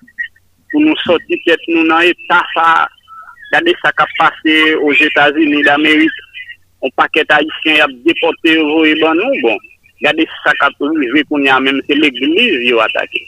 [0.72, 2.70] pou nou soti ket nou nan etafa,
[3.52, 6.18] gade sa ka pase o Jeta Zini d'Amerik,
[6.80, 9.60] ou paket a isyen yap depote yo e ban nou, bon,
[10.00, 13.26] gade sa ka proujwe pou nyamem se l'eglize yo atake.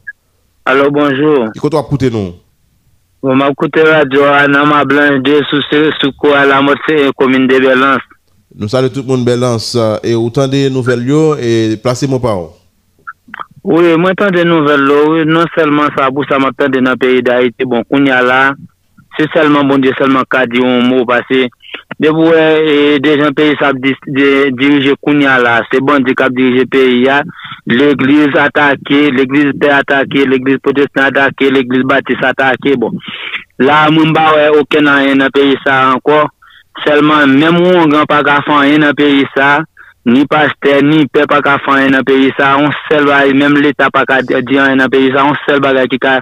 [0.66, 1.48] Allô, bonjour.
[1.52, 1.66] que
[1.96, 2.34] tu as nous?
[3.24, 5.60] Bon, ma écouté radio, Anna blanche de sous,
[6.00, 7.98] sous quoi, la moitié, commune de Belance.
[8.52, 9.70] Nou sali tout moun bel ans
[10.04, 12.50] e ou tan de nouvel yo e plase moun pa ou.
[13.64, 14.98] Ou e mwen tan de nouvel yo,
[15.28, 17.80] non selman sa abou sa moun tan de nan peyi da ite bon.
[17.88, 18.40] Kounia la,
[19.16, 21.46] se selman bon de selman ka di yon mou pase.
[21.96, 27.00] De bou e dejan peyi sa dirije kounia la, se bon di ka dirije peyi
[27.06, 27.22] ya.
[27.72, 33.00] L'eglis atake, l'eglis pey atake, l'eglis potesna atake, l'eglis batis atake bon.
[33.62, 36.20] La moun ba ou e okenan en nan peyi sa anko.
[36.84, 39.60] Selman, menm wong an pa ka fanyen an peyi sa,
[40.08, 43.86] ni paste, ni pey pa ka fanyen an peyi sa, on sel bay, menm leta
[43.92, 46.14] pa ka diyan an peyi sa, on sel bagay ki ka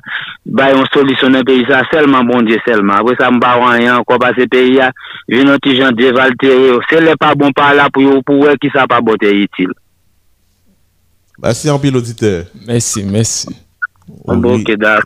[0.59, 3.01] bayon solisyon an peyi sa, selman bon diye, selman.
[3.07, 4.91] We sa mba wanyan, kwa base peyi ya,
[5.31, 6.81] jenotijan diye, valteye yo.
[6.91, 9.73] Se le pa bon pa la pou yo, pou we ki sa pa boteye itil.
[11.41, 12.37] Basi yon pil odite.
[12.69, 13.49] Mensi, mensi.
[14.29, 14.99] Mbon keda.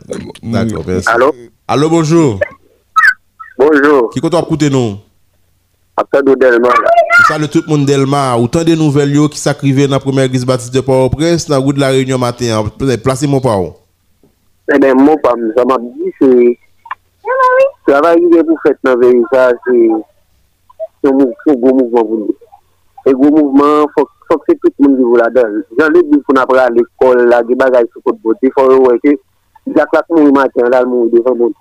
[1.13, 1.29] Alo.
[1.71, 2.41] Alo, bonjou.
[3.61, 4.09] Bonjou.
[4.11, 5.04] Ki koto akoute nou?
[5.97, 6.91] ap sa do delman la.
[7.27, 10.27] Sa le tout moun delman, ou tan de nouvel yo ki sa krive na 1er
[10.33, 12.67] Gisbatis de Paul Presse nan gou de la reynyon matin,
[13.05, 13.71] plase moun pa ou?
[14.67, 16.31] Moun pa moun, sa mab di se
[17.87, 19.77] travayi de pou fèt nan veritaj se
[21.05, 22.35] sou goun mouvman voun de.
[23.07, 25.61] Se goun mouvman, fok se tout moun di vou la del.
[25.79, 28.97] Jan le di pou napra l'eskol la, di bagay sou kote bote, di fòl wè
[29.05, 29.15] ke
[29.71, 31.55] di ak la koun yu matin la moun devan moun.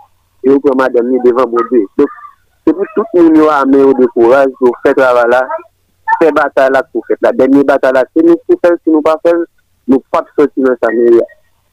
[0.45, 1.87] Yo kèm a demye devan moun de.
[2.01, 2.11] Dò,
[2.65, 5.41] Se pou tout moun yo ame yo de kouraj pou fèt rava la,
[6.19, 7.31] fèt batalak pou fèt la.
[7.39, 9.43] Denye batalak, se moun pou fèt, se moun pa fèt,
[9.89, 11.27] moun pap soti nan sa moun ya.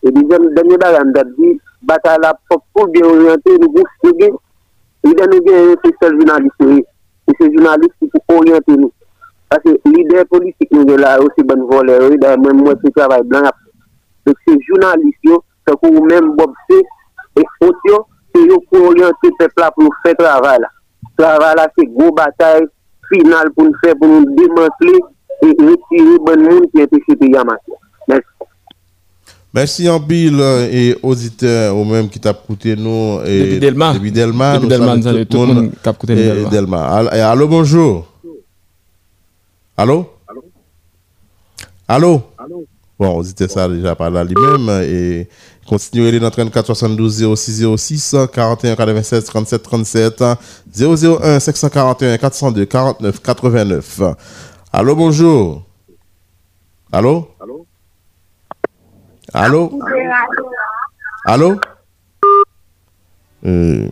[0.04, 1.54] E dijen, denye bagan dap di,
[1.88, 4.36] batalak pou pou gen oryante, nou kou fè gen,
[5.08, 6.84] yon den nou gen oryante se jounaliste yon.
[7.32, 8.92] Yon se jounaliste pou pou oryante nou.
[9.56, 12.92] Ase, lide politik moun yo la, yon se ban voler, yon dè mwen mwen se
[13.00, 13.64] travay blan ap.
[14.28, 16.84] Se jounaliste yo, se kou mwen mwen bop se,
[17.40, 18.04] et pot yo,
[18.36, 20.74] se yo pou oryante pepla pou fèt rava la.
[21.18, 22.66] Travail là, c'est gros bataille
[23.12, 25.00] finale pour nous faire, pour nous démanteler
[25.44, 27.60] et retirer bon monde qui est péché Yamato.
[28.08, 28.24] Merci.
[29.54, 33.94] Merci en pile euh, et auditeurs ou même qui t'a écouté nous et depuis Delma.
[33.94, 36.50] Depuis Delma, depuis nous Delma, nous tout, tout le monde qui écouté Delma.
[36.50, 36.88] Delma.
[37.32, 38.08] Allô, bonjour.
[39.78, 40.08] Allô?
[41.88, 42.22] Allô?
[42.40, 42.66] Allô?
[43.00, 45.28] Bon, Bon, auditeur ça déjà parlé à lui-même et
[45.68, 50.24] Continuez les 34 72 06 06 41 96 37 37
[50.76, 54.02] 001 541 402 49 89.
[54.74, 55.64] Allô, bonjour.
[56.92, 57.30] Allô?
[57.40, 57.68] Allô?
[59.34, 59.80] Allô?
[61.26, 61.56] Allô?
[63.46, 63.88] Euh...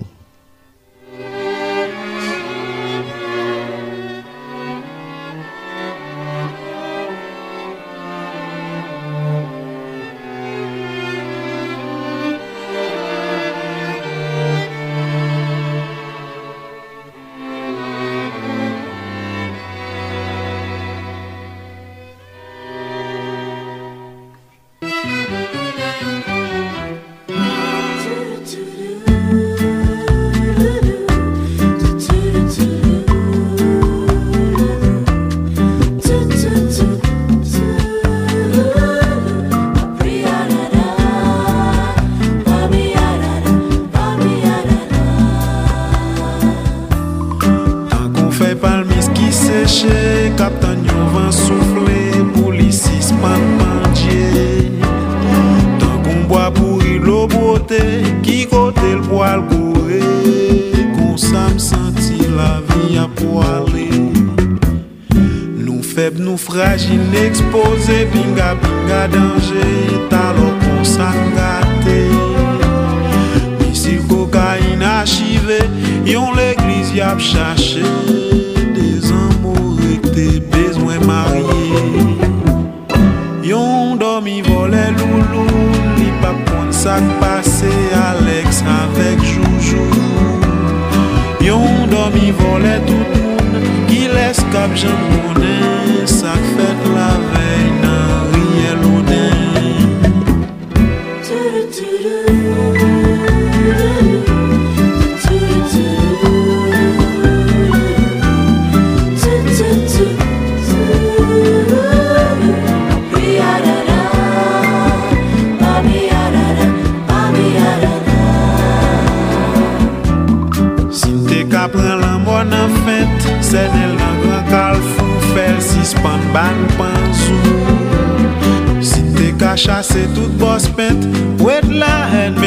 [123.50, 129.56] Sen el nan gran kal foun fèl Si span ban pan sou Si te ka
[129.58, 131.10] chase tout bo spente
[131.42, 132.38] Ouè d'la en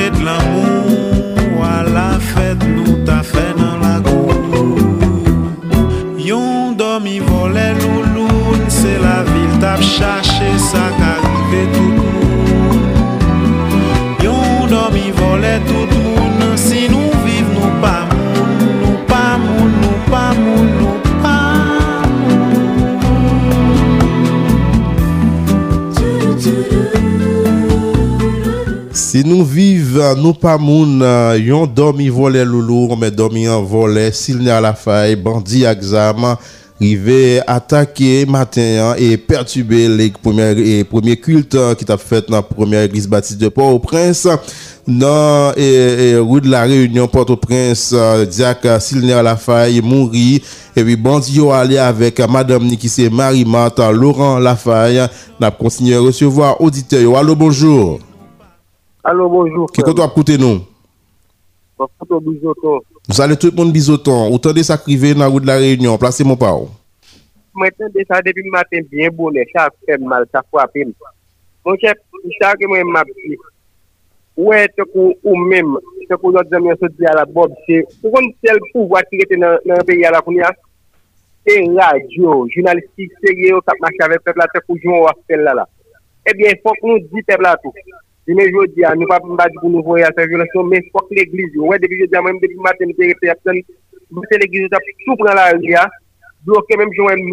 [29.24, 34.39] nous vivons, nous pas moun, euh, yon dormi volé loulou, mais dormi en volé, s'il
[34.39, 36.36] n'est à la faille, bandit examen,
[36.81, 42.36] rive attaquer matin hein, et perturbé les premiers, premiers cultes hein, qui t'a fait dans
[42.36, 44.27] la première église baptiste de Port-au-Prince
[44.89, 50.43] dans et, de la Réunion, Port-au-Prince, euh, euh, s'il s'il' à la faille, mourit.
[50.74, 55.07] Et puis, bandit yo allé avec Madame Madame Nikissé, marie marthe Laurent Lafaye.
[55.39, 57.16] N'a continuer à recevoir auditeur.
[57.16, 58.01] Allô, bonjour.
[59.02, 59.66] Alo, bonjou.
[59.74, 60.60] Kiko tou apkoute nou?
[61.74, 62.82] Apkoute ou bizoton.
[63.10, 64.28] Mousa le tout moun bizoton.
[64.30, 65.98] Ou tande sa krive nan wou de la reynyon?
[65.98, 66.28] Plase oh.
[66.30, 66.68] moun pa ou.
[67.58, 69.42] Mwen tande sa depi maten bien bonne.
[69.50, 70.92] Sa fèm mal, sa fwa pèm.
[71.66, 71.98] Mwen chèp,
[72.36, 73.34] chèp ke mwen mabdi.
[74.38, 75.74] Ouè, tèk ou ou mèm.
[76.06, 77.80] Tèk ou lòt zèmè sò di ala bobse.
[78.04, 80.52] Ou kon tèl pou wati kète nan peyi ala kounia.
[81.42, 85.66] Tèk radio, jounalistik, sègeyo, tapman chave pepla, tèk ou joun wastèl la la.
[86.30, 87.74] Ebyè, eh fòk nou di pepla tout
[88.27, 91.65] Dine jodi an, nou pa mbadi pou nou voya sa jolasyon, men fok l'eglisyon.
[91.66, 93.57] Ouwe, debi jodi an, mwen debi maten, mwen te repreaksyon,
[94.15, 95.82] mwen se l'eglisyon tap sou pran la an diya,
[96.47, 97.24] blokè mwen jowen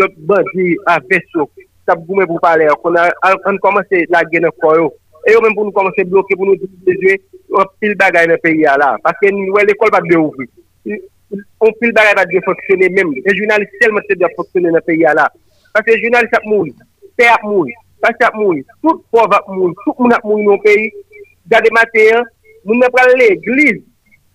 [0.00, 4.88] lout bandi a vesok, tap goumen pou pale, an komanse lage nan koro.
[5.28, 7.18] Eyo mwen pou nou komanse blokè, pou nou diyo sejwe,
[7.52, 8.94] ou pil bagay nan peyi ya la.
[9.04, 10.46] Pase nou we l'ekol pa de ouvi.
[11.60, 13.12] Ou pil bagay pa de foksyone men.
[13.20, 15.28] E jounali selman se de foksyone nan peyi ya la.
[15.76, 16.72] Pase jounali sap mouni,
[17.20, 17.76] te ap mouni.
[18.00, 20.84] Pache ap mouni, tout pov ap mouni, tout moun ap mouni nou peyi,
[21.50, 22.20] jade mater,
[22.64, 23.80] moun ap pral legliz.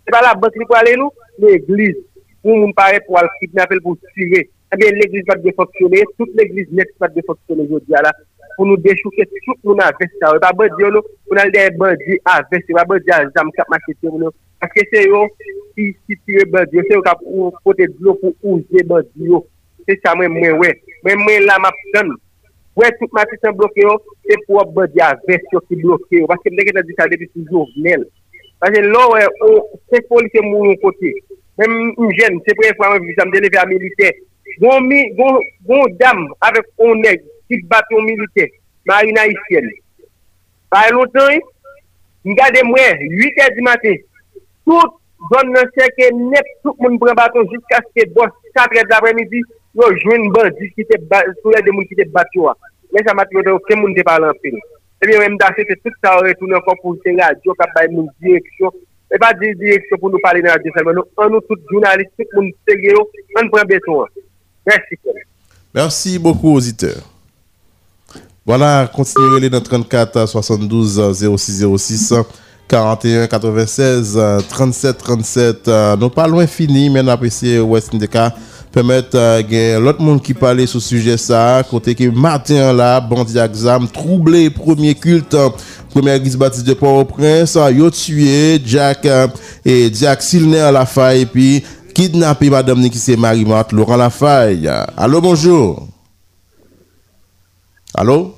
[0.03, 1.95] Se pa la bèk li pou ale nou, legliz.
[2.43, 4.41] Moun mpare pou alkip, mè apel pou sire.
[4.73, 8.11] A gen legliz vat de foksyone, tout legliz net vat de foksyone yo diya la,
[8.57, 10.35] pou nou dechouke tout moun avestan.
[10.35, 12.73] E pa bèk diyo nou, moun al dey bèk diyo avestan.
[12.75, 14.33] E pa bèk diyo nou,
[14.67, 15.23] anke se yo,
[15.79, 15.87] si
[16.19, 19.45] sire bèk diyo, se yo tap ou pote diyo pou ouze bèk diyo.
[19.87, 20.75] Se sa mwen mwen wè,
[21.07, 22.19] mwen mwen la map chan nou.
[22.75, 23.95] Wè souk matis an blokè yo,
[24.25, 26.29] se pou wap bè diya vès yo ki blokè yo.
[26.31, 28.01] Baske mdèkè nan di sa depi soujou, men.
[28.61, 29.25] Baske lò wè,
[29.91, 31.11] se pou li te moun yon koti.
[31.61, 34.09] Mèm yon jen, se pou yon fwa mwen vizam, dene ve a milite.
[34.63, 37.21] Gon dam avè onèk,
[37.51, 38.49] si bat yon milite,
[38.89, 39.69] mè a yon a isyèl.
[40.73, 41.39] A yon ton,
[42.25, 42.87] mga de mwè,
[43.21, 43.97] 8è di matè,
[44.65, 44.97] tout
[45.29, 48.25] don nan seke net souk moun brem baton, jisk aske bò,
[48.57, 49.45] 4è d'apre midi,
[49.79, 51.25] yo jwen bandi ki te était,
[51.55, 52.25] les de moun ki te bat
[52.93, 54.53] Mais ça m'a sa mati yo de ouke moun te palan pil.
[55.01, 57.87] Ebi mwen mda se te tout sa ou retounen kon pou se radyo dire bay
[57.89, 58.69] moun direksyon.
[59.09, 60.99] E pa di direksyon pou nou pale nan de selman.
[60.99, 63.01] Nou an nou tout jounalist, tout moun sege yo,
[63.41, 64.05] an pren beton
[64.67, 64.95] Merci.
[65.73, 67.01] Merci beaucoup auditeurs.
[68.45, 72.13] Voilà, continuez dans 34 72 06 06
[72.67, 74.19] 41 96
[74.49, 75.67] 37 37.
[75.99, 78.31] Non pas loin fini, mais on apprécie West Indica.
[78.73, 79.13] Pèmèt,
[79.53, 83.85] gen, lot moun ki pale sou suje sa, kote ke Martin la, bandi a exam,
[83.93, 85.35] troublè, premier kult,
[85.93, 89.05] premier gris batis de poro prince, yo tsuye, Jack,
[89.61, 91.61] e Jack Silner la faye, pi,
[91.93, 94.65] kidnapé madame ni ki se marimate Laurent la faye.
[94.97, 95.85] Alo, bonjour.
[97.93, 98.33] Alo.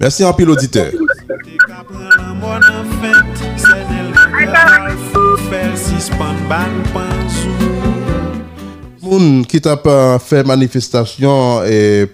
[0.09, 0.85] Merci à pile auditeur
[9.47, 11.61] qui a fait manifestation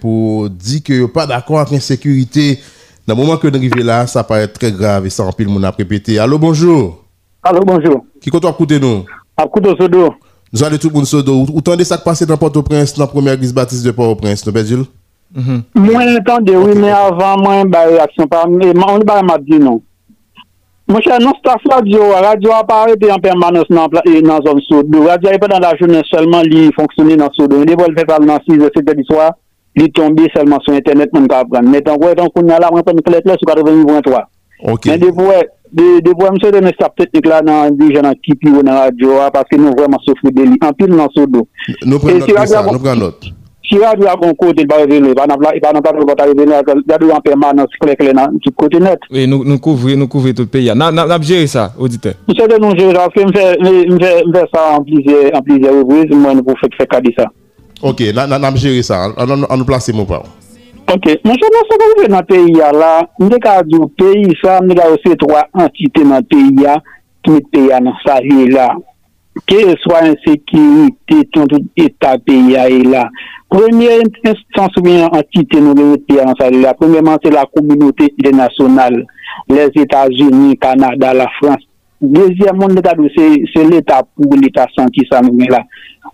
[0.00, 2.60] pour dire que pas d'accord avec l'insécurité,
[3.06, 5.70] dans le moment que nous arrivons là, ça paraît très grave et ça empile mon
[5.70, 6.18] répété.
[6.18, 7.02] Allô, bonjour.
[7.42, 8.04] Allô, bonjour.
[8.20, 9.04] Qui compte écouter nous
[9.60, 10.14] de Sodo.
[10.52, 11.46] Nous allons tout le monde Sodo.
[11.52, 14.52] Où de ça qui passe dans Port-au-Prince, dans la première guise baptiste de Port-au-Prince, Moins
[14.52, 14.84] Bézil
[15.36, 15.62] mm-hmm.
[15.74, 18.24] Moi, de oui, mais avant, moi, j'ai une réaction.
[18.30, 19.82] On ne m'a pas dit non.
[20.86, 25.06] Mon chè, nou staf radio a, radio a aparepe en permanence nan e, zon sodo.
[25.08, 27.62] Radio e, a epe nan la jounen, bon, selman li fonksyonne nan sodo.
[27.64, 29.30] Ne vole vekal nan 6 ete di swa,
[29.80, 31.70] li tombe selman sou internet moun ka apren.
[31.72, 34.20] Metan wè, ton koun nan la mwen pen nuk let lè sou 4.0.23.
[34.74, 34.90] Ok.
[34.90, 35.38] Men de wè,
[36.04, 38.60] de wè msè de ne staf tet nuk la nan di jè nan kipi wè
[38.68, 41.46] nan radio a, paske nou vwè man sou fwede li, anpil nan sodo.
[41.88, 43.32] Nou pren not pè sa, nou pren not.
[43.64, 46.82] Si yon yon kote yon ba yon veni, yon pa yon kote yon veni, yon
[46.84, 49.06] pa yon peman yon kote net.
[49.14, 50.74] Nou kouvri tout peyi ya.
[50.76, 51.70] Nan ap jeri sa?
[51.78, 54.84] Mwen jeri sa, mwen jeri sa an
[55.46, 57.30] plizye evoiz, mwen pou fok fok adi sa.
[57.82, 60.20] Ok, nan ap jeri sa, an nou plase moun pa.
[60.92, 63.76] Ok, mwen jeri sa, mwen jeri sa an plizye evoiz, mwen jeri sa an plizye
[63.80, 64.32] evoiz, mwen
[67.30, 68.82] jeri sa an plizye evoiz.
[69.46, 73.08] que soit insécurité dans tout état pays là.
[73.50, 79.04] Première instance ou bien entité nous la premièrement c'est la communauté internationale,
[79.48, 81.62] les États-Unis, Canada, la France,
[82.02, 83.06] Dezya moun neta dou
[83.54, 85.60] se leta pou lita santi sa moun gen la.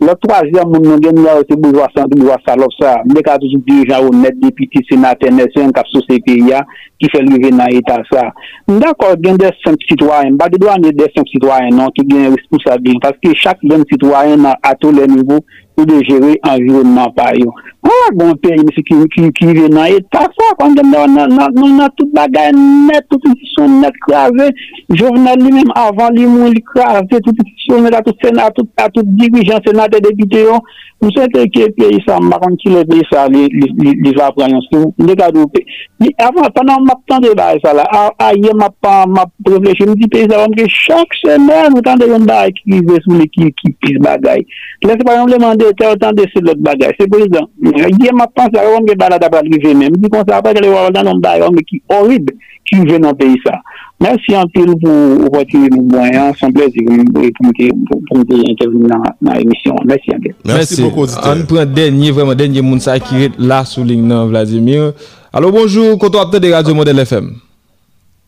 [0.00, 2.92] Le trwazya moun non gen nou yo se boujwa santi, boujwa salop sa.
[3.10, 6.60] Neta dou sou dirijan ou net depiti se na tenet, se yon kapso se piya
[7.00, 8.26] ki fe leve nan etan sa.
[8.70, 12.28] Ndakor gen de sem sitwanyen, ba de do ane de sem sitwanyen nou ki gen
[12.36, 13.00] wispousa gen.
[13.02, 15.40] Paske chak gen sitwanyen nan ato le nivou
[15.80, 17.56] ou de jere environman pa yon.
[17.82, 20.74] A, gwen pe yon misi ki yon ki yon ki yon nanye, tak sa, kon
[20.76, 24.50] gen nan, nan, nan, nan, nan, tout bagay net, tout yon ki son net kravè,
[24.98, 28.20] jounan li mèm avan li mèm li kravè, tout yon ki son net a tout
[28.26, 30.60] senat, a tout dikwi jan senatè de bitè yon,
[31.00, 33.96] mousen te ki e peyi sa, makan ki le peyi sa li, li, li, li,
[34.04, 35.64] li va pran yon, sou, li ka do pe.
[36.04, 39.08] Li avan, tan nan map tan de bagay sa la, a, a ye map pan,
[39.16, 42.52] map profleche, mou di peyi sa, moun ki chok semen, moun tan de yon bagay
[42.60, 48.64] ki yon ki yon ki yon ki yon ki yon bag Yè ma panse a
[48.64, 51.12] yon mè balade a bradrive mè Mè di kon sa pa kè le waran nan
[51.12, 52.30] yon bay Yon mè ki orib
[52.68, 53.58] ki yon vè nan peyi sa
[54.02, 57.68] Mèsi yon tèlou pou potir mou mwen Yon son plez di pou mwen te
[58.10, 59.04] Ponte yon tèlou nan
[59.36, 60.88] emisyon Mèsi yon tèlou Mèsi,
[61.24, 64.90] an pren denye moun sa kiret La sou ling nan Vladimir
[65.34, 67.30] Alo bonjou, koto akte de Radio Model FM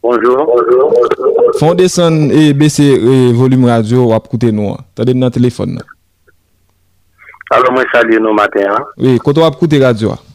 [0.02, 2.92] Bonjou Fonde san e BC
[3.38, 5.91] Volume Radio wap koute nou Tade nan telefon nan
[7.52, 8.84] Alo mwen salyon nou maten an.
[8.96, 10.30] Oui, koto ap koute radio an.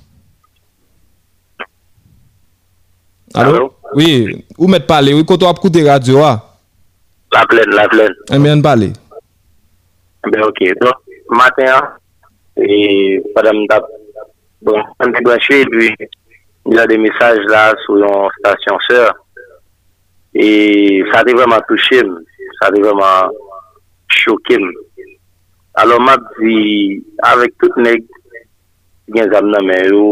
[3.37, 3.65] Alo.
[3.95, 6.43] Oui, ou mwen pale, koto ap koute radio an.
[7.33, 8.13] La plen, la plen.
[8.37, 8.91] Emen pale.
[10.27, 11.87] Be ok, don, maten an,
[12.59, 12.75] e,
[13.35, 13.79] padam da,
[14.67, 15.89] bon, an te gwa chwe, li
[16.77, 19.01] la de mesaj la, sou yon stasyon se,
[20.37, 20.49] e,
[21.11, 22.13] sa de vreman touche m,
[22.59, 23.35] sa de vreman
[24.19, 24.75] chokim m.
[25.77, 28.01] alo map di, avek tout neg,
[29.13, 30.05] gen zam namen yo,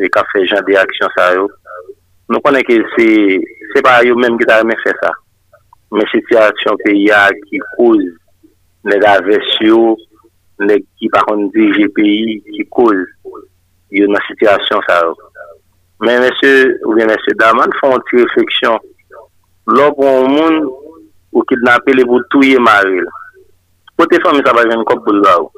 [0.00, 1.44] le kafe jan de aksyon sa yo,
[2.32, 3.08] nou konen ke se,
[3.74, 5.10] se pa yo men gita remen se sa,
[5.92, 8.06] men sitiyasyon pe ya ki kouz,
[8.88, 9.76] neg avesyo,
[10.64, 12.08] neg ki pa kon di jepi,
[12.48, 13.04] ki kouz,
[13.92, 15.12] yo nan sitiyasyon sa yo.
[16.00, 16.50] Men mese,
[16.88, 18.78] ouye mese daman, fon ti refeksyon,
[19.76, 20.60] lopon moun,
[21.36, 23.04] ou kidnapile boutouye mavel,
[23.98, 25.50] Pote fami sa vaje mwen kop bol gwa ou,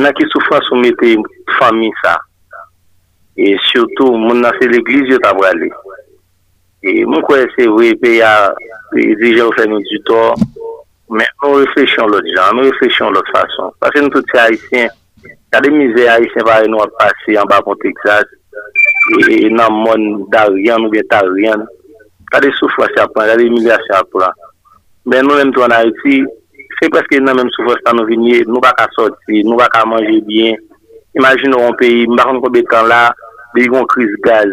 [0.00, 1.10] nan ki soufwa soume te
[1.58, 2.14] fami sa,
[3.36, 5.68] e sotou moun nan se l'eglis yo tabrali.
[6.88, 8.30] E moun kwen se wè pe ya,
[8.96, 10.22] e dije ou fèm nou di to,
[11.12, 13.74] men ou reflechyon lòt jan, ou reflechyon lòt fason.
[13.82, 14.88] Pase nou tout se Haitien,
[15.52, 18.30] kade mizè Haitien vare nou apasi an ba konteksat,
[19.28, 21.66] e nan moun dar ryan ou betar ryan,
[22.32, 24.32] kade soufwa se apan, kade mizè se apan.
[25.04, 26.22] Men nou mwen ton Haiti,
[26.92, 30.54] c'est que même nous venons, nous ne pas sortir, nous ne pas manger bien.
[31.16, 33.12] Imaginez un pays, nous ne combien de temps là,
[33.56, 34.46] il une crise gaz.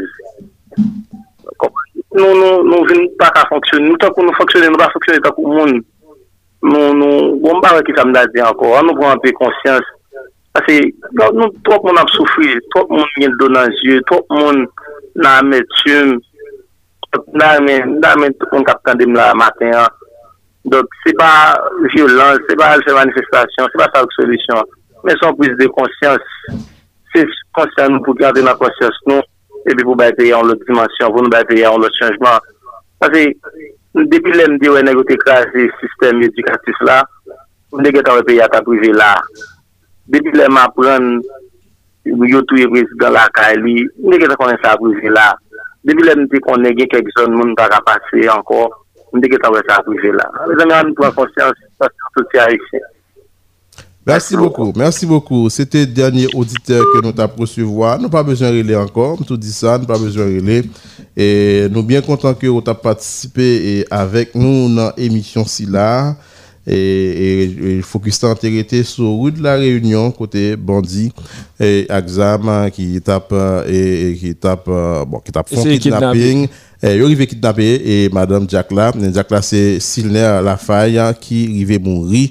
[2.13, 5.47] Nous ne pas fonctionner, nous tant que nous fonctionner, nous ne pas fonctionner tant le
[5.47, 5.81] monde.
[6.63, 8.03] Nous, nous, bon, pas qui ça
[8.49, 9.85] encore, nous un peu conscience.
[10.53, 10.81] Parce que
[11.33, 14.67] nous, trop de a souffert, trop de monde vient dans les yeux, trop de monde
[15.15, 15.41] la
[19.33, 19.71] matin.
[19.73, 19.87] Hein.
[20.63, 21.57] Don, se pa
[21.95, 24.61] violans, se pa alse manifestasyon, se pa salg solisyon,
[25.07, 26.21] men son pwis de konsyans,
[27.15, 27.23] se
[27.57, 29.23] konsyans nou pou kante na konsyans nou,
[29.65, 32.45] epi pou bayte yon lout dimansyon, pou nou bayte yon lout chanjman.
[33.01, 33.23] Pase,
[34.13, 36.99] depi lèm di wè negote krasi sistem yon dikati s'la,
[37.73, 39.15] mnegetan wè pe yata aprize la.
[40.13, 41.15] Depi lèm apren,
[42.05, 45.31] yotou yon risik dan la kani, mnegetan konen sa aprize la.
[45.89, 48.67] Depi lèm di konen gen kebison moun pa kapase anko,
[54.05, 54.71] Merci beaucoup.
[54.75, 55.49] Merci beaucoup.
[55.49, 57.69] C'était le dernier auditeur que nous avons poursuivi.
[57.99, 59.17] Nous pas besoin de relayer encore.
[59.25, 60.63] Tout dit ça, nous pas besoin de
[61.17, 65.65] Et nous bien contents que vous avez participé avec nous dans l'émission si
[66.67, 71.11] et, et focus était sur rue de la Réunion côté bandit
[71.59, 73.33] et Axam hein, qui tape
[73.67, 76.47] et, qui tape euh, bon qui tape fond kidnapping
[76.83, 81.13] et Olivier arrivé kidnapper et madame Jack là Jack là c'est Silner la faille hein,
[81.19, 82.29] qui arrivé mourir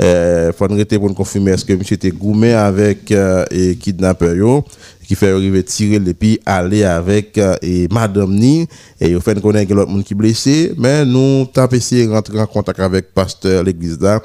[0.00, 4.36] euh, faut arrêter pour nous confirmer est-ce que monsieur était gourmé avec euh, et kidnappé
[4.36, 4.64] yo
[5.06, 7.54] qui fait arriver tirer et puis aller avec euh,
[7.90, 8.66] madame ni
[9.00, 12.46] et au fait connaît l'autre monde qui blessé mais nous avons essayé de rentrer en
[12.46, 14.20] contact avec pasteur l'église là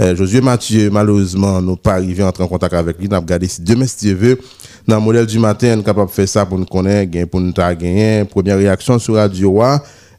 [0.00, 3.46] euh, Josué Mathieu malheureusement nous pas arrivé à entrer en contact avec lui n'a regardé
[3.46, 4.38] si demain si Dieu veut
[4.88, 8.24] dans le modèle du matin capable de faire ça pour nous connaître pour nous gagner
[8.24, 9.62] première réaction sur radio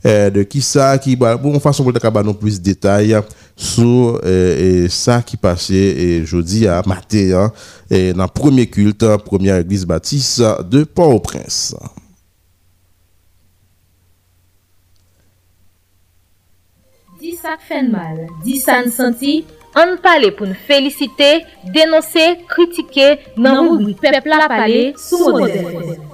[0.03, 3.13] Eh, de ki sa ki ba bon fason pou dekaba non plus detay
[3.55, 7.21] Sou e sa ki pase E jodi a mate
[8.11, 11.69] Nan premier kult Premier iglis batis De pa ou prens
[17.23, 19.37] Di sa fen mal Di sa n senti
[19.71, 21.31] An pale pou nou felicite
[21.71, 26.11] Denose, kritike Nan mou pepla pale Sou mou defen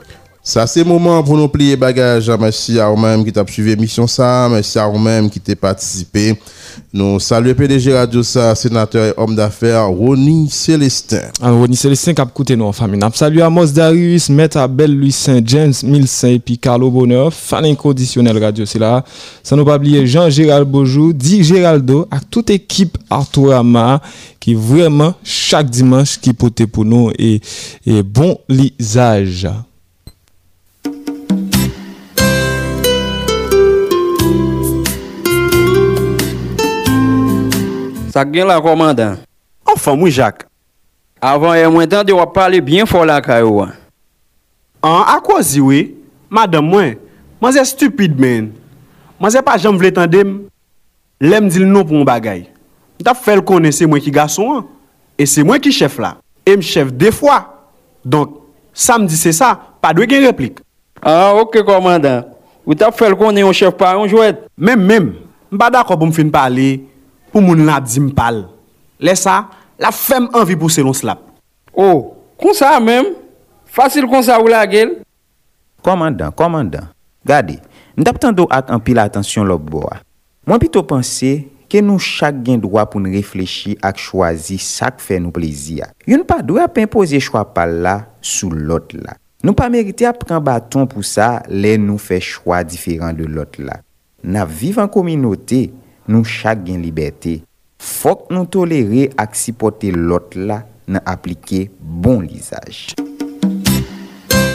[0.49, 3.69] Ça, c'est le moment pour nous plier bagage, hein, Merci à vous-même qui t'a suivi
[3.69, 4.07] l'émission
[4.49, 6.33] Merci à vous-même qui t'a participé.
[6.91, 11.21] Nous saluons PDG Radio ça, sénateur et homme d'affaires, Ronnie Célestin.
[11.39, 12.99] Ronnie Célestin qui a écouté nous en famille.
[13.13, 17.63] Salut à Mos Darius, Maître Abel Louis Saint, James Milsin et puis Carlo Bonheur, fan
[17.65, 19.03] inconditionnel Radio c'est là.
[19.43, 22.97] ça nous pas oublier Jean-Gérald Beaujou, dit Géraldo, à toute équipe
[23.53, 24.01] ama
[24.39, 27.39] qui vraiment chaque dimanche qui pote pour nous et,
[27.85, 29.47] et bon lisage.
[38.11, 39.19] Sak gen la komanda
[39.65, 40.45] Afan mwen jak
[41.21, 43.61] Avan e mwen tan de wap pale bien fola ka yo
[44.81, 45.79] An akwa zi we
[46.31, 46.95] Madame mwen
[47.41, 48.51] Man zè stupide men
[49.19, 50.37] Man zè pa jem vletan dem
[51.19, 52.45] Lem di l nou pou m bagay
[52.99, 54.63] Nta fel konen se mwen ki gason
[55.19, 57.43] E se mwen ki chef la E m chef defwa
[58.07, 58.37] Donk
[58.73, 59.53] sam di se sa
[59.83, 60.59] Padwe gen replik
[61.01, 62.25] Ah, ok komandan,
[62.67, 64.41] ou tap fel konen yon chef pa yon jwet.
[64.59, 65.05] Mem, mem,
[65.47, 66.81] mbada ko bom fin pali
[67.31, 68.41] pou moun lab zin pal.
[68.99, 69.45] Lesa,
[69.79, 71.21] la fem anvi bousen yon slap.
[71.71, 73.13] Oh, konsa mem,
[73.69, 74.97] fasil konsa wou la gel.
[75.87, 76.89] Komandan, komandan,
[77.23, 77.61] gade,
[77.95, 80.01] mdap tando ak an pila atensyon lop bo a.
[80.43, 81.31] Mwen pito pense
[81.71, 85.93] ke nou chak gen dwa pou n reflechi ak chwazi sak fe nou plezi a.
[86.11, 89.15] Yon pa dwe ap impoze chwa pal la sou lot la.
[89.41, 93.77] Nou pa merite apkan baton pou sa, lè nou fè chwa diferan de lot la.
[94.19, 95.69] Na vivan kominote,
[96.11, 97.37] nou chak gen liberté.
[97.79, 100.59] Fok nou tolere ak sipote lot la,
[100.91, 102.89] nan aplike bon lizaj.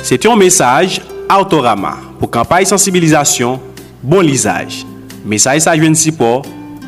[0.05, 0.99] Se tyon mesaj,
[1.35, 1.95] Autorama.
[2.21, 3.57] Po kampaye sensibilizasyon,
[4.05, 4.83] bon lizaj.
[5.25, 6.37] Mesaj sa jwen sipo,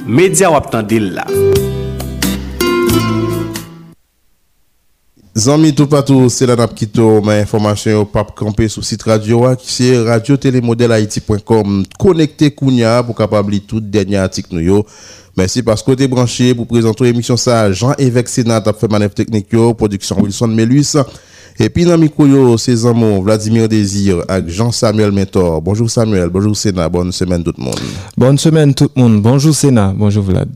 [0.05, 1.25] media wap tan del la.
[5.37, 9.87] Zami tout partout, c'est la Napkito, ma information au pape campé sur site radio, qui
[9.91, 11.85] est radiotélémodèlehaïti.com.
[11.99, 14.57] Connectez Kounia pour capable de tout dernier article
[15.37, 17.71] Merci parce que êtes branché pour présenter l'émission ça.
[17.71, 20.95] Jean-Évêque Sénat a fait manœuvre technique, production Wilson Melus.
[21.59, 25.61] Et puis dans micro, c'est Zamon, Vladimir Désir avec Jean-Samuel Mentor.
[25.61, 27.81] Bonjour Samuel, bonjour Sénat, bonne semaine tout le monde.
[28.17, 30.49] Bonne semaine tout le monde, bonjour Sénat, bonjour Vlad.